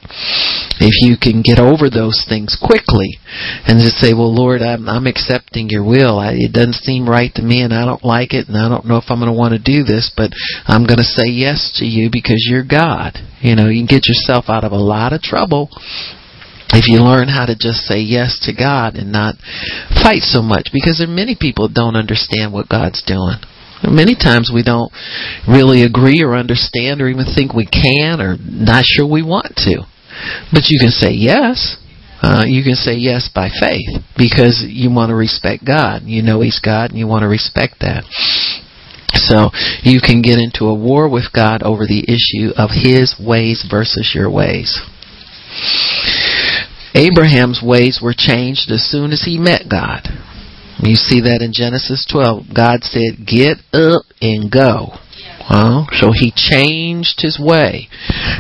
If 0.80 1.04
you 1.04 1.20
can 1.20 1.44
get 1.44 1.60
over 1.60 1.92
those 1.92 2.24
things 2.32 2.56
quickly 2.56 3.20
and 3.68 3.84
just 3.84 4.00
say, 4.00 4.16
well, 4.16 4.32
Lord, 4.32 4.64
I'm, 4.64 4.88
I'm 4.88 5.06
accepting 5.06 5.68
your 5.68 5.84
will. 5.84 6.18
I, 6.18 6.40
it 6.40 6.56
doesn't 6.56 6.80
seem 6.80 7.10
right 7.10 7.32
to 7.36 7.44
me 7.44 7.62
and 7.62 7.76
I 7.76 7.84
don't 7.84 8.08
like 8.08 8.32
it 8.32 8.48
and 8.48 8.56
I 8.56 8.72
don't 8.72 8.88
know 8.88 8.98
if 8.98 9.12
I'm 9.12 9.20
going 9.20 9.32
to 9.32 9.38
want 9.38 9.52
to 9.52 9.60
do 9.60 9.84
this, 9.84 10.08
but 10.16 10.32
I'm 10.64 10.88
going 10.88 11.04
to 11.04 11.14
say 11.20 11.28
yes 11.28 11.76
to 11.84 11.86
you 11.86 12.08
because 12.08 12.48
you're 12.48 12.64
God. 12.64 13.20
You 13.44 13.56
know, 13.60 13.68
you 13.68 13.84
can 13.84 13.92
get 13.92 14.08
yourself 14.08 14.46
out 14.48 14.64
of 14.64 14.72
a 14.72 14.80
lot 14.80 15.12
of 15.12 15.22
trouble 15.22 15.68
if 16.72 16.88
you 16.88 17.02
learn 17.02 17.28
how 17.28 17.46
to 17.46 17.56
just 17.58 17.86
say 17.90 18.00
yes 18.00 18.38
to 18.46 18.54
God 18.54 18.96
and 18.96 19.12
not 19.12 19.36
fight 20.04 20.22
so 20.22 20.42
much 20.42 20.70
because 20.72 21.00
there 21.00 21.10
are 21.10 21.12
many 21.12 21.36
people 21.40 21.68
that 21.68 21.74
don't 21.74 21.96
understand 21.96 22.54
what 22.54 22.70
God's 22.70 23.02
doing. 23.02 23.42
Many 23.82 24.14
times 24.14 24.52
we 24.54 24.62
don't 24.62 24.92
really 25.48 25.84
agree 25.84 26.22
or 26.22 26.36
understand 26.36 27.02
or 27.02 27.08
even 27.08 27.26
think 27.26 27.54
we 27.54 27.66
can 27.66 28.20
or 28.20 28.36
not 28.38 28.84
sure 28.86 29.08
we 29.08 29.24
want 29.24 29.56
to. 29.66 29.88
But 30.52 30.68
you 30.68 30.78
can 30.80 30.92
say 30.92 31.12
yes. 31.12 31.78
Uh, 32.22 32.44
you 32.46 32.64
can 32.64 32.76
say 32.76 32.94
yes 32.94 33.30
by 33.34 33.48
faith 33.48 34.04
because 34.18 34.66
you 34.68 34.92
want 34.92 35.10
to 35.10 35.16
respect 35.16 35.64
God. 35.64 36.04
You 36.04 36.22
know 36.22 36.42
He's 36.42 36.60
God 36.60 36.92
and 36.92 37.00
you 37.00 37.08
want 37.08 37.24
to 37.24 37.30
respect 37.30 37.80
that. 37.80 38.04
So 39.14 39.50
you 39.84 40.02
can 40.02 40.22
get 40.22 40.38
into 40.38 40.66
a 40.66 40.76
war 40.76 41.10
with 41.10 41.32
God 41.34 41.64
over 41.64 41.88
the 41.88 42.04
issue 42.04 42.52
of 42.58 42.70
His 42.76 43.16
ways 43.18 43.66
versus 43.70 44.12
your 44.14 44.30
ways. 44.30 44.78
Abraham's 46.96 47.62
ways 47.64 48.00
were 48.02 48.16
changed 48.16 48.72
as 48.72 48.84
soon 48.84 49.12
as 49.12 49.24
he 49.24 49.38
met 49.38 49.70
God. 49.70 50.08
You 50.82 50.96
see 50.96 51.22
that 51.22 51.42
in 51.42 51.52
Genesis 51.54 52.06
12. 52.10 52.54
God 52.56 52.84
said, 52.84 53.28
Get 53.28 53.58
up 53.74 54.04
and 54.22 54.52
go. 54.52 54.96
Well, 55.50 55.88
so 55.92 56.12
he 56.14 56.32
changed 56.36 57.22
his 57.22 57.40
way, 57.40 57.90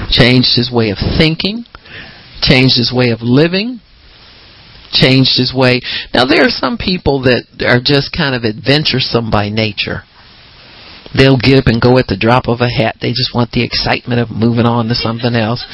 changed 0.10 0.56
his 0.56 0.72
way 0.72 0.92
of 0.92 0.98
thinking, 1.18 1.66
changed 2.42 2.78
his 2.78 2.94
way 2.94 3.10
of 3.10 3.22
living, 3.22 3.82
changed 4.92 5.38
his 5.38 5.54
way. 5.54 5.82
Now, 6.14 6.26
there 6.26 6.46
are 6.46 6.54
some 6.54 6.78
people 6.78 7.24
that 7.24 7.46
are 7.66 7.82
just 7.84 8.16
kind 8.16 8.36
of 8.36 8.46
adventuresome 8.46 9.30
by 9.32 9.50
nature 9.50 10.04
they'll 11.16 11.40
get 11.40 11.58
up 11.58 11.68
and 11.68 11.82
go 11.82 11.98
at 11.98 12.08
the 12.08 12.20
drop 12.20 12.48
of 12.48 12.62
a 12.62 12.70
hat. 12.70 12.98
They 13.02 13.10
just 13.10 13.34
want 13.34 13.52
the 13.52 13.64
excitement 13.64 14.22
of 14.22 14.30
moving 14.30 14.66
on 14.66 14.88
to 14.88 14.96
something 14.96 15.34
else. 15.34 15.66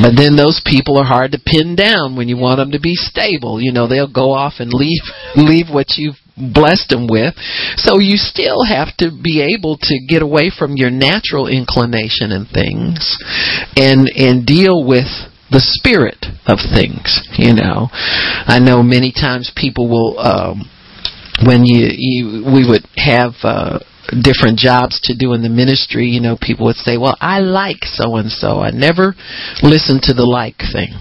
But 0.00 0.16
then 0.16 0.36
those 0.36 0.62
people 0.64 0.96
are 0.98 1.08
hard 1.08 1.32
to 1.32 1.42
pin 1.42 1.76
down 1.76 2.16
when 2.16 2.28
you 2.28 2.36
want 2.36 2.58
them 2.58 2.72
to 2.72 2.80
be 2.80 2.94
stable. 2.94 3.60
You 3.60 3.72
know, 3.72 3.88
they'll 3.88 4.10
go 4.10 4.32
off 4.32 4.54
and 4.58 4.72
leave 4.72 5.02
leave 5.36 5.68
what 5.68 5.96
you've 5.96 6.18
blessed 6.36 6.88
them 6.88 7.06
with. 7.08 7.34
So 7.76 8.00
you 8.00 8.16
still 8.16 8.64
have 8.64 8.96
to 8.98 9.10
be 9.12 9.44
able 9.44 9.76
to 9.76 9.94
get 10.08 10.22
away 10.22 10.50
from 10.50 10.76
your 10.76 10.90
natural 10.90 11.46
inclination 11.46 12.32
and 12.32 12.48
things 12.48 13.16
and 13.76 14.08
and 14.16 14.46
deal 14.46 14.84
with 14.86 15.08
the 15.50 15.60
spirit 15.60 16.26
of 16.46 16.58
things, 16.62 17.26
you 17.36 17.52
know. 17.52 17.90
I 17.92 18.60
know 18.62 18.82
many 18.82 19.12
times 19.12 19.52
people 19.54 19.88
will 19.90 20.18
um 20.18 20.64
when 21.44 21.64
you, 21.64 21.88
you 21.90 22.44
we 22.46 22.68
would 22.68 22.86
have 22.96 23.34
uh 23.42 23.80
different 24.22 24.58
jobs 24.58 25.00
to 25.04 25.16
do 25.16 25.32
in 25.32 25.42
the 25.42 25.48
ministry, 25.48 26.06
you 26.06 26.20
know, 26.20 26.36
people 26.40 26.66
would 26.66 26.76
say, 26.76 26.96
"Well, 26.96 27.16
I 27.20 27.40
like 27.40 27.84
so 27.84 28.16
and 28.16 28.30
so." 28.30 28.60
I 28.60 28.70
never 28.70 29.14
listen 29.62 30.00
to 30.04 30.14
the 30.14 30.26
like 30.26 30.62
thing 30.72 30.94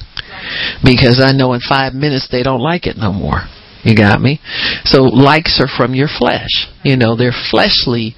because 0.83 1.21
I 1.21 1.31
know 1.31 1.53
in 1.53 1.61
5 1.61 1.93
minutes 1.93 2.27
they 2.31 2.43
don't 2.43 2.61
like 2.61 2.85
it 2.85 2.97
no 2.97 3.11
more. 3.11 3.47
You 3.83 3.95
got 3.95 4.21
me? 4.21 4.39
So 4.83 5.03
likes 5.03 5.61
are 5.61 5.67
from 5.67 5.95
your 5.95 6.09
flesh. 6.09 6.67
You 6.83 6.97
know, 6.97 7.15
they're 7.15 7.35
fleshly 7.51 8.15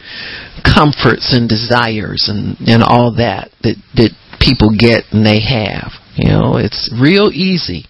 comforts 0.63 1.33
and 1.33 1.47
desires 1.47 2.27
and 2.27 2.57
and 2.67 2.83
all 2.83 3.15
that 3.17 3.51
that 3.61 3.77
that 3.95 4.11
people 4.39 4.69
get 4.77 5.05
and 5.11 5.25
they 5.25 5.39
have. 5.39 6.00
You 6.15 6.27
know, 6.27 6.57
it's 6.57 6.91
real 6.91 7.31
easy 7.31 7.87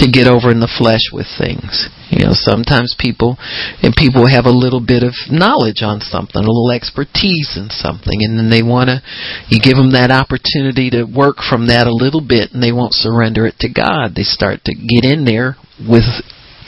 to 0.00 0.08
get 0.08 0.26
over 0.26 0.48
in 0.48 0.64
the 0.64 0.70
flesh 0.80 1.12
with 1.12 1.28
things. 1.36 1.92
You 2.08 2.24
know, 2.24 2.32
sometimes 2.32 2.96
people 2.98 3.36
and 3.84 3.92
people 3.92 4.26
have 4.26 4.46
a 4.46 4.54
little 4.54 4.80
bit 4.80 5.04
of 5.04 5.12
knowledge 5.28 5.84
on 5.84 6.00
something, 6.00 6.40
a 6.40 6.48
little 6.48 6.72
expertise 6.72 7.60
in 7.60 7.68
something, 7.68 8.24
and 8.24 8.38
then 8.38 8.48
they 8.48 8.64
want 8.64 8.88
to 8.88 9.04
you 9.52 9.60
give 9.60 9.76
them 9.76 9.92
that 9.92 10.10
opportunity 10.10 10.88
to 10.90 11.04
work 11.04 11.44
from 11.44 11.68
that 11.68 11.86
a 11.86 11.92
little 11.92 12.24
bit 12.24 12.52
and 12.52 12.62
they 12.62 12.72
won't 12.72 12.96
surrender 12.96 13.46
it 13.46 13.60
to 13.60 13.68
God. 13.68 14.16
They 14.16 14.24
start 14.24 14.64
to 14.64 14.74
get 14.74 15.04
in 15.04 15.24
there 15.28 15.56
with 15.76 16.08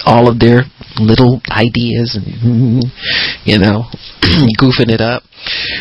all 0.05 0.28
of 0.28 0.38
their 0.38 0.68
little 0.99 1.40
ideas 1.51 2.18
and 2.18 2.26
you 3.45 3.59
know 3.59 3.88
goofing 4.61 4.93
it 4.93 5.01
up. 5.01 5.22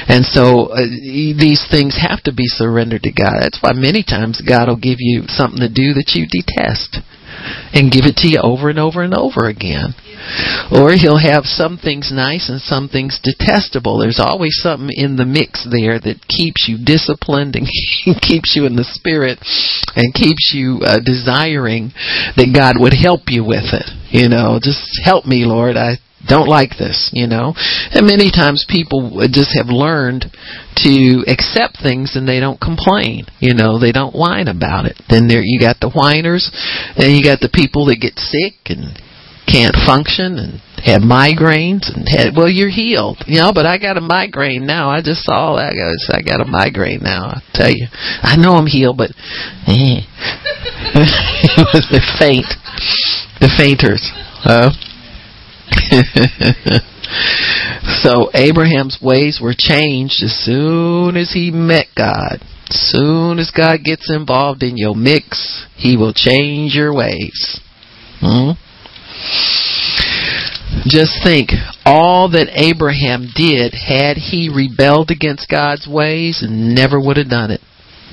And 0.07 0.25
so 0.25 0.73
uh, 0.73 0.89
these 0.89 1.67
things 1.69 1.97
have 2.01 2.23
to 2.23 2.33
be 2.33 2.47
surrendered 2.47 3.03
to 3.03 3.11
God. 3.11 3.41
That's 3.41 3.61
why 3.61 3.73
many 3.73 4.03
times 4.03 4.41
God 4.41 4.67
will 4.67 4.79
give 4.79 4.97
you 4.99 5.23
something 5.27 5.59
to 5.59 5.69
do 5.69 5.93
that 5.93 6.13
you 6.15 6.25
detest 6.25 6.99
and 7.73 7.91
give 7.91 8.05
it 8.05 8.17
to 8.17 8.27
you 8.27 8.39
over 8.41 8.69
and 8.69 8.79
over 8.79 9.01
and 9.01 9.13
over 9.13 9.47
again. 9.47 9.93
Or 10.71 10.93
he'll 10.93 11.19
have 11.19 11.45
some 11.45 11.77
things 11.77 12.11
nice 12.13 12.49
and 12.49 12.61
some 12.61 12.87
things 12.87 13.19
detestable. 13.21 13.97
There's 13.97 14.19
always 14.19 14.55
something 14.61 14.93
in 14.93 15.15
the 15.17 15.25
mix 15.25 15.65
there 15.65 15.99
that 15.99 16.27
keeps 16.27 16.69
you 16.69 16.77
disciplined 16.77 17.55
and 17.55 17.65
keeps 18.21 18.53
you 18.55 18.65
in 18.65 18.75
the 18.75 18.85
spirit 18.85 19.39
and 19.95 20.13
keeps 20.13 20.53
you 20.53 20.79
uh, 20.85 20.99
desiring 20.99 21.91
that 22.37 22.53
God 22.53 22.79
would 22.79 22.93
help 22.93 23.27
you 23.27 23.43
with 23.43 23.73
it. 23.73 23.89
You 24.09 24.29
know, 24.29 24.59
just 24.61 25.01
help 25.03 25.25
me, 25.25 25.45
Lord. 25.45 25.75
I 25.75 25.97
don't 26.27 26.47
like 26.47 26.77
this, 26.77 27.09
you 27.13 27.27
know. 27.27 27.53
And 27.91 28.07
many 28.07 28.31
times 28.31 28.65
people 28.69 29.21
just 29.31 29.55
have 29.57 29.67
learned 29.67 30.25
to 30.83 31.23
accept 31.27 31.81
things 31.81 32.15
and 32.15 32.27
they 32.27 32.39
don't 32.39 32.59
complain, 32.59 33.25
you 33.39 33.53
know, 33.53 33.79
they 33.79 33.91
don't 33.91 34.15
whine 34.15 34.47
about 34.47 34.85
it. 34.85 35.01
Then 35.09 35.27
there 35.27 35.41
you 35.43 35.59
got 35.59 35.79
the 35.79 35.89
whiners 35.89 36.51
and 36.95 37.15
you 37.15 37.23
got 37.23 37.39
the 37.39 37.51
people 37.51 37.85
that 37.87 38.01
get 38.01 38.17
sick 38.19 38.69
and 38.69 38.97
can't 39.49 39.75
function 39.85 40.37
and 40.37 40.61
have 40.85 41.01
migraines 41.01 41.93
and 41.93 42.07
had 42.07 42.33
well 42.35 42.49
you're 42.49 42.69
healed 42.69 43.17
you 43.27 43.37
know 43.37 43.51
but 43.53 43.65
i 43.65 43.77
got 43.77 43.97
a 43.97 44.01
migraine 44.01 44.65
now 44.65 44.89
i 44.89 45.01
just 45.01 45.21
saw 45.21 45.55
that 45.57 45.77
guys 45.77 46.09
i 46.09 46.21
got 46.21 46.41
a 46.41 46.45
migraine 46.45 47.01
now 47.03 47.25
i 47.25 47.41
tell 47.53 47.69
you 47.69 47.85
i 48.23 48.35
know 48.35 48.53
i'm 48.53 48.65
healed 48.65 48.97
but 48.97 49.11
eh. 49.67 50.01
it 50.97 51.67
was 51.73 51.85
the 51.91 52.01
faint 52.17 52.49
the 53.41 53.49
fainters 53.57 54.09
uh, 54.45 54.71
so 58.01 58.29
Abraham's 58.33 58.99
ways 59.01 59.39
were 59.41 59.55
changed 59.57 60.23
as 60.23 60.33
soon 60.45 61.17
as 61.17 61.31
he 61.33 61.51
met 61.51 61.87
God. 61.95 62.41
As 62.69 62.79
soon 62.91 63.39
as 63.39 63.51
God 63.51 63.83
gets 63.83 64.09
involved 64.09 64.63
in 64.63 64.77
your 64.77 64.95
mix, 64.95 65.65
he 65.75 65.97
will 65.97 66.13
change 66.13 66.73
your 66.73 66.95
ways. 66.95 67.59
Hmm? 68.19 68.51
Just 70.87 71.21
think, 71.23 71.49
all 71.85 72.29
that 72.31 72.47
Abraham 72.55 73.27
did 73.35 73.73
had 73.73 74.17
he 74.17 74.49
rebelled 74.49 75.11
against 75.11 75.49
God's 75.49 75.87
ways, 75.87 76.43
never 76.47 76.99
would 76.99 77.17
have 77.17 77.29
done 77.29 77.51
it. 77.51 77.61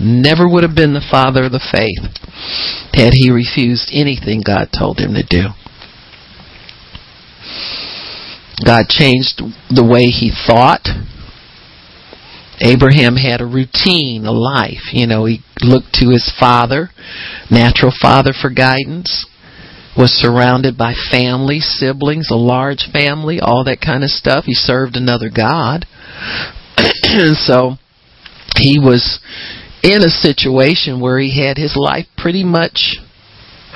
Never 0.01 0.49
would 0.49 0.65
have 0.65 0.75
been 0.75 0.95
the 0.95 1.07
father 1.11 1.45
of 1.45 1.53
the 1.53 1.63
faith 1.63 2.07
had 2.95 3.13
he 3.15 3.31
refused 3.31 3.91
anything 3.93 4.43
God 4.45 4.69
told 4.77 4.99
him 4.99 5.15
to 5.15 5.23
do. 5.23 5.51
God 8.65 8.89
changed 8.89 9.43
the 9.71 9.85
way 9.85 10.07
he 10.07 10.33
thought. 10.47 10.87
Abraham 12.61 13.17
had 13.17 13.41
a 13.41 13.47
routine, 13.47 14.27
a 14.27 14.33
life. 14.33 14.93
You 14.93 15.07
know, 15.07 15.27
he 15.27 15.41
looked 15.63 15.93
to 15.95 16.11
his 16.11 16.33
father, 16.39 16.91
natural 17.51 17.93
father, 18.01 18.33
for 18.33 18.51
guidance. 18.51 19.27
Was 19.97 20.13
surrounded 20.13 20.79
by 20.79 20.95
family, 21.11 21.59
siblings, 21.59 22.31
a 22.31 22.37
large 22.37 22.89
family, 22.93 23.41
all 23.41 23.65
that 23.65 23.81
kind 23.81 24.05
of 24.05 24.11
stuff. 24.11 24.45
He 24.45 24.55
served 24.55 24.95
another 24.95 25.29
God. 25.29 25.87
And 26.77 27.37
so 27.37 27.79
he 28.57 28.79
was 28.79 29.19
in 29.83 30.03
a 30.03 30.09
situation 30.09 31.01
where 31.01 31.19
he 31.19 31.45
had 31.45 31.57
his 31.57 31.75
life 31.77 32.07
pretty 32.17 32.45
much 32.45 32.99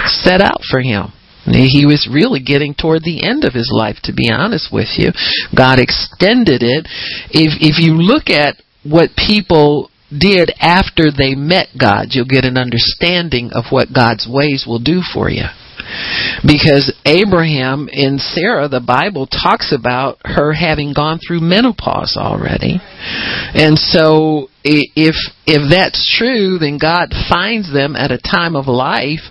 set 0.06 0.40
out 0.40 0.62
for 0.68 0.80
him. 0.80 1.12
He 1.44 1.86
was 1.86 2.08
really 2.10 2.40
getting 2.40 2.74
toward 2.74 3.02
the 3.02 3.26
end 3.26 3.44
of 3.44 3.54
his 3.54 3.70
life, 3.72 3.96
to 4.04 4.12
be 4.12 4.30
honest 4.30 4.72
with 4.72 4.94
you. 4.96 5.10
God 5.56 5.78
extended 5.78 6.62
it. 6.62 6.86
If 7.30 7.58
if 7.60 7.82
you 7.82 7.94
look 7.94 8.30
at 8.30 8.62
what 8.84 9.16
people 9.16 9.90
did 10.10 10.52
after 10.60 11.10
they 11.10 11.34
met 11.34 11.68
God, 11.78 12.08
you'll 12.10 12.26
get 12.26 12.44
an 12.44 12.58
understanding 12.58 13.50
of 13.52 13.66
what 13.70 13.94
God's 13.94 14.28
ways 14.28 14.64
will 14.66 14.78
do 14.78 15.00
for 15.02 15.30
you. 15.30 15.46
Because 16.46 16.92
Abraham 17.04 17.88
and 17.92 18.20
Sarah, 18.20 18.68
the 18.68 18.80
Bible 18.80 19.26
talks 19.26 19.72
about 19.72 20.18
her 20.24 20.52
having 20.52 20.92
gone 20.92 21.18
through 21.18 21.40
menopause 21.40 22.16
already. 22.18 22.80
And 23.54 23.78
so 23.78 24.48
if 24.64 25.14
if 25.46 25.70
that's 25.70 26.00
true, 26.18 26.58
then 26.58 26.78
God 26.78 27.10
finds 27.28 27.72
them 27.72 27.96
at 27.96 28.10
a 28.10 28.18
time 28.18 28.56
of 28.56 28.66
life 28.66 29.22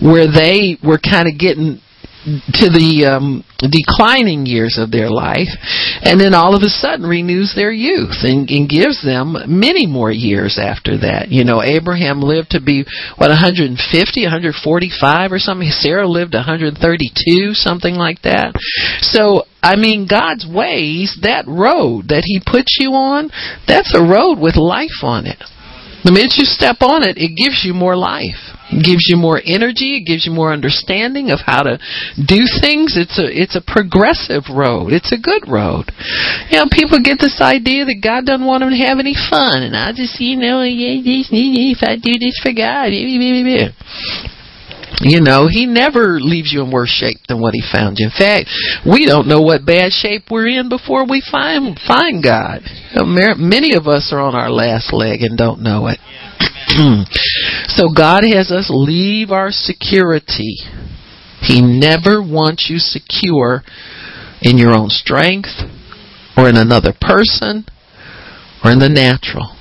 where 0.00 0.26
they 0.26 0.78
were 0.82 0.98
kind 0.98 1.28
of 1.28 1.38
getting 1.38 1.80
to 2.26 2.66
the 2.66 3.06
um, 3.06 3.46
declining 3.62 4.46
years 4.46 4.78
of 4.82 4.90
their 4.90 5.08
life, 5.08 5.54
and 6.02 6.18
then 6.18 6.34
all 6.34 6.58
of 6.58 6.62
a 6.62 6.68
sudden 6.68 7.06
renews 7.06 7.54
their 7.54 7.70
youth 7.70 8.26
and, 8.26 8.50
and 8.50 8.68
gives 8.68 8.98
them 9.06 9.38
many 9.46 9.86
more 9.86 10.10
years 10.10 10.58
after 10.58 10.98
that. 10.98 11.30
You 11.30 11.44
know, 11.44 11.62
Abraham 11.62 12.20
lived 12.20 12.50
to 12.58 12.60
be 12.60 12.82
what 13.14 13.30
150, 13.30 13.78
145 13.78 15.32
or 15.32 15.38
something. 15.38 15.70
Sarah 15.70 16.08
lived 16.08 16.34
132, 16.34 17.54
something 17.54 17.94
like 17.94 18.22
that. 18.22 18.58
So 19.02 19.46
I 19.62 19.74
mean, 19.76 20.06
God's 20.10 20.46
ways, 20.46 21.18
that 21.22 21.46
road 21.46 22.08
that 22.08 22.22
He 22.26 22.38
puts 22.38 22.78
you 22.78 22.90
on, 22.94 23.30
that's 23.66 23.94
a 23.94 24.02
road 24.02 24.38
with 24.38 24.54
life 24.54 25.02
on 25.02 25.26
it. 25.26 25.42
The 26.04 26.12
minute 26.12 26.38
you 26.38 26.46
step 26.46 26.82
on 26.82 27.02
it, 27.02 27.18
it 27.18 27.34
gives 27.34 27.66
you 27.66 27.74
more 27.74 27.96
life. 27.96 28.55
Gives 28.66 29.06
you 29.06 29.16
more 29.16 29.38
energy. 29.38 30.02
It 30.02 30.10
gives 30.10 30.26
you 30.26 30.32
more 30.32 30.52
understanding 30.52 31.30
of 31.30 31.38
how 31.38 31.62
to 31.62 31.78
do 32.18 32.42
things. 32.58 32.98
It's 32.98 33.14
a 33.14 33.30
it's 33.30 33.54
a 33.54 33.62
progressive 33.62 34.50
road. 34.50 34.90
It's 34.90 35.14
a 35.14 35.20
good 35.22 35.46
road. 35.46 35.94
You 36.50 36.58
know, 36.58 36.66
people 36.66 36.98
get 36.98 37.22
this 37.22 37.38
idea 37.40 37.86
that 37.86 38.02
God 38.02 38.26
doesn't 38.26 38.44
want 38.44 38.66
them 38.66 38.74
to 38.74 38.82
have 38.82 38.98
any 38.98 39.14
fun, 39.14 39.62
and 39.62 39.76
I 39.78 39.94
just 39.94 40.18
you 40.18 40.34
know 40.34 40.66
if 40.66 41.78
I 41.86 41.94
do 41.94 42.18
this 42.18 42.42
for 42.42 42.50
God. 42.50 42.90
You 44.98 45.20
know, 45.20 45.46
he 45.46 45.66
never 45.66 46.18
leaves 46.18 46.50
you 46.52 46.62
in 46.64 46.70
worse 46.72 46.90
shape 46.90 47.18
than 47.28 47.40
what 47.40 47.52
he 47.54 47.62
found 47.70 47.98
you. 47.98 48.06
In 48.06 48.16
fact, 48.16 48.48
we 48.82 49.04
don't 49.04 49.28
know 49.28 49.42
what 49.42 49.66
bad 49.66 49.92
shape 49.92 50.24
we're 50.30 50.48
in 50.48 50.68
before 50.68 51.06
we 51.06 51.22
find 51.30 51.78
find 51.86 52.22
God. 52.22 52.62
Many 52.96 53.76
of 53.76 53.86
us 53.86 54.10
are 54.10 54.20
on 54.20 54.34
our 54.34 54.50
last 54.50 54.92
leg 54.92 55.22
and 55.22 55.36
don't 55.36 55.62
know 55.62 55.86
it. 55.86 55.98
so 57.68 57.88
God 57.94 58.22
has 58.24 58.50
us 58.50 58.70
leave 58.70 59.30
our 59.30 59.50
security. 59.50 60.58
He 61.40 61.60
never 61.62 62.22
wants 62.22 62.68
you 62.70 62.78
secure 62.78 63.62
in 64.42 64.58
your 64.58 64.72
own 64.72 64.90
strength 64.90 65.62
or 66.36 66.48
in 66.48 66.56
another 66.56 66.92
person 66.92 67.64
or 68.64 68.70
in 68.72 68.78
the 68.78 68.88
natural. 68.88 69.56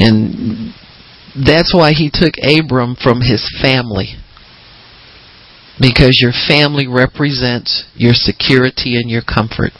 And 0.00 0.74
that's 1.34 1.74
why 1.74 1.92
he 1.92 2.10
took 2.12 2.34
Abram 2.42 2.96
from 2.96 3.20
his 3.20 3.44
family. 3.60 4.16
Because 5.80 6.18
your 6.20 6.32
family 6.32 6.86
represents 6.86 7.86
your 7.94 8.14
security 8.14 8.96
and 8.96 9.10
your 9.10 9.22
comfort. 9.22 9.72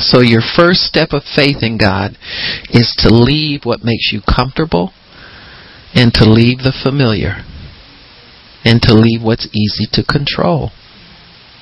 So 0.00 0.20
your 0.20 0.40
first 0.40 0.80
step 0.80 1.10
of 1.12 1.22
faith 1.24 1.62
in 1.62 1.76
God 1.76 2.16
is 2.70 2.94
to 2.98 3.14
leave 3.14 3.64
what 3.64 3.84
makes 3.84 4.10
you 4.12 4.20
comfortable 4.22 4.92
and 5.94 6.12
to 6.14 6.24
leave 6.24 6.58
the 6.58 6.72
familiar 6.82 7.44
and 8.64 8.80
to 8.82 8.94
leave 8.94 9.22
what's 9.22 9.46
easy 9.52 9.86
to 9.92 10.04
control. 10.04 10.70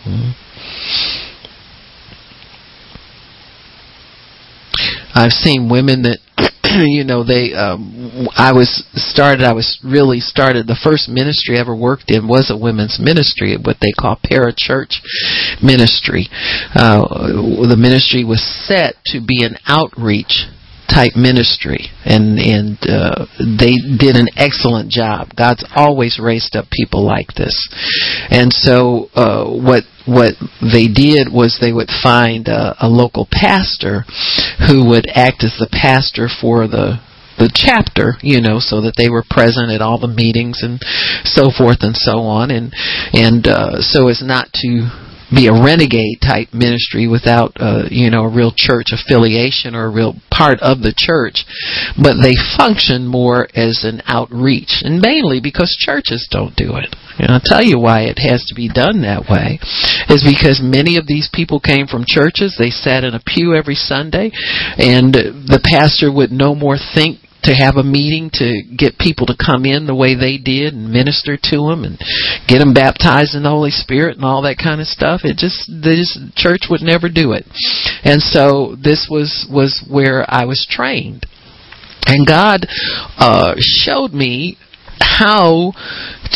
Mm-hmm. 0.07 0.31
I've 5.15 5.33
seen 5.33 5.69
women 5.69 6.03
that 6.03 6.19
you 6.87 7.05
know 7.05 7.25
they 7.25 7.55
um 7.55 8.29
I 8.37 8.53
was 8.53 8.85
started 8.95 9.45
I 9.45 9.53
was 9.53 9.79
really 9.83 10.21
started 10.21 10.67
the 10.67 10.79
first 10.79 11.09
ministry 11.09 11.57
I 11.57 11.61
ever 11.61 11.75
worked 11.75 12.11
in 12.11 12.29
was 12.29 12.51
a 12.51 12.57
women's 12.57 12.99
ministry 13.01 13.57
what 13.57 13.79
they 13.81 13.93
call 13.93 14.19
parachurch 14.23 15.03
ministry. 15.63 16.29
Uh 16.75 17.03
the 17.67 17.79
ministry 17.79 18.25
was 18.25 18.43
set 18.43 18.97
to 19.07 19.21
be 19.21 19.45
an 19.45 19.57
outreach 19.67 20.47
type 20.89 21.15
ministry. 21.17 21.89
And 22.05 22.39
and 22.39 22.79
uh, 22.89 23.27
they 23.39 23.77
did 23.77 24.17
an 24.17 24.29
excellent 24.37 24.91
job. 24.91 25.37
God's 25.37 25.65
always 25.75 26.19
raised 26.19 26.57
up 26.57 26.67
people 26.71 27.05
like 27.05 27.35
this. 27.35 27.55
And 28.31 28.53
so 28.53 29.09
uh, 29.15 29.45
what 29.45 29.85
what 30.07 30.35
they 30.61 30.89
did 30.89 31.29
was 31.31 31.59
they 31.61 31.73
would 31.73 31.91
find 32.03 32.49
a, 32.49 32.75
a 32.81 32.89
local 32.89 33.29
pastor 33.31 34.05
who 34.67 34.89
would 34.89 35.07
act 35.13 35.45
as 35.45 35.57
the 35.59 35.69
pastor 35.71 36.29
for 36.29 36.67
the 36.67 36.99
the 37.39 37.51
chapter, 37.55 38.19
you 38.21 38.41
know, 38.41 38.59
so 38.59 38.83
that 38.83 38.99
they 38.99 39.09
were 39.09 39.23
present 39.23 39.71
at 39.71 39.81
all 39.81 39.99
the 39.99 40.11
meetings 40.11 40.61
and 40.63 40.83
so 41.23 41.55
forth 41.55 41.87
and 41.87 41.95
so 41.95 42.19
on, 42.27 42.51
and 42.51 42.75
and 43.15 43.47
uh, 43.47 43.79
so 43.79 44.09
as 44.09 44.23
not 44.25 44.51
to 44.53 44.91
be 45.35 45.47
a 45.47 45.53
renegade 45.53 46.21
type 46.21 46.49
ministry 46.53 47.07
without 47.07 47.53
uh, 47.61 47.85
you 47.91 48.11
know 48.11 48.25
a 48.25 48.35
real 48.35 48.53
church 48.55 48.89
affiliation 48.93 49.75
or 49.75 49.87
a 49.87 49.95
real 49.95 50.15
part 50.31 50.59
of 50.61 50.81
the 50.81 50.95
church 50.97 51.45
but 52.01 52.17
they 52.23 52.35
function 52.57 53.07
more 53.07 53.49
as 53.55 53.85
an 53.85 54.03
outreach 54.07 54.83
and 54.83 55.01
mainly 55.01 55.41
because 55.41 55.75
churches 55.79 56.29
don't 56.31 56.57
do 56.57 56.77
it. 56.77 56.95
And 57.19 57.31
I'll 57.33 57.43
tell 57.43 57.63
you 57.63 57.79
why 57.79 58.03
it 58.03 58.19
has 58.19 58.45
to 58.49 58.55
be 58.55 58.69
done 58.69 59.03
that 59.03 59.27
way 59.29 59.59
is 60.09 60.23
because 60.23 60.61
many 60.63 60.97
of 60.97 61.07
these 61.07 61.29
people 61.33 61.59
came 61.59 61.87
from 61.87 62.05
churches. 62.07 62.57
They 62.59 62.71
sat 62.71 63.05
in 63.05 63.15
a 63.15 63.23
pew 63.25 63.55
every 63.55 63.75
Sunday 63.75 64.31
and 64.79 65.13
the 65.13 65.61
pastor 65.65 66.13
would 66.13 66.31
no 66.31 66.55
more 66.55 66.77
think 66.95 67.19
to 67.49 67.57
have 67.57 67.77
a 67.77 67.83
meeting 67.83 68.31
to 68.35 68.63
get 68.77 68.99
people 68.99 69.27
to 69.27 69.37
come 69.37 69.65
in 69.65 69.87
the 69.87 69.95
way 69.95 70.15
they 70.15 70.37
did 70.37 70.75
and 70.75 70.93
minister 70.93 71.37
to 71.41 71.69
them 71.69 71.85
and 71.85 71.99
get 72.47 72.59
them 72.59 72.75
baptized 72.75 73.35
in 73.35 73.43
the 73.43 73.51
Holy 73.51 73.71
Spirit 73.71 74.17
and 74.17 74.25
all 74.25 74.43
that 74.43 74.61
kind 74.61 74.81
of 74.81 74.87
stuff. 74.87 75.23
It 75.25 75.37
just 75.37 75.65
this 75.67 76.13
church 76.37 76.69
would 76.69 76.83
never 76.83 77.09
do 77.09 77.33
it, 77.33 77.49
and 78.05 78.21
so 78.21 78.77
this 78.77 79.09
was 79.11 79.49
was 79.51 79.85
where 79.89 80.25
I 80.29 80.45
was 80.45 80.67
trained, 80.69 81.27
and 82.07 82.27
God 82.27 82.67
uh, 83.17 83.55
showed 83.59 84.13
me 84.13 84.59
how 85.01 85.73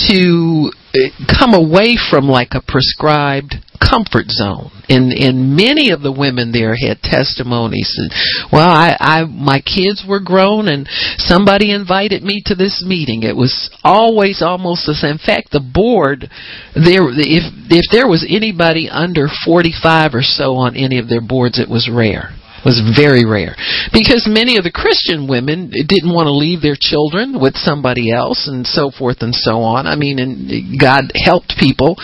to 0.09 0.71
uh, 0.95 0.99
come 1.39 1.55
away 1.55 1.97
from 2.11 2.29
like 2.29 2.51
a 2.53 2.63
prescribed 2.63 3.55
comfort 3.81 4.29
zone. 4.29 4.71
And 4.89 5.13
and 5.13 5.57
many 5.57 5.91
of 5.91 6.03
the 6.03 6.13
women 6.13 6.53
there 6.53 6.77
had 6.77 7.03
testimonies. 7.03 7.95
And, 7.97 8.13
well, 8.53 8.69
I, 8.69 8.97
I 8.99 9.25
my 9.25 9.61
kids 9.61 10.05
were 10.07 10.21
grown, 10.21 10.69
and 10.69 10.89
somebody 11.19 11.73
invited 11.73 12.23
me 12.23 12.43
to 12.47 12.55
this 12.55 12.85
meeting. 12.87 13.23
It 13.23 13.37
was 13.37 13.71
always 13.83 14.43
almost 14.43 14.87
the 14.87 14.95
same. 14.95 15.13
In 15.13 15.19
fact, 15.19 15.51
the 15.51 15.61
board 15.61 16.31
there, 16.75 17.09
if 17.09 17.45
if 17.71 17.91
there 17.91 18.09
was 18.09 18.27
anybody 18.29 18.89
under 18.89 19.29
forty 19.45 19.73
five 19.73 20.15
or 20.15 20.23
so 20.23 20.57
on 20.57 20.77
any 20.77 20.99
of 20.99 21.09
their 21.09 21.23
boards, 21.23 21.59
it 21.59 21.69
was 21.69 21.91
rare 21.93 22.35
was 22.65 22.81
very 22.97 23.25
rare 23.25 23.55
because 23.93 24.27
many 24.31 24.57
of 24.57 24.65
the 24.65 24.75
Christian 24.75 25.27
women 25.27 25.71
didn't 25.71 26.15
want 26.15 26.27
to 26.27 26.35
leave 26.35 26.63
their 26.63 26.79
children 26.79 27.41
with 27.41 27.57
somebody 27.57 28.13
else 28.13 28.47
and 28.47 28.67
so 28.67 28.91
forth 28.91 29.19
and 29.21 29.35
so 29.35 29.63
on. 29.63 29.87
I 29.87 29.97
mean, 29.97 30.19
and 30.19 30.79
God 30.79 31.13
helped 31.15 31.59
people 31.59 31.97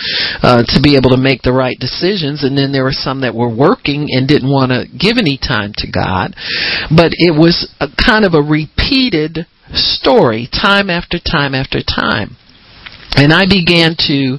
uh, 0.43 0.63
to 0.67 0.79
be 0.83 0.95
able 0.95 1.11
to 1.11 1.21
make 1.21 1.41
the 1.41 1.55
right 1.55 1.77
decisions, 1.79 2.43
and 2.43 2.57
then 2.57 2.71
there 2.71 2.83
were 2.83 2.95
some 2.95 3.21
that 3.21 3.35
were 3.35 3.51
working 3.51 4.07
and 4.11 4.27
didn't 4.27 4.51
want 4.51 4.71
to 4.71 4.87
give 4.87 5.17
any 5.17 5.39
time 5.39 5.71
to 5.77 5.87
God. 5.89 6.35
But 6.91 7.15
it 7.15 7.31
was 7.31 7.71
a 7.79 7.87
kind 7.95 8.25
of 8.25 8.33
a 8.33 8.43
repeated 8.43 9.47
story, 9.73 10.49
time 10.51 10.89
after 10.89 11.19
time 11.19 11.53
after 11.53 11.79
time. 11.79 12.35
And 13.15 13.33
I 13.33 13.45
began 13.49 13.95
to 14.07 14.37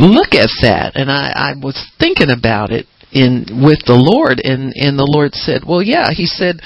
look 0.00 0.32
at 0.32 0.48
that, 0.64 0.92
and 0.96 1.10
I, 1.10 1.52
I 1.52 1.52
was 1.60 1.76
thinking 2.00 2.30
about 2.30 2.72
it 2.72 2.86
in 3.12 3.62
with 3.62 3.84
the 3.86 3.96
Lord 3.96 4.40
and 4.42 4.72
and 4.74 4.98
the 4.98 5.08
Lord 5.08 5.34
said, 5.34 5.64
"Well, 5.64 5.82
yeah." 5.82 6.10
He 6.12 6.26
said, 6.26 6.60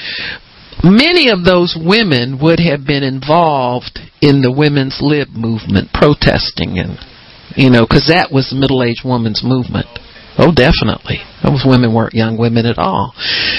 "Many 0.82 1.28
of 1.28 1.44
those 1.44 1.76
women 1.76 2.38
would 2.40 2.60
have 2.60 2.86
been 2.86 3.02
involved 3.02 3.98
in 4.20 4.42
the 4.42 4.52
women's 4.52 4.98
lib 5.00 5.28
movement 5.30 5.92
protesting 5.92 6.78
and 6.78 6.98
you 7.56 7.70
know, 7.70 7.86
cuz 7.86 8.06
that 8.06 8.30
was 8.30 8.50
the 8.50 8.56
middle-aged 8.56 9.04
woman's 9.04 9.42
movement." 9.42 9.86
Oh, 10.38 10.52
definitely. 10.52 11.20
Those 11.42 11.64
women 11.66 11.92
weren't 11.92 12.14
young 12.14 12.38
women 12.38 12.64
at 12.64 12.78
all. 12.78 13.12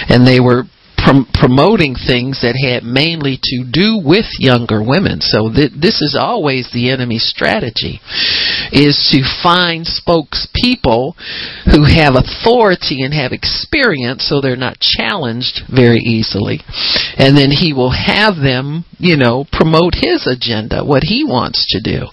And 0.09 0.25
they 0.25 0.39
were 0.39 0.65
prom- 1.03 1.27
promoting 1.33 1.95
things 1.95 2.41
that 2.41 2.55
had 2.55 2.83
mainly 2.83 3.39
to 3.41 3.65
do 3.65 3.99
with 4.03 4.25
younger 4.39 4.81
women. 4.83 5.21
So 5.21 5.49
th- 5.49 5.73
this 5.73 6.01
is 6.01 6.15
always 6.17 6.69
the 6.71 6.91
enemy's 6.91 7.25
strategy 7.25 7.99
is 8.71 8.95
to 9.11 9.21
find 9.43 9.85
spokespeople 9.85 11.13
who 11.65 11.83
have 11.83 12.15
authority 12.15 13.03
and 13.03 13.13
have 13.13 13.31
experience 13.31 14.27
so 14.27 14.39
they're 14.39 14.55
not 14.55 14.79
challenged 14.79 15.61
very 15.67 15.99
easily. 15.99 16.61
And 17.17 17.35
then 17.35 17.51
he 17.51 17.73
will 17.73 17.91
have 17.91 18.37
them, 18.37 18.85
you 18.97 19.17
know, 19.17 19.45
promote 19.51 19.95
his 19.95 20.27
agenda, 20.27 20.83
what 20.85 21.03
he 21.03 21.23
wants 21.25 21.65
to 21.69 21.81
do. 21.81 22.07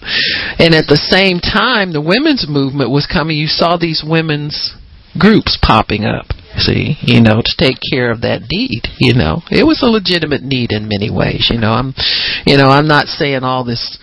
And 0.57 0.73
at 0.73 0.87
the 0.87 0.99
same 0.99 1.39
time, 1.39 1.93
the 1.93 2.01
women's 2.01 2.47
movement 2.49 2.91
was 2.91 3.07
coming. 3.07 3.37
You 3.37 3.47
saw 3.47 3.77
these 3.77 4.03
women's 4.05 4.75
groups 5.17 5.57
popping 5.61 6.05
up 6.05 6.27
see 6.57 6.97
you 7.01 7.21
know 7.21 7.41
to 7.41 7.53
take 7.57 7.77
care 7.91 8.11
of 8.11 8.21
that 8.21 8.41
need 8.49 8.87
you 8.97 9.13
know 9.13 9.41
it 9.51 9.63
was 9.63 9.81
a 9.83 9.85
legitimate 9.85 10.41
need 10.41 10.71
in 10.71 10.87
many 10.89 11.09
ways 11.09 11.47
you 11.51 11.59
know 11.59 11.71
i'm 11.71 11.93
you 12.45 12.57
know 12.57 12.69
i'm 12.69 12.87
not 12.87 13.07
saying 13.07 13.43
all 13.43 13.63
this 13.63 13.99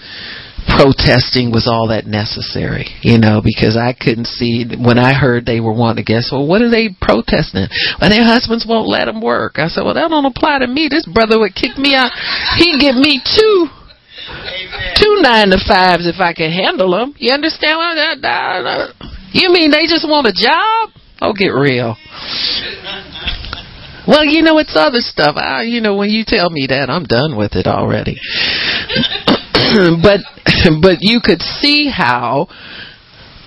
protesting 0.67 1.55
was 1.55 1.71
all 1.71 1.89
that 1.89 2.07
necessary, 2.07 2.91
you 3.01 3.19
know, 3.19 3.41
because 3.41 3.79
I 3.79 3.95
couldn't 3.95 4.27
see 4.27 4.67
when 4.67 4.99
I 4.99 5.15
heard 5.15 5.47
they 5.47 5.61
were 5.63 5.73
wanting 5.73 6.05
to 6.05 6.07
guess, 6.07 6.31
well, 6.31 6.47
what 6.47 6.61
are 6.61 6.71
they 6.71 6.91
protesting? 6.91 7.71
Well, 8.01 8.11
their 8.11 8.27
husbands 8.27 8.67
won't 8.67 8.91
let 8.91 9.07
them 9.07 9.23
work. 9.23 9.63
I 9.63 9.69
said, 9.69 9.87
well, 9.87 9.95
that 9.95 10.11
don't 10.11 10.27
apply 10.27 10.61
to 10.61 10.67
me. 10.67 10.89
This 10.91 11.07
brother 11.07 11.39
would 11.39 11.55
kick 11.55 11.79
me 11.79 11.95
out. 11.95 12.11
He'd 12.59 12.83
give 12.83 12.99
me 12.99 13.23
two. 13.23 13.71
Two 14.99 15.23
nine 15.23 15.55
to 15.55 15.59
fives 15.63 16.11
if 16.11 16.19
I 16.19 16.35
could 16.35 16.51
handle 16.51 16.91
them. 16.91 17.15
You 17.17 17.33
understand? 17.33 17.79
You 19.31 19.53
mean 19.53 19.71
they 19.71 19.87
just 19.87 20.09
want 20.09 20.27
a 20.27 20.35
job? 20.35 20.91
Oh, 21.21 21.33
get 21.33 21.49
real. 21.49 21.97
Well, 24.07 24.25
you 24.25 24.43
know, 24.43 24.59
it's 24.59 24.77
other 24.77 25.01
stuff. 25.01 25.37
I, 25.37 25.63
you 25.63 25.81
know, 25.81 25.97
when 25.97 26.11
you 26.11 26.25
tell 26.27 26.51
me 26.51 26.67
that, 26.69 26.89
I'm 26.91 27.05
done 27.05 27.37
with 27.37 27.55
it 27.55 27.67
already. 27.67 28.21
but, 30.03 30.21
but 30.83 30.99
you 31.01 31.21
could 31.23 31.43
see 31.43 31.91
how 31.91 32.49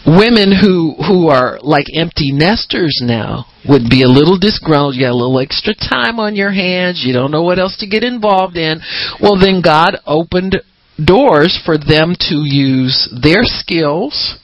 women 0.05 0.51
who 0.51 0.95
who 1.07 1.27
are 1.27 1.59
like 1.61 1.85
empty 1.93 2.31
nesters 2.31 2.99
now 3.03 3.45
would 3.67 3.89
be 3.89 4.03
a 4.03 4.07
little 4.07 4.37
disgruntled. 4.37 4.95
You 4.95 5.03
got 5.05 5.11
a 5.11 5.15
little 5.15 5.39
extra 5.39 5.73
time 5.75 6.19
on 6.19 6.35
your 6.35 6.51
hands. 6.51 7.03
You 7.05 7.13
don't 7.13 7.31
know 7.31 7.43
what 7.43 7.59
else 7.59 7.77
to 7.79 7.87
get 7.87 8.03
involved 8.03 8.57
in. 8.57 8.79
Well, 9.21 9.37
then 9.37 9.61
God 9.61 9.97
opened 10.05 10.57
doors 11.05 11.59
for 11.65 11.77
them 11.77 12.15
to 12.29 12.43
use 12.45 13.09
their 13.21 13.43
skills 13.43 14.37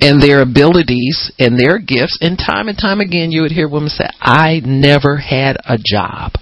and 0.00 0.22
their 0.22 0.42
abilities 0.42 1.32
and 1.38 1.58
their 1.58 1.78
gifts. 1.78 2.18
And 2.20 2.38
time 2.38 2.68
and 2.68 2.78
time 2.78 3.00
again, 3.00 3.30
you 3.30 3.42
would 3.42 3.52
hear 3.52 3.68
women 3.68 3.88
say, 3.88 4.08
I 4.20 4.60
never 4.64 5.16
had 5.16 5.56
a 5.64 5.78
job. 5.78 6.32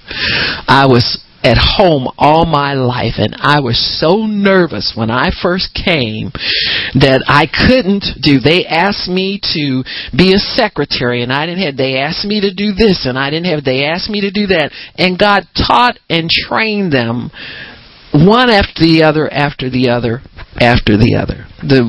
I 0.69 0.87
was 0.87 1.23
at 1.47 1.59
home 1.79 2.09
all 2.19 2.45
my 2.45 2.75
life 2.75 3.23
and 3.23 3.37
I 3.39 3.61
was 3.61 3.79
so 3.79 4.27
nervous 4.27 4.95
when 4.97 5.11
I 5.11 5.31
first 5.31 5.79
came 5.79 6.35
that 6.99 7.23
I 7.29 7.47
couldn't 7.47 8.19
do 8.19 8.41
they 8.41 8.67
asked 8.67 9.07
me 9.07 9.39
to 9.55 9.85
be 10.11 10.35
a 10.35 10.43
secretary 10.43 11.23
and 11.23 11.33
I 11.33 11.47
didn't 11.47 11.63
have 11.63 11.77
they 11.77 12.03
asked 12.03 12.27
me 12.27 12.41
to 12.41 12.53
do 12.53 12.75
this 12.75 13.07
and 13.07 13.17
I 13.17 13.31
didn't 13.31 13.53
have 13.53 13.63
they 13.63 13.85
asked 13.85 14.11
me 14.11 14.23
to 14.23 14.33
do 14.35 14.49
that 14.49 14.73
and 14.99 15.19
God 15.19 15.47
taught 15.55 16.01
and 16.11 16.29
trained 16.29 16.91
them 16.93 17.31
one 18.13 18.51
after 18.51 18.83
the 18.83 19.03
other 19.03 19.33
after 19.33 19.71
the 19.71 19.89
other 19.89 20.23
after 20.61 20.97
the 20.97 21.17
other. 21.21 21.47
The 21.61 21.83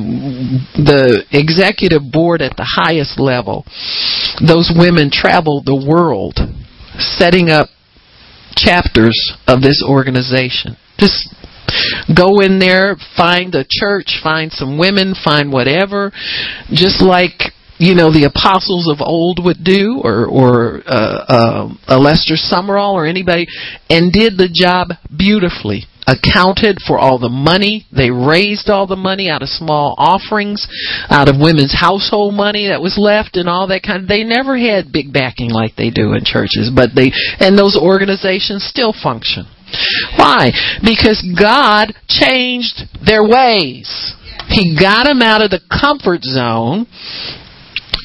the 0.76 1.24
executive 1.32 2.02
board 2.10 2.42
at 2.42 2.56
the 2.56 2.66
highest 2.66 3.18
level 3.18 3.64
those 4.40 4.70
women 4.74 5.10
traveled 5.10 5.66
the 5.66 5.76
world 5.76 6.38
setting 6.98 7.48
up 7.48 7.68
chapters 8.56 9.16
of 9.46 9.62
this 9.62 9.82
organization. 9.86 10.76
Just 10.98 11.34
go 12.14 12.40
in 12.40 12.58
there 12.58 12.96
find 13.16 13.54
a 13.54 13.64
church 13.68 14.20
find 14.22 14.50
some 14.50 14.78
women 14.78 15.14
find 15.14 15.52
whatever 15.52 16.10
just 16.72 17.02
like 17.02 17.52
you 17.78 17.94
know 17.94 18.10
the 18.10 18.24
apostles 18.24 18.88
of 18.90 19.00
old 19.00 19.38
would 19.44 19.62
do 19.62 20.00
or 20.02 20.26
or 20.26 20.80
uh, 20.86 21.24
uh, 21.28 21.68
a 21.88 21.98
Lester 21.98 22.34
Sumrall 22.34 22.94
or 22.94 23.06
anybody 23.06 23.46
and 23.90 24.12
did 24.12 24.38
the 24.38 24.48
job 24.48 24.96
beautifully 25.14 25.84
accounted 26.08 26.78
for 26.80 26.98
all 26.98 27.18
the 27.18 27.28
money. 27.28 27.86
They 27.92 28.10
raised 28.10 28.70
all 28.70 28.86
the 28.86 28.96
money 28.96 29.28
out 29.28 29.42
of 29.42 29.48
small 29.48 29.94
offerings, 29.98 30.66
out 31.10 31.28
of 31.28 31.36
women's 31.38 31.76
household 31.78 32.34
money 32.34 32.68
that 32.68 32.80
was 32.80 32.96
left 32.96 33.36
and 33.36 33.48
all 33.48 33.68
that 33.68 33.82
kind 33.84 34.02
of 34.02 34.08
they 34.08 34.24
never 34.24 34.56
had 34.56 34.90
big 34.90 35.12
backing 35.12 35.50
like 35.50 35.76
they 35.76 35.90
do 35.90 36.14
in 36.14 36.24
churches, 36.24 36.72
but 36.74 36.96
they 36.96 37.12
and 37.38 37.58
those 37.58 37.76
organizations 37.76 38.64
still 38.64 38.92
function. 38.92 39.44
Why? 40.16 40.50
Because 40.80 41.20
God 41.38 41.92
changed 42.08 42.88
their 43.04 43.22
ways. 43.22 44.16
He 44.48 44.74
got 44.80 45.04
them 45.04 45.20
out 45.20 45.42
of 45.42 45.50
the 45.50 45.60
comfort 45.68 46.24
zone 46.24 46.86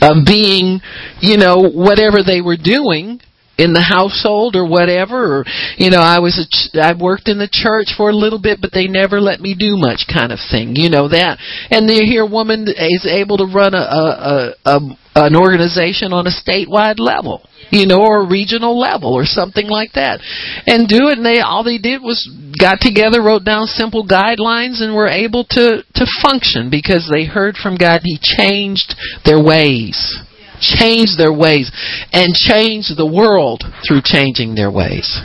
of 0.01 0.25
being, 0.25 0.81
you 1.21 1.37
know, 1.37 1.71
whatever 1.71 2.21
they 2.21 2.41
were 2.41 2.57
doing 2.57 3.21
in 3.57 3.73
the 3.73 3.81
household 3.81 4.55
or 4.55 4.65
whatever 4.65 5.39
or 5.39 5.45
you 5.77 5.89
know 5.89 6.01
I 6.01 6.19
was 6.19 6.41
a 6.41 6.45
ch- 6.49 6.73
I 6.73 6.93
worked 6.97 7.27
in 7.27 7.37
the 7.37 7.49
church 7.51 7.93
for 7.95 8.09
a 8.09 8.15
little 8.15 8.41
bit 8.41 8.59
but 8.61 8.71
they 8.73 8.87
never 8.87 9.21
let 9.21 9.39
me 9.39 9.53
do 9.53 9.77
much 9.77 10.05
kind 10.11 10.31
of 10.31 10.39
thing 10.49 10.75
you 10.75 10.89
know 10.89 11.07
that. 11.09 11.37
And 11.69 11.87
then 11.87 12.03
here 12.05 12.23
a 12.23 12.29
woman 12.29 12.65
is 12.67 13.05
able 13.05 13.37
to 13.37 13.45
run 13.45 13.73
a, 13.73 13.85
a, 13.85 14.03
a, 14.03 14.53
a 14.65 14.79
an 15.15 15.35
organization 15.35 16.11
on 16.11 16.25
a 16.25 16.33
statewide 16.33 16.97
level 16.97 17.47
you 17.69 17.85
know 17.85 18.01
or 18.01 18.21
a 18.21 18.29
regional 18.29 18.79
level 18.79 19.13
or 19.13 19.25
something 19.25 19.67
like 19.67 19.93
that 19.93 20.19
and 20.65 20.87
do 20.87 21.09
it 21.09 21.17
and 21.17 21.25
they 21.25 21.39
all 21.39 21.63
they 21.63 21.77
did 21.77 22.01
was 22.01 22.25
got 22.59 22.79
together 22.81 23.21
wrote 23.21 23.43
down 23.45 23.67
simple 23.67 24.05
guidelines 24.05 24.81
and 24.81 24.95
were 24.95 25.07
able 25.07 25.43
to 25.43 25.83
to 25.93 26.05
function 26.21 26.69
because 26.69 27.09
they 27.11 27.25
heard 27.25 27.55
from 27.55 27.75
God. 27.75 28.01
He 28.03 28.17
changed 28.21 28.95
their 29.25 29.41
ways 29.41 30.17
change 30.59 31.17
their 31.17 31.33
ways 31.33 31.71
and 32.11 32.33
change 32.33 32.91
the 32.95 33.05
world 33.05 33.63
through 33.87 34.01
changing 34.03 34.55
their 34.55 34.71
ways. 34.71 35.21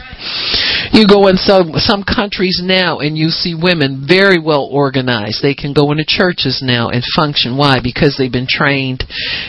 You 0.92 1.06
go 1.06 1.28
in 1.28 1.36
some 1.36 1.72
some 1.76 2.02
countries 2.02 2.60
now 2.62 2.98
and 2.98 3.16
you 3.16 3.28
see 3.28 3.54
women 3.54 4.04
very 4.06 4.40
well 4.40 4.68
organized. 4.70 5.42
They 5.42 5.54
can 5.54 5.72
go 5.72 5.92
into 5.92 6.04
churches 6.06 6.60
now 6.64 6.88
and 6.88 7.04
function. 7.14 7.56
Why? 7.56 7.78
Because 7.82 8.16
they've 8.16 8.32
been 8.32 8.48
trained 8.48 9.04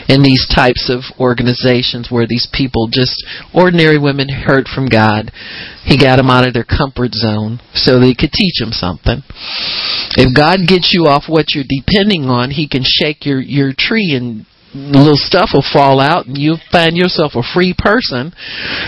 in 0.08 0.22
these 0.22 0.46
types 0.46 0.90
of 0.90 1.02
organizations 1.18 2.08
where 2.10 2.26
these 2.26 2.48
people 2.52 2.88
just 2.90 3.24
ordinary 3.54 3.98
women 3.98 4.28
heard 4.28 4.68
from 4.68 4.88
God. 4.88 5.32
He 5.84 5.98
got 5.98 6.16
them 6.16 6.30
out 6.30 6.46
of 6.46 6.54
their 6.54 6.64
comfort 6.64 7.14
zone 7.14 7.60
so 7.74 7.98
they 7.98 8.14
could 8.14 8.32
teach 8.32 8.60
them 8.60 8.72
something. 8.72 9.22
If 10.16 10.36
God 10.36 10.60
gets 10.66 10.92
you 10.94 11.06
off 11.06 11.24
what 11.26 11.54
you're 11.54 11.64
depending 11.66 12.24
on, 12.26 12.50
he 12.50 12.68
can 12.68 12.82
shake 12.84 13.26
your 13.26 13.40
your 13.40 13.72
tree 13.76 14.14
and 14.14 14.46
little 14.74 15.16
stuff 15.16 15.50
will 15.52 15.66
fall 15.72 16.00
out 16.00 16.26
and 16.26 16.38
you'll 16.38 16.60
find 16.70 16.96
yourself 16.96 17.32
a 17.34 17.42
free 17.42 17.74
person. 17.76 18.32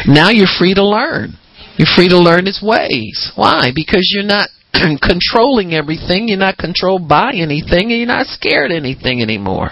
Now 0.07 0.31
you're 0.31 0.47
free 0.47 0.75
to 0.75 0.85
learn. 0.85 1.39
You're 1.77 1.91
free 1.95 2.09
to 2.09 2.19
learn 2.19 2.47
his 2.47 2.63
ways. 2.63 3.33
Why? 3.35 3.71
Because 3.75 4.11
you're 4.15 4.25
not 4.25 4.49
controlling 5.03 5.75
everything. 5.75 6.29
You're 6.29 6.39
not 6.39 6.59
controlled 6.59 7.09
by 7.09 7.33
anything. 7.35 7.91
And 7.91 7.99
you're 7.99 8.07
not 8.07 8.27
scared 8.27 8.71
of 8.71 8.77
anything 8.77 9.23
anymore. 9.23 9.71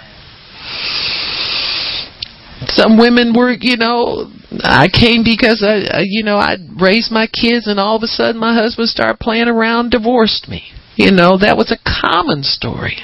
Some 2.66 2.98
women 2.98 3.32
were, 3.34 3.52
you 3.58 3.76
know, 3.76 4.30
I 4.62 4.88
came 4.88 5.24
because 5.24 5.64
I, 5.66 6.02
you 6.04 6.22
know, 6.22 6.36
I 6.36 6.56
raised 6.80 7.11
my 7.11 7.26
kids 7.26 7.66
and 7.66 7.80
all 7.80 7.96
of 7.96 8.02
a 8.02 8.06
sudden 8.06 8.40
my 8.40 8.54
husband 8.54 8.88
started 8.88 9.18
playing 9.18 9.48
around, 9.48 9.90
divorced 9.90 10.48
me. 10.48 10.72
You 10.96 11.11
know, 11.11 11.38
that 11.38 11.56
was 11.56 11.72
a 11.72 12.02
common 12.02 12.42
story. 12.42 12.98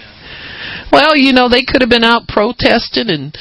Well, 0.92 1.16
you 1.16 1.32
know, 1.32 1.48
they 1.48 1.64
could 1.66 1.82
have 1.82 1.90
been 1.90 2.04
out 2.04 2.28
protesting 2.28 3.10
and, 3.10 3.36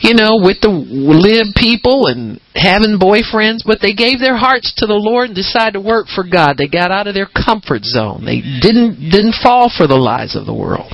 you 0.00 0.14
know, 0.14 0.38
with 0.42 0.60
the 0.60 0.70
lib 0.70 1.54
people 1.56 2.06
and 2.06 2.40
having 2.54 2.98
boyfriends, 3.00 3.64
but 3.64 3.80
they 3.80 3.94
gave 3.94 4.20
their 4.20 4.36
hearts 4.36 4.72
to 4.78 4.86
the 4.86 4.98
Lord 4.98 5.28
and 5.28 5.36
decided 5.36 5.74
to 5.74 5.80
work 5.80 6.06
for 6.06 6.24
God. 6.24 6.56
They 6.56 6.68
got 6.68 6.90
out 6.90 7.06
of 7.06 7.14
their 7.14 7.28
comfort 7.28 7.84
zone. 7.84 8.24
They 8.24 8.40
didn't 8.40 9.10
didn't 9.10 9.40
fall 9.42 9.72
for 9.74 9.86
the 9.86 9.98
lies 9.98 10.36
of 10.36 10.46
the 10.46 10.54
world. 10.54 10.92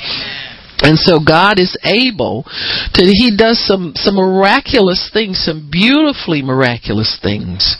And 0.83 0.99
so 0.99 1.19
God 1.21 1.59
is 1.59 1.77
able 1.85 2.45
to, 2.45 3.03
He 3.03 3.35
does 3.37 3.59
some, 3.65 3.93
some 3.95 4.17
miraculous 4.17 5.09
things, 5.13 5.41
some 5.41 5.69
beautifully 5.73 6.43
miraculous 6.43 7.19
things. 7.23 7.77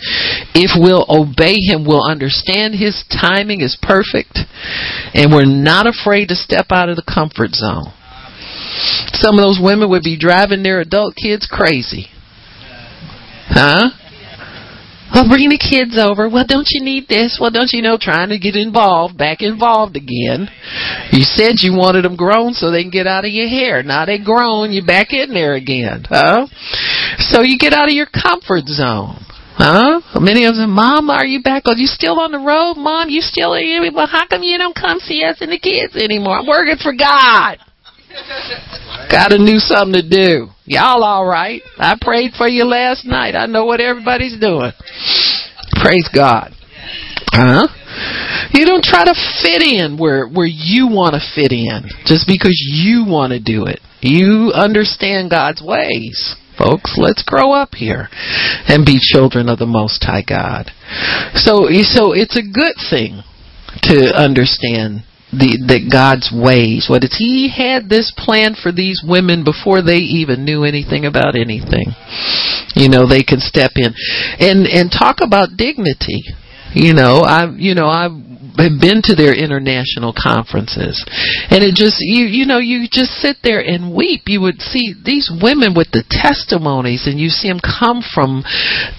If 0.55 0.73
we'll 0.75 1.05
obey 1.09 1.57
Him, 1.69 1.85
we'll 1.85 2.09
understand 2.09 2.75
His 2.75 3.05
timing 3.13 3.61
is 3.61 3.77
perfect, 3.81 4.39
and 5.13 5.31
we're 5.31 5.45
not 5.45 5.87
afraid 5.87 6.29
to 6.29 6.35
step 6.35 6.67
out 6.71 6.89
of 6.89 6.97
the 6.97 7.05
comfort 7.05 7.53
zone. 7.53 7.93
Some 9.15 9.39
of 9.39 9.43
those 9.43 9.61
women 9.63 9.91
would 9.91 10.03
be 10.03 10.19
driving 10.19 10.63
their 10.63 10.81
adult 10.81 11.17
kids 11.17 11.49
crazy. 11.51 12.07
Huh? 13.49 13.91
Well, 15.15 15.29
bring 15.29 15.49
the 15.49 15.57
kids 15.57 15.97
over. 15.97 16.29
Well, 16.29 16.45
don't 16.47 16.67
you 16.69 16.83
need 16.83 17.07
this? 17.09 17.39
Well, 17.41 17.51
don't 17.51 17.71
you 17.73 17.81
know, 17.81 17.97
trying 17.97 18.31
to 18.31 18.39
get 18.39 18.57
involved, 18.57 19.17
back 19.17 19.41
involved 19.41 19.97
again. 19.97 20.51
You 21.13 21.23
said 21.23 21.63
you 21.63 21.73
wanted 21.73 22.05
them 22.05 22.17
grown 22.17 22.53
so 22.53 22.71
they 22.71 22.83
can 22.83 22.91
get 22.91 23.07
out 23.07 23.25
of 23.25 23.31
your 23.31 23.49
hair. 23.49 23.83
Now 23.83 24.05
they 24.05 24.19
grown, 24.19 24.73
you 24.73 24.85
back 24.85 25.13
in 25.13 25.33
there 25.33 25.55
again. 25.55 26.05
Huh? 26.09 26.49
So 27.19 27.43
you 27.43 27.57
get 27.57 27.73
out 27.73 27.89
of 27.89 27.95
your 27.95 28.11
comfort 28.11 28.67
zone. 28.67 29.23
Huh? 29.57 30.03
Many 30.21 30.45
of 30.45 30.57
them, 30.57 30.71
Mom, 30.73 31.09
are 31.09 31.25
you 31.25 31.41
back? 31.41 31.63
Are 31.67 31.75
you 31.75 31.87
still 31.87 32.21
on 32.21 32.33
the 32.33 32.43
road? 32.43 32.75
Mom, 32.77 33.09
you 33.09 33.23
still 33.23 33.55
here? 33.55 33.81
Well, 33.95 34.07
how 34.07 34.27
come 34.27 34.43
you 34.43 34.59
don't 34.59 34.77
come 34.77 34.99
see 34.99 35.25
us 35.25 35.39
and 35.41 35.51
the 35.51 35.59
kids 35.59 35.97
anymore? 35.97 36.41
I'm 36.41 36.47
working 36.47 36.77
for 36.77 36.93
God. 36.93 37.59
Gotta 39.11 39.39
do 39.39 39.59
something 39.59 40.01
to 40.01 40.09
do. 40.09 40.49
Y'all 40.65 41.05
alright. 41.05 41.63
I 41.79 41.97
prayed 42.01 42.33
for 42.37 42.49
you 42.49 42.65
last 42.65 43.05
night. 43.05 43.35
I 43.35 43.47
know 43.47 43.65
what 43.65 43.81
everybody's 43.81 44.39
doing. 44.39 44.73
Praise 45.81 46.09
God. 46.13 46.53
Huh? 47.33 47.69
You 48.53 48.65
don't 48.65 48.85
try 48.85 49.05
to 49.05 49.15
fit 49.43 49.63
in 49.63 49.99
where 49.99 50.27
where 50.27 50.47
you 50.47 50.89
want 50.89 51.15
to 51.15 51.21
fit 51.35 51.53
in 51.53 51.89
just 52.05 52.27
because 52.27 52.57
you 52.73 53.05
want 53.07 53.33
to 53.33 53.41
do 53.41 53.67
it. 53.67 53.81
You 54.01 54.53
understand 54.55 55.31
God's 55.31 55.63
ways. 55.63 56.37
Folks, 56.59 56.97
let's 56.97 57.23
grow 57.23 57.53
up 57.53 57.75
here 57.75 58.09
and 58.69 58.87
be 58.87 58.99
children 58.99 59.49
of 59.49 59.59
the 59.59 59.67
most 59.67 60.03
high 60.05 60.25
God. 60.27 60.71
So 61.35 61.69
so 61.85 62.13
it's 62.13 62.37
a 62.37 62.43
good 62.43 62.77
thing 62.91 63.23
to 63.83 64.17
understand 64.17 65.05
the 65.39 65.61
that 65.69 65.93
God's 65.93 66.33
ways. 66.33 66.89
What 66.89 67.05
He 67.05 67.53
had 67.53 67.89
this 67.89 68.13
plan 68.17 68.57
for 68.57 68.73
these 68.73 69.03
women 69.05 69.45
before 69.45 69.83
they 69.83 70.01
even 70.01 70.45
knew 70.45 70.65
anything 70.65 71.05
about 71.05 71.37
anything. 71.37 71.93
You 72.75 72.89
know, 72.89 73.07
they 73.07 73.23
can 73.23 73.41
step 73.41 73.73
in 73.77 73.93
and 74.41 74.67
and 74.67 74.91
talk 74.91 75.19
about 75.21 75.57
dignity. 75.57 76.25
You 76.77 76.93
know, 76.93 77.25
I 77.25 77.49
you 77.57 77.75
know 77.75 77.89
I 77.89 78.13
have 78.61 78.81
been 78.81 79.01
to 79.05 79.15
their 79.17 79.33
international 79.33 80.13
conferences. 80.13 81.01
And 81.49 81.65
it 81.65 81.75
just 81.75 81.97
you 82.01 82.25
you 82.29 82.45
know 82.45 82.59
you 82.59 82.85
just 82.85 83.17
sit 83.17 83.41
there 83.43 83.61
and 83.61 83.97
weep. 83.97 84.29
You 84.29 84.41
would 84.43 84.61
see 84.61 84.93
these 84.93 85.33
women 85.33 85.73
with 85.73 85.89
the 85.93 86.05
testimonies 86.05 87.07
and 87.07 87.21
you 87.21 87.29
see 87.29 87.49
them 87.49 87.61
come 87.65 88.05
from 88.05 88.45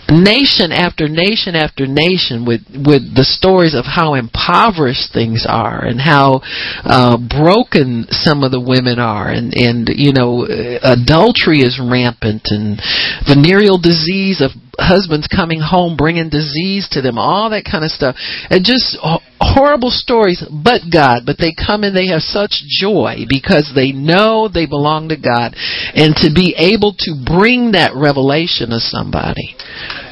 nation 0.10 0.74
after 0.74 1.08
nation 1.08 1.54
after 1.54 1.86
nation 1.86 2.50
with 2.50 2.66
with 2.74 3.14
the 3.14 3.26
stories 3.26 3.78
of 3.78 3.86
how 3.86 4.14
impoverished 4.14 5.14
things 5.14 5.46
are 5.48 5.86
and 5.86 6.02
how 6.02 6.42
uh 6.82 7.18
broken 7.18 8.10
some 8.10 8.42
of 8.42 8.50
the 8.50 8.62
women 8.62 8.98
are. 8.98 9.30
And 9.30 9.54
and 9.54 9.86
you 9.94 10.14
know 10.14 10.50
adultery 10.82 11.62
is 11.62 11.78
rampant 11.78 12.50
and 12.50 12.82
venereal 13.22 13.78
disease 13.78 14.42
of 14.42 14.50
husbands 14.78 15.28
coming 15.28 15.60
home 15.60 15.98
bringing 15.98 16.30
disease 16.30 16.88
to 16.92 17.02
them, 17.02 17.18
all 17.18 17.50
that 17.50 17.66
kind 17.66 17.84
of 17.84 17.92
stuff. 17.92 18.16
And 18.50 18.64
just 18.64 18.98
oh, 19.04 19.20
horrible 19.40 19.92
stories, 19.92 20.44
but 20.50 20.82
God. 20.92 21.24
But 21.26 21.38
they 21.38 21.54
come 21.54 21.84
and 21.84 21.96
they 21.96 22.08
have 22.08 22.22
such 22.22 22.64
joy 22.68 23.26
because 23.30 23.72
they 23.74 23.92
know 23.92 24.48
they 24.48 24.66
belong 24.66 25.10
to 25.10 25.18
God. 25.18 25.56
And 25.94 26.16
to 26.24 26.30
be 26.34 26.56
able 26.58 26.94
to 27.06 27.12
bring 27.26 27.72
that 27.74 27.94
revelation 27.96 28.70
to 28.70 28.80
somebody. 28.80 29.56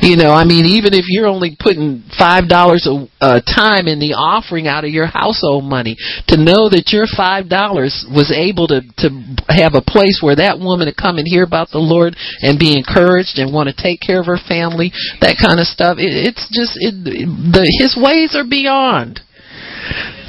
You 0.02 0.18
know, 0.18 0.32
I 0.32 0.46
mean, 0.46 0.66
even 0.78 0.94
if 0.94 1.06
you're 1.08 1.28
only 1.28 1.58
putting 1.58 2.04
five 2.18 2.48
dollars 2.48 2.86
a 2.86 3.42
time 3.42 3.88
in 3.88 4.00
the 4.00 4.14
offering 4.14 4.68
out 4.68 4.84
of 4.84 4.92
your 4.92 5.08
household 5.08 5.64
money, 5.64 5.96
to 6.28 6.38
know 6.38 6.70
that 6.70 6.92
your 6.92 7.08
five 7.08 7.50
dollars 7.50 8.06
was 8.12 8.30
able 8.30 8.68
to 8.68 8.82
to 9.02 9.08
have 9.50 9.74
a 9.74 9.82
place 9.82 10.20
where 10.22 10.36
that 10.36 10.60
woman 10.60 10.88
to 10.88 10.94
come 10.94 11.18
and 11.18 11.26
hear 11.26 11.44
about 11.44 11.72
the 11.72 11.82
Lord 11.82 12.16
and 12.42 12.60
be 12.60 12.76
encouraged 12.76 13.40
and 13.40 13.54
want 13.54 13.70
to 13.72 13.76
take 13.76 14.02
care 14.02 14.20
of 14.20 14.28
her 14.28 14.38
family, 14.38 14.92
that 15.22 15.40
kind 15.42 15.60
of 15.60 15.66
stuff. 15.66 15.98
It, 15.98 16.12
it's 16.12 16.46
just 16.52 16.78
it, 16.78 16.94
the 17.02 17.66
His 17.80 17.96
ways 17.98 18.36
are 18.36 18.48
beyond. 18.48 19.15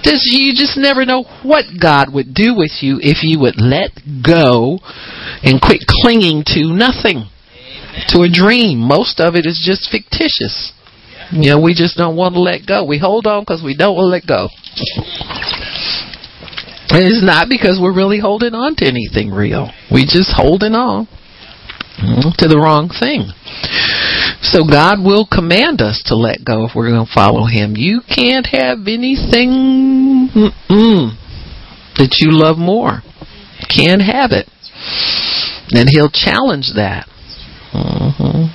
Just, 0.03 0.23
you 0.31 0.55
just 0.55 0.79
never 0.79 1.05
know 1.05 1.25
what 1.43 1.65
God 1.81 2.13
would 2.13 2.35
do 2.35 2.55
with 2.55 2.79
you 2.81 2.99
if 3.01 3.23
you 3.23 3.41
would 3.41 3.61
let 3.61 3.91
go 4.25 4.79
and 5.43 5.61
quit 5.61 5.83
clinging 5.89 6.45
to 6.55 6.73
nothing 6.73 7.29
to 8.09 8.23
a 8.23 8.31
dream. 8.31 8.79
Most 8.79 9.21
of 9.21 9.35
it 9.35 9.47
is 9.47 9.61
just 9.65 9.91
fictitious. 9.91 10.73
You 11.33 11.51
know, 11.51 11.61
we 11.61 11.75
just 11.75 11.97
don't 11.97 12.17
want 12.17 12.35
to 12.35 12.41
let 12.41 12.67
go. 12.67 12.85
We 12.85 12.99
hold 12.99 13.27
on 13.27 13.43
because 13.43 13.63
we 13.65 13.77
don't 13.77 13.97
want 13.97 14.07
to 14.07 14.15
let 14.15 14.27
go. 14.27 14.49
And 16.89 17.03
it's 17.03 17.25
not 17.25 17.49
because 17.49 17.81
we're 17.83 17.95
really 17.95 18.21
holding 18.21 18.55
on 18.55 18.77
to 18.77 18.87
anything 18.87 19.31
real. 19.31 19.73
We 19.91 20.07
just 20.07 20.31
holding 20.31 20.75
on 20.75 21.09
to 21.97 22.49
the 22.49 22.59
wrong 22.59 22.89
thing. 22.89 23.33
So 24.43 24.65
God 24.69 25.01
will 25.03 25.27
command 25.27 25.81
us 25.81 26.03
to 26.07 26.15
let 26.15 26.45
go 26.45 26.67
if 26.67 26.75
we're 26.75 26.91
going 26.91 27.07
to 27.07 27.13
follow 27.13 27.47
Him. 27.47 27.75
You 27.77 28.01
can't 28.07 28.47
have 28.53 28.87
anything 28.87 30.29
that 31.97 32.17
you 32.21 32.31
love 32.31 32.59
more. 32.59 33.03
Can't 33.73 34.03
have 34.03 34.31
it. 34.33 34.49
And 35.73 35.89
He'll 35.91 36.13
challenge 36.13 36.73
that. 36.77 37.09
Mm-hmm. 37.73 38.53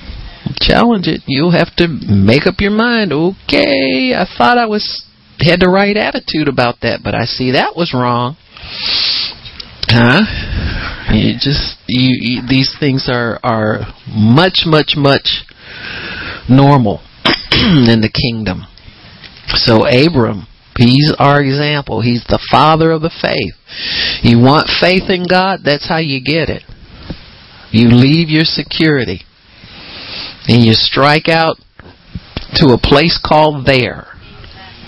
Challenge 0.60 1.08
it. 1.08 1.22
You'll 1.26 1.52
have 1.52 1.74
to 1.76 1.88
make 1.88 2.46
up 2.46 2.60
your 2.60 2.70
mind. 2.70 3.12
Okay, 3.12 4.14
I 4.14 4.24
thought 4.38 4.58
I 4.58 4.66
was 4.66 5.04
had 5.40 5.60
the 5.60 5.68
right 5.68 5.96
attitude 5.96 6.46
about 6.46 6.80
that, 6.82 7.00
but 7.02 7.14
I 7.14 7.24
see 7.24 7.50
that 7.52 7.74
was 7.76 7.92
wrong. 7.92 8.36
Huh? 9.92 11.12
You 11.12 11.34
just 11.34 11.76
you, 11.86 12.16
you 12.20 12.48
these 12.48 12.74
things 12.80 13.08
are 13.12 13.38
are 13.42 13.80
much 14.08 14.62
much 14.64 14.94
much 14.96 15.44
normal 16.48 17.00
in 17.52 18.00
the 18.00 18.10
kingdom. 18.12 18.66
So 19.48 19.84
Abram, 19.84 20.46
he's 20.76 21.14
our 21.18 21.42
example. 21.42 22.00
He's 22.00 22.24
the 22.24 22.40
father 22.50 22.92
of 22.92 23.02
the 23.02 23.12
faith. 23.20 23.54
You 24.22 24.38
want 24.38 24.70
faith 24.80 25.10
in 25.10 25.26
God, 25.28 25.60
that's 25.64 25.88
how 25.88 25.98
you 25.98 26.22
get 26.22 26.48
it. 26.48 26.62
You 27.70 27.88
leave 27.88 28.28
your 28.28 28.44
security 28.44 29.22
and 30.48 30.64
you 30.64 30.72
strike 30.74 31.28
out 31.28 31.56
to 32.54 32.72
a 32.72 32.78
place 32.78 33.18
called 33.22 33.66
there. 33.66 34.06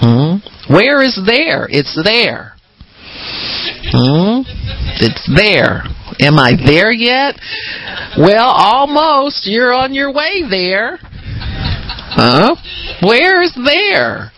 Hmm? 0.00 0.36
Where 0.72 1.02
is 1.02 1.18
there? 1.26 1.66
It's 1.70 1.98
there. 2.02 2.53
Hmm? 3.92 4.42
It's 5.00 5.30
there. 5.34 5.82
Am 6.20 6.38
I 6.38 6.54
there 6.54 6.92
yet? 6.92 7.38
Well, 8.18 8.48
almost. 8.48 9.46
You're 9.46 9.72
on 9.72 9.94
your 9.94 10.12
way 10.12 10.42
there. 10.48 10.98
Huh? 11.02 12.54
Where's 13.02 13.52
there? 13.54 14.30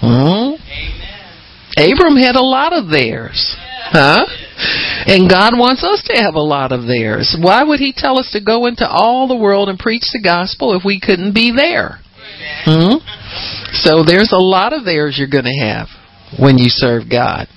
Hmm? 0.00 0.54
Abram 1.76 2.16
had 2.16 2.36
a 2.36 2.42
lot 2.42 2.72
of 2.72 2.90
theirs. 2.90 3.56
Huh? 3.90 4.24
And 5.06 5.28
God 5.28 5.58
wants 5.58 5.84
us 5.84 6.02
to 6.06 6.22
have 6.22 6.34
a 6.34 6.40
lot 6.40 6.72
of 6.72 6.86
theirs. 6.86 7.36
Why 7.38 7.62
would 7.62 7.80
He 7.80 7.92
tell 7.94 8.18
us 8.18 8.30
to 8.32 8.42
go 8.42 8.66
into 8.66 8.88
all 8.88 9.28
the 9.28 9.36
world 9.36 9.68
and 9.68 9.78
preach 9.78 10.04
the 10.12 10.22
gospel 10.22 10.74
if 10.76 10.84
we 10.84 11.00
couldn't 11.00 11.34
be 11.34 11.52
there? 11.54 11.98
Hmm? 12.64 12.98
So 13.72 14.02
there's 14.04 14.32
a 14.32 14.40
lot 14.40 14.72
of 14.72 14.84
theirs 14.84 15.16
you're 15.18 15.28
going 15.28 15.44
to 15.44 15.64
have 15.64 15.88
when 16.38 16.58
you 16.58 16.68
serve 16.68 17.10
God. 17.10 17.48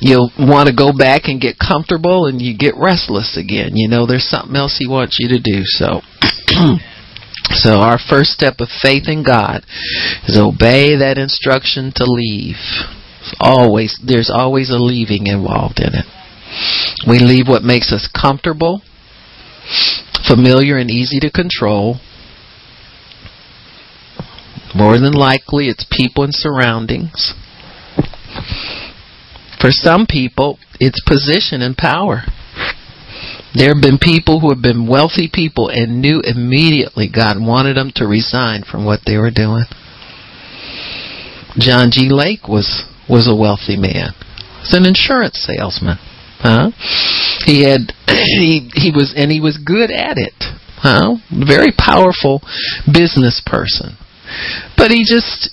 You'll 0.00 0.30
want 0.38 0.68
to 0.68 0.74
go 0.74 0.92
back 0.92 1.22
and 1.24 1.40
get 1.40 1.56
comfortable 1.58 2.26
and 2.26 2.42
you 2.42 2.56
get 2.56 2.74
restless 2.76 3.36
again. 3.36 3.70
You 3.74 3.88
know, 3.88 4.06
there's 4.06 4.28
something 4.28 4.56
else 4.56 4.76
He 4.78 4.88
wants 4.88 5.18
you 5.20 5.28
to 5.28 5.40
do. 5.40 5.62
So. 5.64 6.00
So 7.50 7.80
our 7.80 7.98
first 7.98 8.30
step 8.30 8.54
of 8.60 8.68
faith 8.82 9.04
in 9.06 9.22
God 9.22 9.64
is 10.26 10.38
obey 10.38 10.96
that 10.96 11.18
instruction 11.18 11.92
to 11.96 12.04
leave. 12.04 12.56
Always, 13.38 14.00
there's 14.04 14.30
always 14.32 14.70
a 14.70 14.78
leaving 14.78 15.26
involved 15.26 15.78
in 15.78 15.92
it. 15.94 16.06
We 17.06 17.18
leave 17.18 17.46
what 17.46 17.62
makes 17.62 17.92
us 17.92 18.08
comfortable, 18.08 18.82
familiar, 20.26 20.78
and 20.78 20.90
easy 20.90 21.20
to 21.20 21.30
control. 21.30 22.00
More 24.74 24.98
than 24.98 25.12
likely, 25.12 25.68
it's 25.68 25.86
people 25.90 26.24
and 26.24 26.34
surroundings. 26.34 27.34
For 29.64 29.70
some 29.70 30.04
people, 30.04 30.58
it's 30.78 31.00
position 31.08 31.62
and 31.62 31.74
power. 31.74 32.24
There 33.54 33.72
have 33.72 33.80
been 33.80 33.96
people 33.96 34.40
who 34.40 34.50
have 34.50 34.60
been 34.60 34.86
wealthy 34.86 35.30
people 35.32 35.70
and 35.70 36.02
knew 36.02 36.20
immediately 36.20 37.08
God 37.08 37.40
wanted 37.40 37.78
them 37.78 37.90
to 37.96 38.06
resign 38.06 38.64
from 38.70 38.84
what 38.84 39.00
they 39.06 39.16
were 39.16 39.30
doing. 39.30 39.64
John 41.56 41.88
G. 41.90 42.10
Lake 42.10 42.46
was 42.46 42.84
was 43.08 43.26
a 43.26 43.34
wealthy 43.34 43.78
man. 43.78 44.12
He's 44.60 44.74
an 44.74 44.84
insurance 44.84 45.40
salesman. 45.40 45.96
Huh? 46.40 46.72
He 47.46 47.64
had 47.64 47.94
he 48.06 48.68
he 48.74 48.92
was 48.94 49.14
and 49.16 49.32
he 49.32 49.40
was 49.40 49.56
good 49.56 49.90
at 49.90 50.18
it. 50.18 50.36
Huh? 50.76 51.16
Very 51.32 51.72
powerful 51.72 52.42
business 52.84 53.40
person. 53.40 53.96
But 54.76 54.90
he 54.90 55.08
just 55.08 55.48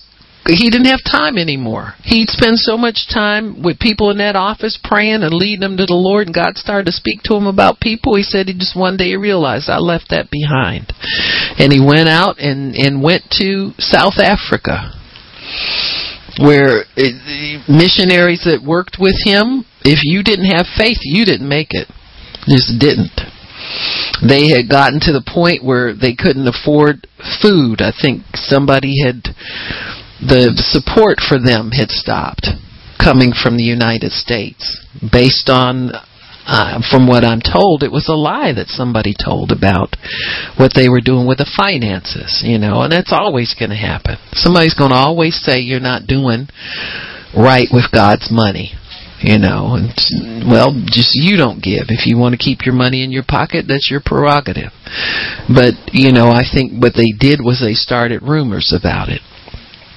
he 0.48 0.70
didn't 0.70 0.90
have 0.90 1.04
time 1.06 1.38
anymore. 1.38 1.94
He'd 2.04 2.30
spend 2.30 2.58
so 2.58 2.78
much 2.78 3.08
time 3.14 3.62
with 3.62 3.80
people 3.80 4.10
in 4.10 4.18
that 4.18 4.36
office 4.36 4.80
praying 4.84 5.22
and 5.22 5.34
leading 5.34 5.62
them 5.62 5.78
to 5.78 5.86
the 5.86 5.94
Lord, 5.94 6.28
and 6.28 6.36
God 6.36 6.58
started 6.58 6.88
to 6.88 6.92
speak 6.92 7.22
to 7.24 7.36
him 7.36 7.46
about 7.46 7.80
people. 7.80 8.16
He 8.16 8.24
said 8.24 8.48
he 8.48 8.54
just 8.54 8.76
one 8.76 8.98
day 8.98 9.16
realized 9.16 9.70
I 9.70 9.78
left 9.78 10.10
that 10.10 10.32
behind, 10.32 10.94
and 11.60 11.72
he 11.72 11.80
went 11.80 12.10
out 12.10 12.40
and 12.40 12.76
and 12.76 13.04
went 13.04 13.30
to 13.38 13.74
South 13.78 14.18
Africa, 14.18 14.98
where 16.42 16.90
it, 16.98 17.70
missionaries 17.70 18.42
that 18.46 18.66
worked 18.66 18.98
with 19.00 19.16
him. 19.24 19.66
If 19.86 20.02
you 20.04 20.24
didn't 20.24 20.50
have 20.50 20.66
faith, 20.78 20.98
you 21.02 21.24
didn't 21.24 21.50
make 21.50 21.70
it. 21.72 21.88
Just 22.50 22.80
didn't 22.80 23.14
they 24.22 24.50
had 24.50 24.70
gotten 24.70 25.00
to 25.02 25.14
the 25.14 25.26
point 25.26 25.64
where 25.64 25.94
they 25.94 26.14
couldn't 26.14 26.48
afford 26.48 27.08
food. 27.42 27.82
I 27.82 27.90
think 27.90 28.24
somebody 28.34 29.02
had 29.02 29.34
the 30.22 30.54
support 30.56 31.18
for 31.20 31.42
them 31.42 31.72
had 31.72 31.90
stopped 31.90 32.48
coming 33.02 33.34
from 33.34 33.58
the 33.58 33.66
United 33.66 34.12
States 34.12 34.78
based 35.02 35.50
on 35.50 35.92
uh, 36.46 36.82
from 36.90 37.08
what 37.08 37.24
I'm 37.24 37.42
told, 37.42 37.84
it 37.84 37.92
was 37.92 38.10
a 38.10 38.18
lie 38.18 38.54
that 38.54 38.68
somebody 38.68 39.14
told 39.14 39.52
about 39.52 39.94
what 40.58 40.74
they 40.74 40.90
were 40.90 41.02
doing 41.02 41.28
with 41.28 41.38
the 41.38 41.50
finances, 41.50 42.42
you 42.46 42.58
know, 42.58 42.82
and 42.82 42.92
that's 42.92 43.14
always 43.14 43.54
going 43.54 43.70
to 43.70 43.78
happen. 43.78 44.18
Somebody's 44.34 44.74
going 44.74 44.90
to 44.90 44.98
always 44.98 45.38
say 45.38 45.62
you're 45.62 45.80
not 45.80 46.10
doing 46.10 46.50
right 47.38 47.70
with 47.70 47.94
God's 47.94 48.30
money, 48.34 48.74
you 49.22 49.38
know, 49.38 49.78
and 49.78 49.94
well, 50.50 50.74
just 50.90 51.14
you 51.14 51.38
don't 51.38 51.62
give. 51.62 51.94
If 51.94 52.10
you 52.10 52.18
want 52.18 52.34
to 52.34 52.42
keep 52.42 52.66
your 52.66 52.76
money 52.76 53.06
in 53.06 53.12
your 53.14 53.26
pocket, 53.26 53.66
that's 53.70 53.90
your 53.94 54.02
prerogative. 54.04 54.74
But, 55.46 55.78
you 55.94 56.12
know, 56.12 56.34
I 56.34 56.42
think 56.42 56.74
what 56.74 56.98
they 56.98 57.14
did 57.14 57.40
was 57.40 57.62
they 57.62 57.78
started 57.78 58.26
rumors 58.26 58.74
about 58.74 59.10
it 59.10 59.22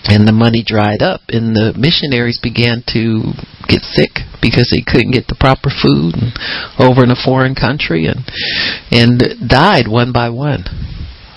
and 0.04 0.28
the 0.28 0.36
money 0.36 0.62
dried 0.64 1.00
up 1.00 1.22
and 1.28 1.56
the 1.56 1.72
missionaries 1.76 2.38
began 2.42 2.84
to 2.92 3.32
get 3.68 3.80
sick 3.96 4.20
because 4.44 4.68
they 4.68 4.84
couldn't 4.84 5.16
get 5.16 5.28
the 5.28 5.40
proper 5.40 5.72
food 5.72 6.12
and 6.12 6.36
over 6.76 7.00
in 7.00 7.10
a 7.10 7.16
foreign 7.16 7.56
country 7.56 8.04
and 8.04 8.20
and 8.92 9.48
died 9.48 9.88
one 9.88 10.12
by 10.12 10.28
one. 10.28 10.64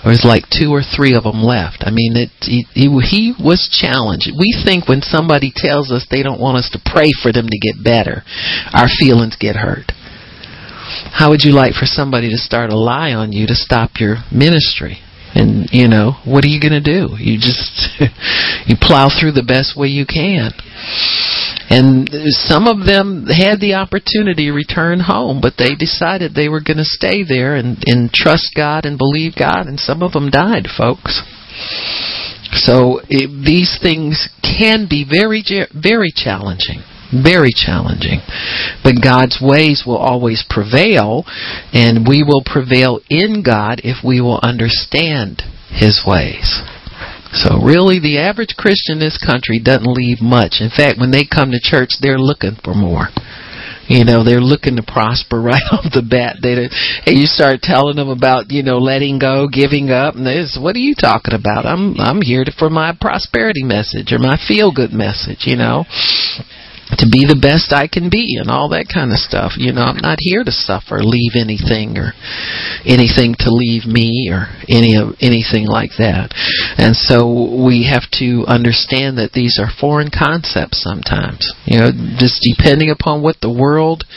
There 0.04 0.14
was 0.14 0.24
like 0.24 0.46
two 0.48 0.70
or 0.70 0.84
three 0.84 1.16
of 1.16 1.24
them 1.24 1.42
left. 1.42 1.82
I 1.84 1.90
mean 1.90 2.16
it 2.16 2.32
he, 2.44 2.68
he 2.76 2.92
he 3.08 3.32
was 3.40 3.68
challenged. 3.72 4.28
We 4.36 4.52
think 4.52 4.86
when 4.86 5.00
somebody 5.00 5.48
tells 5.48 5.90
us 5.90 6.04
they 6.04 6.22
don't 6.22 6.40
want 6.40 6.60
us 6.60 6.68
to 6.76 6.84
pray 6.84 7.12
for 7.16 7.32
them 7.32 7.48
to 7.48 7.58
get 7.58 7.80
better 7.82 8.22
our 8.76 8.88
feelings 8.88 9.40
get 9.40 9.56
hurt. 9.56 9.96
How 11.12 11.30
would 11.30 11.44
you 11.44 11.52
like 11.52 11.72
for 11.72 11.88
somebody 11.88 12.28
to 12.30 12.36
start 12.36 12.70
a 12.70 12.76
lie 12.76 13.12
on 13.12 13.32
you 13.32 13.46
to 13.46 13.56
stop 13.56 13.96
your 14.00 14.24
ministry 14.32 15.00
and 15.34 15.68
you 15.72 15.88
know 15.88 16.12
what 16.24 16.44
are 16.44 16.48
you 16.48 16.60
going 16.60 16.76
to 16.76 16.84
do? 16.84 17.14
You 17.18 17.38
just 17.38 18.00
you 18.66 18.76
plow 18.80 19.08
through 19.08 19.32
the 19.32 19.46
best 19.46 19.76
way 19.76 19.88
you 19.88 20.06
can. 20.06 20.52
And 21.70 22.08
some 22.48 22.66
of 22.66 22.86
them 22.86 23.26
had 23.28 23.60
the 23.60 23.74
opportunity 23.74 24.46
to 24.46 24.52
return 24.52 25.00
home 25.00 25.40
but 25.40 25.54
they 25.58 25.74
decided 25.74 26.34
they 26.34 26.48
were 26.48 26.64
going 26.64 26.80
to 26.80 26.96
stay 26.98 27.24
there 27.24 27.56
and 27.56 27.78
and 27.86 28.12
trust 28.12 28.52
God 28.56 28.84
and 28.84 28.96
believe 28.96 29.34
God 29.38 29.66
and 29.66 29.78
some 29.78 30.02
of 30.02 30.12
them 30.12 30.30
died 30.30 30.66
folks. 30.68 31.22
So 32.52 33.00
it, 33.08 33.28
these 33.44 33.78
things 33.82 34.28
can 34.42 34.86
be 34.88 35.04
very 35.04 35.44
very 35.74 36.10
challenging 36.14 36.82
very 37.12 37.52
challenging. 37.54 38.20
But 38.82 39.02
God's 39.02 39.38
ways 39.40 39.84
will 39.86 39.98
always 39.98 40.44
prevail, 40.48 41.24
and 41.72 42.06
we 42.06 42.22
will 42.22 42.42
prevail 42.44 43.00
in 43.08 43.42
God 43.42 43.80
if 43.84 44.04
we 44.04 44.20
will 44.20 44.40
understand 44.42 45.42
His 45.70 46.02
ways. 46.06 46.62
So 47.32 47.60
really, 47.60 48.00
the 48.00 48.18
average 48.18 48.56
Christian 48.56 48.96
in 48.96 49.00
this 49.00 49.20
country 49.20 49.60
doesn't 49.60 49.84
leave 49.84 50.20
much. 50.20 50.60
In 50.60 50.70
fact, 50.70 50.98
when 50.98 51.10
they 51.10 51.28
come 51.28 51.50
to 51.52 51.60
church, 51.60 52.00
they're 52.00 52.18
looking 52.18 52.56
for 52.64 52.74
more. 52.74 53.08
You 53.86 54.04
know, 54.04 54.24
they're 54.24 54.40
looking 54.40 54.76
to 54.76 54.82
prosper 54.82 55.40
right 55.52 55.64
off 55.72 55.92
the 55.92 56.04
bat. 56.04 56.36
They, 56.40 56.56
and 56.56 57.18
you 57.18 57.26
start 57.26 57.60
telling 57.60 57.96
them 57.96 58.08
about, 58.08 58.50
you 58.50 58.62
know, 58.62 58.78
letting 58.78 59.18
go, 59.18 59.48
giving 59.48 59.90
up, 59.90 60.14
and 60.14 60.26
this, 60.26 60.58
what 60.60 60.76
are 60.76 60.84
you 60.84 60.94
talking 60.94 61.34
about? 61.34 61.64
I'm, 61.64 62.00
I'm 62.00 62.20
here 62.20 62.44
to, 62.44 62.52
for 62.52 62.68
my 62.68 62.96
prosperity 62.98 63.64
message 63.64 64.12
or 64.12 64.18
my 64.18 64.36
feel 64.48 64.72
good 64.72 64.92
message, 64.92 65.44
you 65.44 65.56
know 65.56 65.84
to 66.96 67.04
be 67.04 67.28
the 67.28 67.36
best 67.36 67.72
I 67.72 67.86
can 67.86 68.08
be 68.08 68.40
and 68.40 68.48
all 68.48 68.72
that 68.72 68.88
kind 68.88 69.12
of 69.12 69.20
stuff. 69.20 69.60
You 69.60 69.72
know, 69.72 69.84
I'm 69.84 70.00
not 70.00 70.16
here 70.20 70.44
to 70.44 70.50
suffer, 70.50 71.04
leave 71.04 71.36
anything 71.36 72.00
or 72.00 72.16
anything 72.88 73.36
to 73.44 73.52
leave 73.52 73.84
me 73.84 74.32
or 74.32 74.48
any 74.68 74.96
of 74.96 75.12
anything 75.20 75.68
like 75.68 76.00
that. 76.00 76.32
And 76.80 76.96
so 76.96 77.28
we 77.28 77.84
have 77.92 78.08
to 78.24 78.48
understand 78.48 79.20
that 79.20 79.36
these 79.36 79.60
are 79.60 79.68
foreign 79.68 80.08
concepts 80.08 80.80
sometimes. 80.80 81.44
You 81.68 81.78
know, 81.78 81.90
just 82.16 82.40
depending 82.40 82.88
upon 82.88 83.20
what 83.20 83.44
the 83.44 83.52
world 83.52 84.08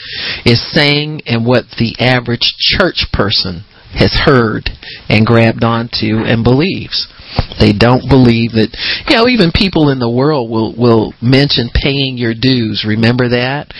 is 0.48 0.64
saying 0.72 1.22
and 1.26 1.44
what 1.44 1.68
the 1.76 1.92
average 2.00 2.56
church 2.56 3.12
person 3.12 3.68
has 3.92 4.24
heard 4.24 4.70
and 5.08 5.26
grabbed 5.26 5.64
onto 5.64 6.24
and 6.24 6.42
believes. 6.42 7.12
They 7.58 7.72
don't 7.72 8.08
believe 8.08 8.52
that, 8.52 8.74
you 9.08 9.16
know, 9.16 9.28
even 9.28 9.52
people 9.54 9.88
in 9.90 9.98
the 9.98 10.10
world 10.10 10.50
will, 10.50 10.74
will 10.74 11.14
mention 11.22 11.70
paying 11.72 12.18
your 12.18 12.34
dues. 12.34 12.84
Remember 12.86 13.28
that? 13.30 13.72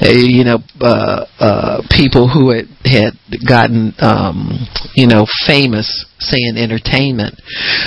Uh, 0.00 0.14
you 0.14 0.44
know, 0.44 0.58
uh, 0.80 1.26
uh, 1.40 1.82
people 1.90 2.28
who 2.28 2.50
had, 2.50 2.68
had 2.84 3.12
gotten, 3.46 3.92
um, 3.98 4.68
you 4.94 5.06
know, 5.06 5.26
famous 5.46 6.06
saying 6.24 6.56
entertainment. 6.56 7.38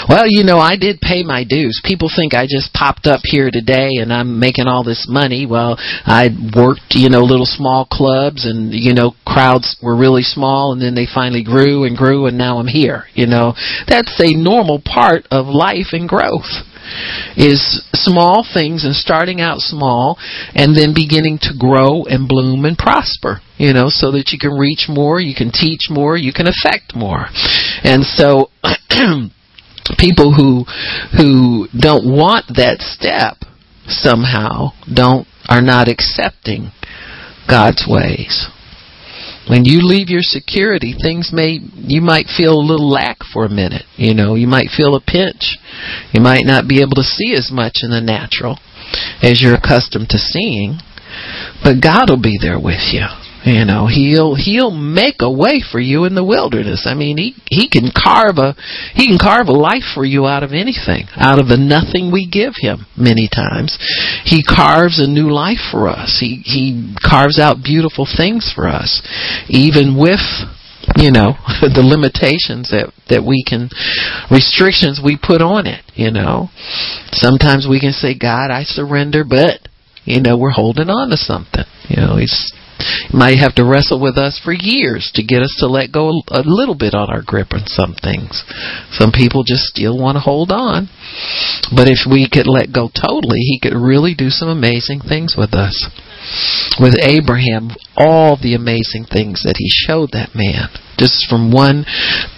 Well, 0.07 0.25
you 0.27 0.43
know, 0.43 0.59
I 0.59 0.77
did 0.77 1.01
pay 1.01 1.23
my 1.23 1.43
dues. 1.43 1.81
People 1.83 2.09
think 2.13 2.33
I 2.33 2.45
just 2.45 2.73
popped 2.73 3.07
up 3.07 3.21
here 3.23 3.49
today 3.51 3.99
and 3.99 4.13
I'm 4.13 4.39
making 4.39 4.67
all 4.67 4.83
this 4.83 5.07
money. 5.09 5.45
Well, 5.45 5.75
I 6.05 6.29
worked, 6.55 6.95
you 6.95 7.09
know, 7.09 7.21
little 7.21 7.49
small 7.49 7.85
clubs 7.89 8.45
and, 8.45 8.73
you 8.73 8.93
know, 8.93 9.13
crowds 9.25 9.75
were 9.81 9.95
really 9.95 10.23
small 10.23 10.73
and 10.73 10.81
then 10.81 10.95
they 10.95 11.07
finally 11.07 11.43
grew 11.43 11.83
and 11.83 11.97
grew 11.97 12.27
and 12.27 12.37
now 12.37 12.59
I'm 12.59 12.67
here. 12.67 13.05
You 13.13 13.27
know, 13.27 13.53
that's 13.87 14.19
a 14.21 14.33
normal 14.35 14.81
part 14.83 15.25
of 15.31 15.47
life 15.47 15.91
and 15.91 16.07
growth 16.07 16.63
is 17.35 17.83
small 17.93 18.45
things 18.53 18.85
and 18.85 18.95
starting 18.95 19.41
out 19.41 19.59
small 19.59 20.17
and 20.53 20.75
then 20.75 20.93
beginning 20.93 21.39
to 21.41 21.53
grow 21.57 22.03
and 22.05 22.27
bloom 22.27 22.65
and 22.65 22.77
prosper 22.77 23.39
you 23.57 23.73
know 23.73 23.87
so 23.89 24.11
that 24.11 24.29
you 24.31 24.39
can 24.39 24.51
reach 24.51 24.85
more 24.87 25.19
you 25.19 25.35
can 25.35 25.51
teach 25.51 25.89
more 25.89 26.17
you 26.17 26.33
can 26.33 26.47
affect 26.47 26.95
more. 26.95 27.27
And 27.83 28.03
so 28.03 28.49
people 29.97 30.33
who 30.33 30.65
who 31.15 31.67
don't 31.77 32.05
want 32.05 32.45
that 32.55 32.81
step 32.81 33.37
somehow 33.87 34.71
don't 34.91 35.27
are 35.47 35.61
not 35.61 35.87
accepting 35.87 36.71
God's 37.47 37.85
ways 37.87 38.49
When 39.49 39.63
you 39.63 39.79
leave 39.81 40.09
your 40.09 40.21
security, 40.21 40.93
things 40.93 41.31
may, 41.31 41.59
you 41.75 42.01
might 42.01 42.27
feel 42.27 42.53
a 42.53 42.67
little 42.67 42.89
lack 42.89 43.19
for 43.33 43.45
a 43.45 43.49
minute. 43.49 43.83
You 43.95 44.13
know, 44.13 44.35
you 44.35 44.47
might 44.47 44.69
feel 44.75 44.95
a 44.95 45.01
pinch. 45.01 45.57
You 46.11 46.21
might 46.21 46.45
not 46.45 46.67
be 46.67 46.81
able 46.81 46.95
to 46.95 47.03
see 47.03 47.33
as 47.33 47.49
much 47.51 47.79
in 47.81 47.91
the 47.91 48.01
natural 48.01 48.59
as 49.21 49.41
you're 49.41 49.55
accustomed 49.55 50.09
to 50.09 50.17
seeing. 50.17 50.79
But 51.63 51.81
God 51.81 52.09
will 52.09 52.21
be 52.21 52.37
there 52.41 52.59
with 52.59 52.91
you. 52.91 53.07
You 53.47 53.63
know, 53.63 53.87
he'll 53.87 54.35
he'll 54.35 54.75
make 54.75 55.21
a 55.21 55.31
way 55.31 55.63
for 55.63 55.79
you 55.79 56.03
in 56.03 56.15
the 56.15 56.23
wilderness. 56.23 56.83
I 56.85 56.95
mean, 56.95 57.15
he 57.15 57.33
he 57.49 57.69
can 57.69 57.95
carve 57.95 58.35
a 58.37 58.59
he 58.93 59.07
can 59.07 59.17
carve 59.17 59.47
a 59.47 59.55
life 59.55 59.87
for 59.95 60.03
you 60.03 60.27
out 60.27 60.43
of 60.43 60.51
anything, 60.51 61.07
out 61.15 61.39
of 61.39 61.47
the 61.47 61.55
nothing 61.55 62.11
we 62.11 62.27
give 62.27 62.59
him. 62.59 62.85
Many 62.97 63.29
times, 63.31 63.79
he 64.25 64.43
carves 64.43 64.99
a 64.99 65.07
new 65.07 65.31
life 65.31 65.63
for 65.71 65.87
us. 65.87 66.19
He 66.19 66.43
he 66.43 66.93
carves 66.99 67.39
out 67.39 67.63
beautiful 67.63 68.03
things 68.03 68.51
for 68.53 68.67
us, 68.67 68.99
even 69.47 69.95
with 69.95 70.19
you 70.99 71.11
know 71.11 71.39
the 71.63 71.87
limitations 71.87 72.67
that 72.75 72.91
that 73.07 73.23
we 73.23 73.47
can 73.47 73.71
restrictions 74.27 74.99
we 74.99 75.15
put 75.15 75.41
on 75.41 75.67
it 75.67 75.83
you 75.95 76.11
know 76.11 76.47
sometimes 77.11 77.67
we 77.67 77.79
can 77.79 77.91
say 77.91 78.15
god 78.17 78.51
i 78.51 78.63
surrender 78.63 79.25
but 79.27 79.67
you 80.05 80.21
know 80.21 80.37
we're 80.37 80.55
holding 80.55 80.87
on 80.87 81.09
to 81.09 81.17
something 81.17 81.67
you 81.89 81.99
know 81.99 82.15
he's 82.15 82.53
might 83.13 83.39
have 83.39 83.55
to 83.55 83.65
wrestle 83.65 84.01
with 84.01 84.17
us 84.17 84.39
for 84.43 84.53
years 84.53 85.11
to 85.15 85.23
get 85.23 85.41
us 85.41 85.55
to 85.59 85.67
let 85.67 85.91
go 85.91 86.09
a 86.27 86.41
little 86.45 86.75
bit 86.75 86.93
on 86.93 87.09
our 87.09 87.21
grip 87.21 87.53
on 87.53 87.65
some 87.65 87.95
things. 87.95 88.43
Some 88.91 89.11
people 89.11 89.43
just 89.43 89.63
still 89.63 89.97
want 89.97 90.15
to 90.15 90.21
hold 90.21 90.51
on. 90.51 90.89
But 91.73 91.87
if 91.87 92.05
we 92.09 92.29
could 92.29 92.47
let 92.47 92.73
go 92.73 92.89
totally, 92.89 93.39
he 93.39 93.59
could 93.59 93.75
really 93.75 94.13
do 94.13 94.29
some 94.29 94.49
amazing 94.49 95.01
things 95.01 95.35
with 95.37 95.53
us. 95.53 95.89
With 96.79 96.95
Abraham, 97.01 97.71
all 97.95 98.37
the 98.37 98.53
amazing 98.53 99.05
things 99.05 99.43
that 99.43 99.57
he 99.57 99.69
showed 99.69 100.11
that 100.11 100.35
man. 100.35 100.69
Just 100.97 101.29
from 101.29 101.51
one 101.51 101.85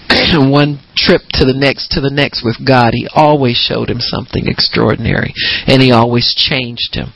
one 0.33 0.79
trip 0.95 1.21
to 1.33 1.45
the 1.45 1.55
next 1.55 1.91
to 1.91 2.01
the 2.01 2.13
next 2.13 2.43
with 2.43 2.57
God, 2.65 2.93
he 2.93 3.07
always 3.13 3.57
showed 3.57 3.89
him 3.89 3.99
something 3.99 4.47
extraordinary. 4.47 5.33
And 5.67 5.81
he 5.81 5.91
always 5.91 6.33
changed 6.35 6.95
him. 6.95 7.13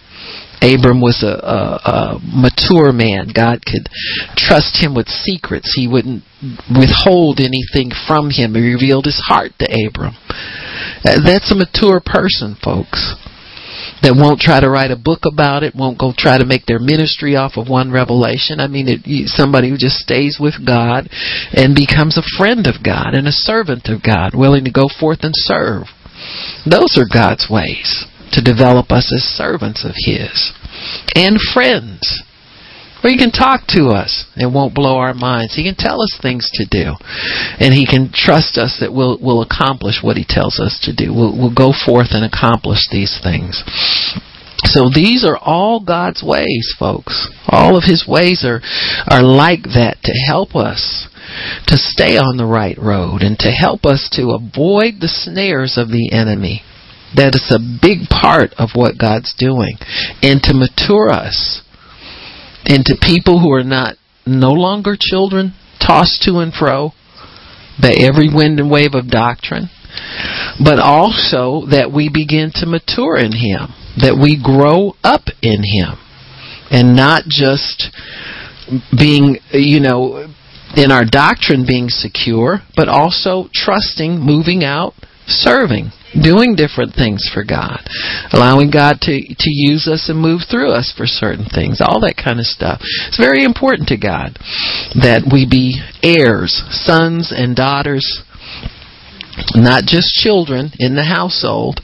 Abram 0.64 1.02
was 1.02 1.24
a, 1.24 1.36
a, 1.44 1.60
a 1.84 2.20
mature 2.24 2.92
man. 2.96 3.28
God 3.36 3.66
could 3.66 3.92
trust 4.40 4.80
him 4.80 4.96
with 4.96 5.08
secrets. 5.08 5.74
He 5.76 5.88
wouldn't 5.88 6.24
withhold 6.72 7.44
anything 7.44 7.92
from 8.08 8.32
him. 8.32 8.56
He 8.56 8.74
revealed 8.74 9.06
his 9.06 9.22
heart 9.28 9.52
to 9.60 9.68
Abram. 9.68 10.16
Uh, 11.04 11.20
that's 11.20 11.52
a 11.52 11.56
mature 11.56 12.00
person, 12.00 12.56
folks 12.56 13.16
that 14.04 14.20
won't 14.20 14.44
try 14.44 14.60
to 14.60 14.70
write 14.70 14.92
a 14.92 15.00
book 15.00 15.24
about 15.24 15.64
it, 15.64 15.74
won't 15.74 15.98
go 15.98 16.12
try 16.12 16.38
to 16.38 16.46
make 16.46 16.68
their 16.68 16.78
ministry 16.80 17.38
off 17.40 17.56
of 17.56 17.72
one 17.72 17.90
revelation. 17.90 18.60
I 18.60 18.68
mean, 18.68 18.92
it, 18.92 19.00
somebody 19.32 19.72
who 19.72 19.80
just 19.80 19.96
stays 20.04 20.38
with 20.40 20.60
God 20.60 21.08
and 21.56 21.72
becomes 21.74 22.20
a 22.20 22.28
friend 22.38 22.68
of 22.68 22.84
God 22.84 23.16
and 23.16 23.28
a 23.28 23.32
servant 23.32 23.88
of 23.88 24.04
God, 24.04 24.36
willing 24.36 24.66
to 24.66 24.76
go 24.76 24.92
forth 24.92 25.24
and 25.24 25.32
serve. 25.34 25.88
Those 26.68 27.00
are 27.00 27.08
God's 27.08 27.48
ways 27.50 28.06
to 28.34 28.42
develop 28.42 28.92
us 28.92 29.14
as 29.14 29.24
servants 29.24 29.86
of 29.86 29.94
His 29.96 30.54
and 31.16 31.38
friends. 31.54 32.22
Where 33.02 33.12
He 33.12 33.20
can 33.20 33.32
talk 33.32 33.68
to 33.76 33.92
us 33.92 34.26
and 34.36 34.54
won't 34.54 34.74
blow 34.74 34.96
our 34.96 35.14
minds. 35.14 35.56
He 35.56 35.68
can 35.68 35.76
tell 35.76 36.02
us 36.02 36.18
things 36.22 36.50
to 36.54 36.66
do. 36.66 36.96
And 37.60 37.74
He 37.74 37.86
can 37.86 38.12
trust 38.14 38.58
us 38.58 38.80
that 38.80 38.94
we'll, 38.94 39.20
we'll 39.22 39.44
accomplish 39.44 40.00
what 40.02 40.16
He 40.16 40.26
tells 40.28 40.60
us 40.60 40.80
to 40.84 40.96
do. 40.96 41.14
We'll, 41.14 41.36
we'll 41.36 41.54
go 41.54 41.74
forth 41.76 42.16
and 42.16 42.24
accomplish 42.24 42.88
these 42.92 43.20
things. 43.22 43.62
So 44.64 44.88
these 44.88 45.26
are 45.28 45.38
all 45.38 45.84
God's 45.84 46.24
ways, 46.24 46.74
folks. 46.80 47.28
All 47.48 47.76
of 47.76 47.84
His 47.84 48.08
ways 48.08 48.46
are, 48.48 48.62
are 49.12 49.22
like 49.22 49.64
that 49.76 49.98
to 50.04 50.14
help 50.26 50.56
us 50.56 51.10
to 51.68 51.76
stay 51.76 52.18
on 52.18 52.38
the 52.38 52.46
right 52.46 52.78
road 52.78 53.22
and 53.22 53.38
to 53.40 53.52
help 53.52 53.86
us 53.86 54.10
to 54.14 54.32
avoid 54.32 55.00
the 55.00 55.12
snares 55.12 55.78
of 55.78 55.90
the 55.90 56.12
enemy. 56.14 56.62
That 57.16 57.36
is 57.36 57.52
a 57.52 57.60
big 57.60 58.10
part 58.10 58.54
of 58.58 58.72
what 58.74 58.98
God's 58.98 59.34
doing. 59.38 59.78
And 60.22 60.42
to 60.44 60.54
mature 60.54 61.10
us 61.10 61.62
into 62.66 62.98
people 63.00 63.40
who 63.40 63.52
are 63.54 63.64
not 63.64 63.96
no 64.26 64.52
longer 64.52 64.96
children 65.00 65.54
tossed 65.80 66.24
to 66.24 66.40
and 66.40 66.54
fro 66.54 66.92
by 67.82 67.92
every 67.98 68.30
wind 68.34 68.60
and 68.60 68.70
wave 68.70 68.94
of 68.94 69.10
doctrine, 69.10 69.70
but 70.64 70.80
also 70.80 71.66
that 71.70 71.92
we 71.94 72.10
begin 72.10 72.52
to 72.56 72.66
mature 72.66 73.18
in 73.18 73.34
Him, 73.34 73.74
that 73.98 74.18
we 74.20 74.42
grow 74.42 74.94
up 75.04 75.24
in 75.42 75.64
Him, 75.64 75.98
and 76.72 76.96
not 76.96 77.24
just 77.28 77.90
being, 78.98 79.38
you 79.52 79.80
know, 79.80 80.34
in 80.76 80.92
our 80.92 81.06
doctrine 81.06 81.66
being 81.68 81.90
secure, 81.90 82.62
but 82.76 82.88
also 82.88 83.50
trusting, 83.54 84.20
moving 84.20 84.64
out, 84.64 84.94
serving 85.28 85.92
doing 86.22 86.56
different 86.56 86.94
things 86.94 87.30
for 87.34 87.44
God, 87.44 87.82
allowing 88.32 88.70
God 88.70 89.02
to 89.02 89.18
to 89.18 89.50
use 89.50 89.88
us 89.88 90.10
and 90.10 90.20
move 90.20 90.42
through 90.50 90.72
us 90.72 90.94
for 90.96 91.08
certain 91.08 91.46
things, 91.46 91.82
all 91.82 92.00
that 92.02 92.22
kind 92.22 92.40
of 92.40 92.46
stuff. 92.46 92.82
It's 93.08 93.18
very 93.18 93.44
important 93.44 93.90
to 93.90 93.98
God 93.98 94.38
that 94.94 95.26
we 95.32 95.50
be 95.50 95.82
heirs, 96.04 96.62
sons 96.70 97.34
and 97.36 97.56
daughters, 97.56 98.22
not 99.56 99.86
just 99.86 100.14
children 100.14 100.72
in 100.78 100.96
the 100.96 101.10
household, 101.10 101.82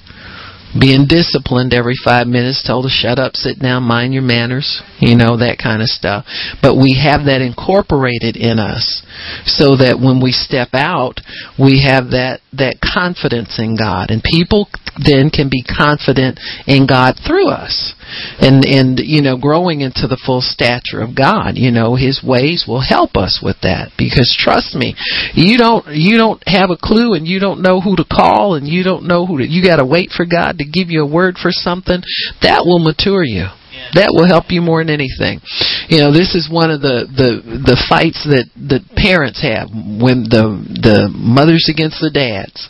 being 0.78 1.08
disciplined 1.10 1.74
every 1.74 1.96
five 2.04 2.28
minutes, 2.28 2.62
told 2.66 2.86
to 2.86 2.90
shut 2.90 3.18
up, 3.18 3.36
sit 3.36 3.60
down, 3.60 3.84
mind 3.84 4.14
your 4.14 4.24
manners, 4.24 4.82
you 5.00 5.16
know, 5.16 5.38
that 5.38 5.58
kind 5.58 5.82
of 5.82 5.90
stuff. 5.90 6.26
But 6.62 6.76
we 6.78 7.00
have 7.02 7.26
that 7.26 7.42
incorporated 7.42 8.38
in 8.38 8.60
us 8.60 9.02
so 9.46 9.78
that 9.78 9.98
when 9.98 10.22
we 10.22 10.32
step 10.32 10.70
out, 10.74 11.22
we 11.58 11.82
have 11.82 12.14
that, 12.14 12.42
that 12.54 12.78
confidence 12.86 13.58
in 13.58 13.74
God. 13.74 14.12
And 14.12 14.22
people 14.22 14.70
then 14.98 15.30
can 15.30 15.50
be 15.50 15.66
confident 15.66 16.40
in 16.68 16.86
God 16.86 17.16
through 17.26 17.50
us 17.50 17.96
and 18.40 18.66
and 18.66 19.00
you 19.00 19.22
know 19.22 19.38
growing 19.38 19.82
into 19.82 20.08
the 20.08 20.20
full 20.26 20.42
stature 20.42 21.02
of 21.02 21.16
God 21.16 21.56
you 21.56 21.72
know 21.72 21.96
his 21.96 22.22
ways 22.24 22.66
will 22.68 22.82
help 22.82 23.16
us 23.16 23.40
with 23.42 23.58
that 23.62 23.92
because 23.98 24.36
trust 24.38 24.76
me 24.76 24.96
you 25.34 25.58
don't 25.58 25.86
you 25.94 26.18
don't 26.18 26.42
have 26.48 26.70
a 26.70 26.78
clue 26.78 27.14
and 27.14 27.28
you 27.28 27.40
don't 27.40 27.62
know 27.62 27.80
who 27.80 27.96
to 27.96 28.06
call 28.06 28.56
and 28.56 28.68
you 28.68 28.84
don't 28.84 29.06
know 29.06 29.26
who 29.26 29.38
to 29.38 29.48
you 29.48 29.64
got 29.64 29.78
to 29.78 29.86
wait 29.86 30.10
for 30.10 30.26
God 30.26 30.58
to 30.60 30.66
give 30.66 30.90
you 30.90 31.04
a 31.04 31.12
word 31.12 31.36
for 31.42 31.52
something 31.52 32.02
that 32.42 32.64
will 32.66 32.80
mature 32.80 33.24
you 33.24 33.48
that 33.94 34.14
will 34.14 34.28
help 34.28 34.50
you 34.50 34.62
more 34.62 34.84
than 34.84 34.94
anything. 34.94 35.42
You 35.90 35.98
know, 36.00 36.12
this 36.14 36.36
is 36.36 36.50
one 36.50 36.70
of 36.70 36.82
the 36.82 37.10
the 37.10 37.42
the 37.42 37.80
fights 37.90 38.22
that 38.30 38.46
the 38.54 38.86
parents 38.94 39.42
have 39.42 39.74
when 39.74 40.30
the 40.30 40.62
the 40.62 41.10
mothers 41.10 41.66
against 41.66 41.98
the 41.98 42.14
dads. 42.14 42.70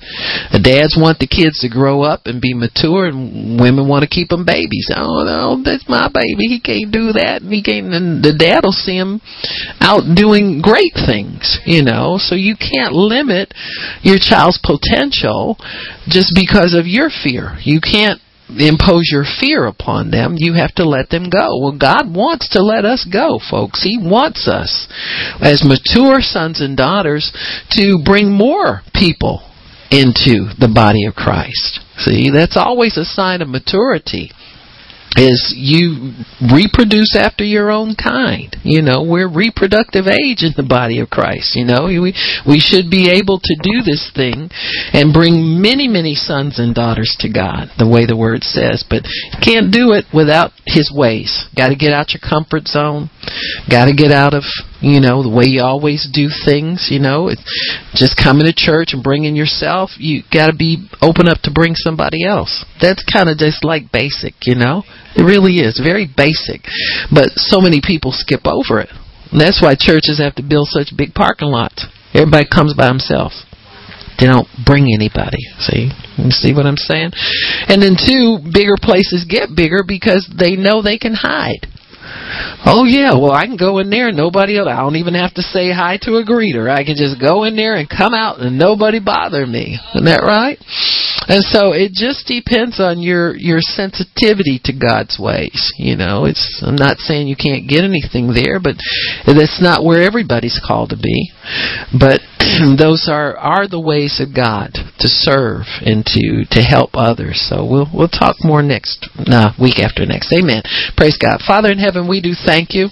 The 0.55 0.63
dads 0.63 0.95
want 0.95 1.19
the 1.19 1.27
kids 1.27 1.59
to 1.61 1.69
grow 1.69 2.01
up 2.01 2.25
and 2.25 2.39
be 2.39 2.55
mature, 2.55 3.11
and 3.11 3.59
women 3.59 3.87
want 3.87 4.07
to 4.07 4.09
keep 4.09 4.29
them 4.31 4.47
babies. 4.47 4.87
Oh 4.95 5.27
no, 5.27 5.59
that's 5.59 5.87
my 5.91 6.07
baby. 6.07 6.47
He 6.47 6.59
can't 6.63 6.91
do 6.91 7.11
that. 7.19 7.43
He 7.43 7.59
can't. 7.59 7.91
And 7.91 8.23
the 8.23 8.35
dad 8.35 8.63
will 8.63 8.75
see 8.75 8.95
him 8.95 9.19
out 9.83 10.07
doing 10.15 10.63
great 10.63 10.95
things. 10.95 11.59
You 11.67 11.83
know, 11.83 12.15
so 12.15 12.35
you 12.35 12.55
can't 12.55 12.95
limit 12.95 13.51
your 14.01 14.17
child's 14.19 14.59
potential 14.63 15.59
just 16.07 16.31
because 16.35 16.71
of 16.71 16.87
your 16.87 17.11
fear. 17.11 17.59
You 17.63 17.81
can't 17.81 18.23
impose 18.57 19.09
your 19.11 19.23
fear 19.23 19.65
upon 19.65 20.11
them, 20.11 20.35
you 20.37 20.53
have 20.53 20.73
to 20.75 20.87
let 20.87 21.09
them 21.09 21.29
go. 21.29 21.59
Well, 21.61 21.77
God 21.77 22.13
wants 22.13 22.49
to 22.49 22.61
let 22.61 22.85
us 22.85 23.07
go, 23.11 23.39
folks. 23.39 23.83
He 23.83 23.97
wants 24.01 24.47
us, 24.47 24.87
as 25.41 25.63
mature 25.63 26.21
sons 26.21 26.61
and 26.61 26.75
daughters, 26.75 27.31
to 27.71 27.99
bring 28.03 28.31
more 28.31 28.81
people 28.93 29.41
into 29.91 30.49
the 30.57 30.71
body 30.73 31.05
of 31.05 31.15
Christ. 31.15 31.81
See, 31.97 32.29
that's 32.31 32.57
always 32.57 32.97
a 32.97 33.05
sign 33.05 33.41
of 33.41 33.49
maturity 33.49 34.31
is 35.17 35.53
you 35.57 36.13
reproduce 36.53 37.15
after 37.15 37.43
your 37.43 37.71
own 37.71 37.95
kind. 37.95 38.55
You 38.63 38.81
know, 38.81 39.03
we're 39.03 39.29
reproductive 39.29 40.05
age 40.07 40.45
in 40.45 40.53
the 40.55 40.67
body 40.67 40.99
of 40.99 41.09
Christ. 41.09 41.55
You 41.55 41.65
know, 41.65 41.85
we 41.85 42.13
we 42.45 42.59
should 42.59 42.89
be 42.89 43.09
able 43.09 43.39
to 43.39 43.55
do 43.61 43.81
this 43.81 44.11
thing 44.13 44.49
and 44.93 45.13
bring 45.13 45.61
many 45.61 45.87
many 45.87 46.13
sons 46.13 46.59
and 46.59 46.75
daughters 46.75 47.15
to 47.19 47.29
God, 47.31 47.69
the 47.77 47.89
way 47.89 48.05
the 48.05 48.17
word 48.17 48.43
says. 48.43 48.85
But 48.87 49.03
can't 49.41 49.71
do 49.73 49.93
it 49.93 50.05
without 50.13 50.51
His 50.65 50.91
ways. 50.93 51.49
Got 51.55 51.69
to 51.69 51.75
get 51.75 51.93
out 51.93 52.13
your 52.13 52.21
comfort 52.21 52.67
zone. 52.67 53.09
Got 53.69 53.85
to 53.85 53.93
get 53.93 54.11
out 54.11 54.33
of 54.33 54.43
you 54.81 54.99
know 54.99 55.23
the 55.23 55.29
way 55.29 55.45
you 55.45 55.61
always 55.61 56.07
do 56.11 56.29
things. 56.45 56.89
You 56.91 56.99
know, 56.99 57.27
it's 57.27 57.43
just 57.93 58.17
coming 58.17 58.45
to 58.45 58.53
church 58.53 58.93
and 58.93 59.03
bringing 59.03 59.35
yourself. 59.35 59.91
You 59.97 60.23
got 60.31 60.47
to 60.47 60.55
be 60.55 60.89
open 61.01 61.27
up 61.27 61.39
to 61.43 61.51
bring 61.51 61.75
somebody 61.75 62.25
else. 62.25 62.65
That's 62.81 63.03
kind 63.03 63.29
of 63.29 63.37
just 63.37 63.63
like 63.63 63.91
basic. 63.91 64.35
You 64.45 64.55
know. 64.55 64.83
It 65.15 65.23
really 65.23 65.59
is 65.59 65.81
very 65.81 66.05
basic, 66.05 66.61
but 67.11 67.33
so 67.35 67.59
many 67.59 67.81
people 67.83 68.11
skip 68.13 68.45
over 68.45 68.79
it. 68.79 68.89
And 69.31 69.41
that's 69.41 69.61
why 69.61 69.75
churches 69.75 70.19
have 70.19 70.35
to 70.35 70.43
build 70.43 70.69
such 70.69 70.95
big 70.95 71.13
parking 71.13 71.49
lots. 71.49 71.85
Everybody 72.13 72.47
comes 72.49 72.73
by 72.73 72.87
themselves. 72.87 73.45
They 74.19 74.27
don't 74.27 74.47
bring 74.65 74.91
anybody. 74.93 75.39
See, 75.59 75.91
you 76.17 76.31
see 76.31 76.53
what 76.53 76.65
I'm 76.65 76.77
saying? 76.77 77.11
And 77.67 77.81
then 77.81 77.95
two, 77.95 78.39
bigger 78.51 78.75
places 78.81 79.23
get 79.23 79.55
bigger 79.55 79.83
because 79.87 80.27
they 80.27 80.55
know 80.55 80.81
they 80.81 80.97
can 80.97 81.13
hide. 81.15 81.67
Oh 82.65 82.83
yeah, 82.85 83.13
well 83.13 83.31
I 83.31 83.45
can 83.45 83.57
go 83.57 83.79
in 83.79 83.89
there 83.89 84.09
and 84.09 84.17
nobody. 84.17 84.59
I 84.59 84.77
don't 84.77 84.97
even 84.97 85.13
have 85.13 85.33
to 85.35 85.41
say 85.41 85.71
hi 85.71 85.97
to 86.03 86.17
a 86.17 86.25
greeter. 86.25 86.69
I 86.69 86.83
can 86.83 86.95
just 86.95 87.19
go 87.19 87.43
in 87.43 87.55
there 87.55 87.75
and 87.75 87.89
come 87.89 88.13
out 88.13 88.39
and 88.41 88.57
nobody 88.57 88.99
bother 88.99 89.45
me. 89.45 89.79
Isn't 89.95 90.05
that 90.05 90.21
right? 90.21 90.57
And 91.27 91.43
so 91.43 91.73
it 91.73 91.93
just 91.93 92.27
depends 92.27 92.79
on 92.79 93.01
your 93.01 93.35
your 93.35 93.59
sensitivity 93.61 94.59
to 94.65 94.73
God's 94.73 95.17
ways. 95.19 95.73
You 95.77 95.95
know, 95.95 96.25
it's 96.25 96.61
I'm 96.65 96.75
not 96.75 96.97
saying 96.97 97.27
you 97.27 97.37
can't 97.37 97.67
get 97.69 97.83
anything 97.83 98.33
there, 98.33 98.59
but 98.59 98.75
that's 99.25 99.61
not 99.61 99.83
where 99.83 100.01
everybody's 100.01 100.59
called 100.59 100.89
to 100.89 100.97
be. 100.97 101.31
But 101.93 102.21
those 102.79 103.07
are 103.11 103.35
are 103.37 103.67
the 103.67 103.79
ways 103.79 104.23
of 104.23 104.35
God 104.35 104.73
to 104.99 105.07
serve 105.07 105.67
and 105.83 106.05
to 106.05 106.45
to 106.51 106.61
help 106.61 106.91
others. 106.93 107.43
So 107.49 107.65
we'll 107.67 107.87
we'll 107.93 108.11
talk 108.11 108.37
more 108.43 108.61
next 108.63 109.07
week 109.59 109.79
after 109.79 110.05
next. 110.05 110.31
Amen. 110.31 110.63
Praise 110.95 111.17
God. 111.17 111.41
Father 111.45 111.71
in 111.71 111.79
heaven, 111.79 112.07
we 112.07 112.21
do 112.21 112.33
thank 112.33 112.73
you 112.73 112.89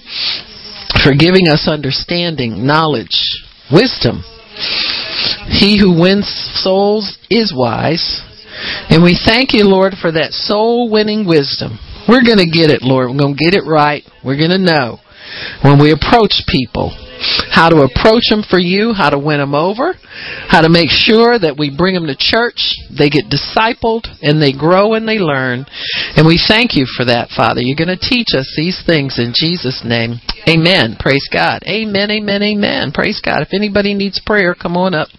for 1.04 1.16
giving 1.16 1.48
us 1.48 1.68
understanding, 1.68 2.66
knowledge, 2.66 3.16
wisdom. 3.72 4.24
He 5.48 5.80
who 5.80 6.00
wins 6.00 6.28
souls 6.56 7.18
is 7.30 7.54
wise. 7.56 8.22
And 8.90 9.04
we 9.04 9.20
thank 9.24 9.54
you, 9.54 9.64
Lord, 9.64 9.94
for 10.02 10.12
that 10.12 10.34
soul 10.34 10.90
winning 10.90 11.28
wisdom. 11.28 11.78
We're 12.10 12.26
going 12.26 12.42
to 12.42 12.50
get 12.50 12.72
it, 12.72 12.82
Lord. 12.82 13.12
We're 13.12 13.22
going 13.22 13.38
to 13.38 13.44
get 13.44 13.54
it 13.54 13.68
right. 13.68 14.02
We're 14.26 14.40
going 14.40 14.56
to 14.56 14.58
know 14.58 14.98
when 15.62 15.78
we 15.78 15.92
approach 15.92 16.42
people 16.48 16.90
how 17.52 17.70
to 17.70 17.88
approach 17.88 18.30
them 18.30 18.44
for 18.48 18.60
you, 18.60 18.94
how 18.94 19.10
to 19.10 19.20
win 19.20 19.40
them 19.40 19.56
over, 19.56 19.94
how 20.48 20.62
to 20.62 20.70
make 20.70 20.90
sure 20.90 21.38
that 21.38 21.58
we 21.58 21.76
bring 21.76 21.94
them 21.96 22.08
to 22.08 22.16
church, 22.18 22.76
they 22.90 23.10
get 23.10 23.30
discipled, 23.30 24.08
and 24.22 24.42
they 24.42 24.54
grow 24.54 24.94
and 24.94 25.08
they 25.08 25.20
learn. 25.20 25.66
And 26.16 26.28
we 26.28 26.40
thank 26.40 26.76
you 26.76 26.86
for 26.86 27.06
that, 27.06 27.30
Father. 27.30 27.62
You're 27.62 27.78
going 27.78 27.98
to 27.98 28.10
teach 28.10 28.34
us 28.34 28.54
these 28.56 28.82
things 28.86 29.20
in 29.20 29.34
Jesus' 29.36 29.84
name. 29.86 30.20
Amen. 30.48 30.96
Praise 31.00 31.28
God. 31.32 31.64
Amen, 31.68 32.12
amen, 32.12 32.44
amen. 32.44 32.92
Praise 32.92 33.22
God. 33.24 33.42
If 33.42 33.50
anybody 33.54 33.94
needs 33.94 34.22
prayer, 34.26 34.56
come 34.56 34.78
on 34.78 34.94
up. 34.94 35.10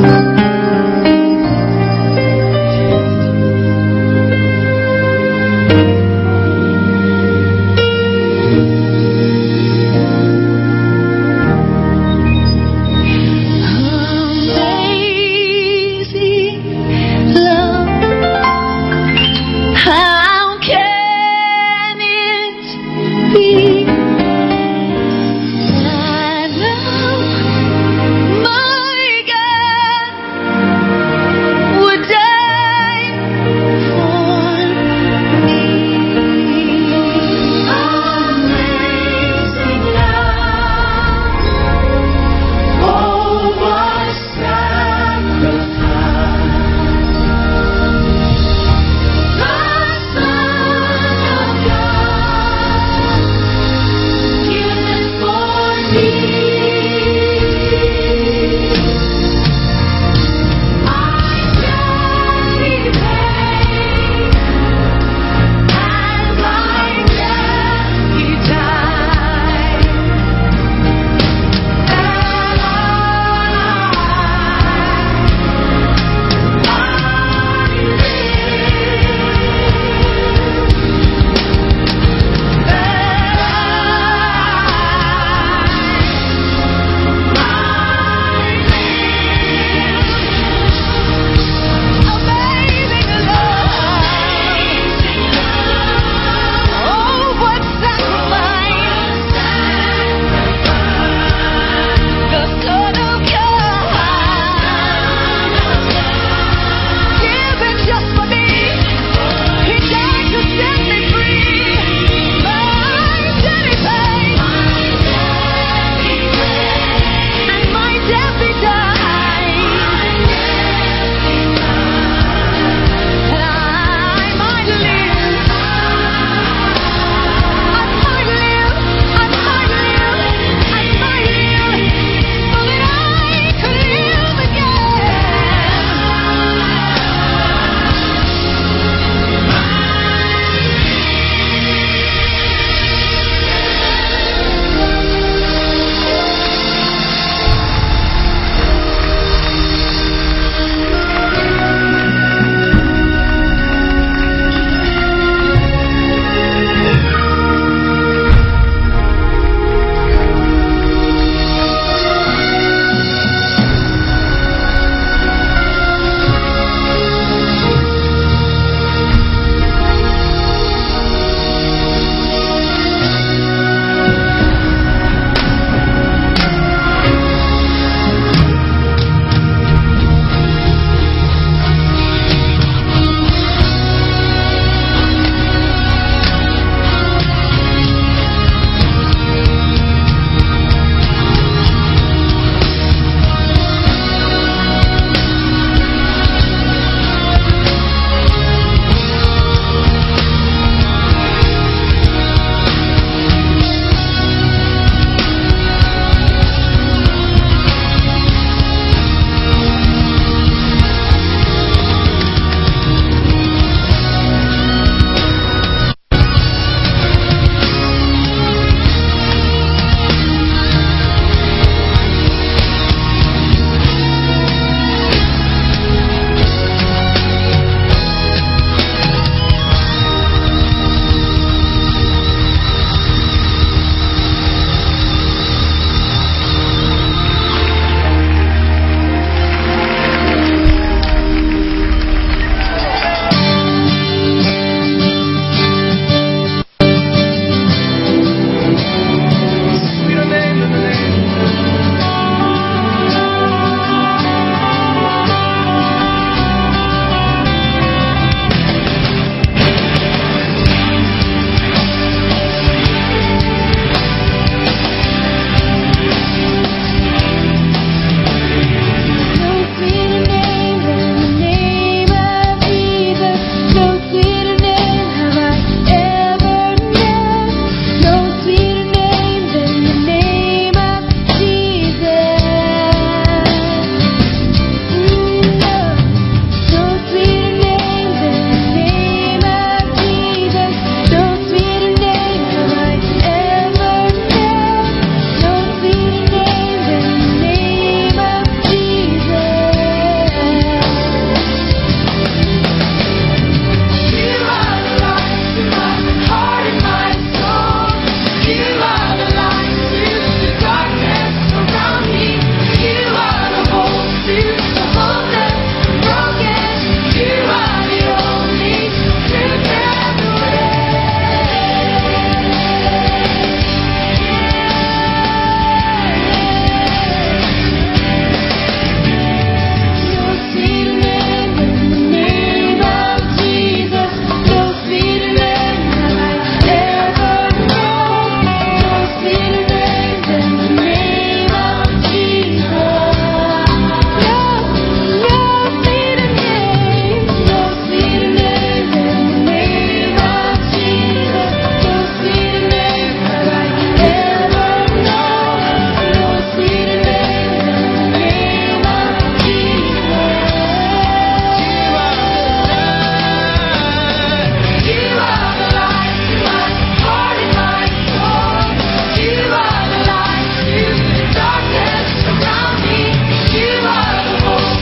thank 0.00 0.24
you 0.24 0.29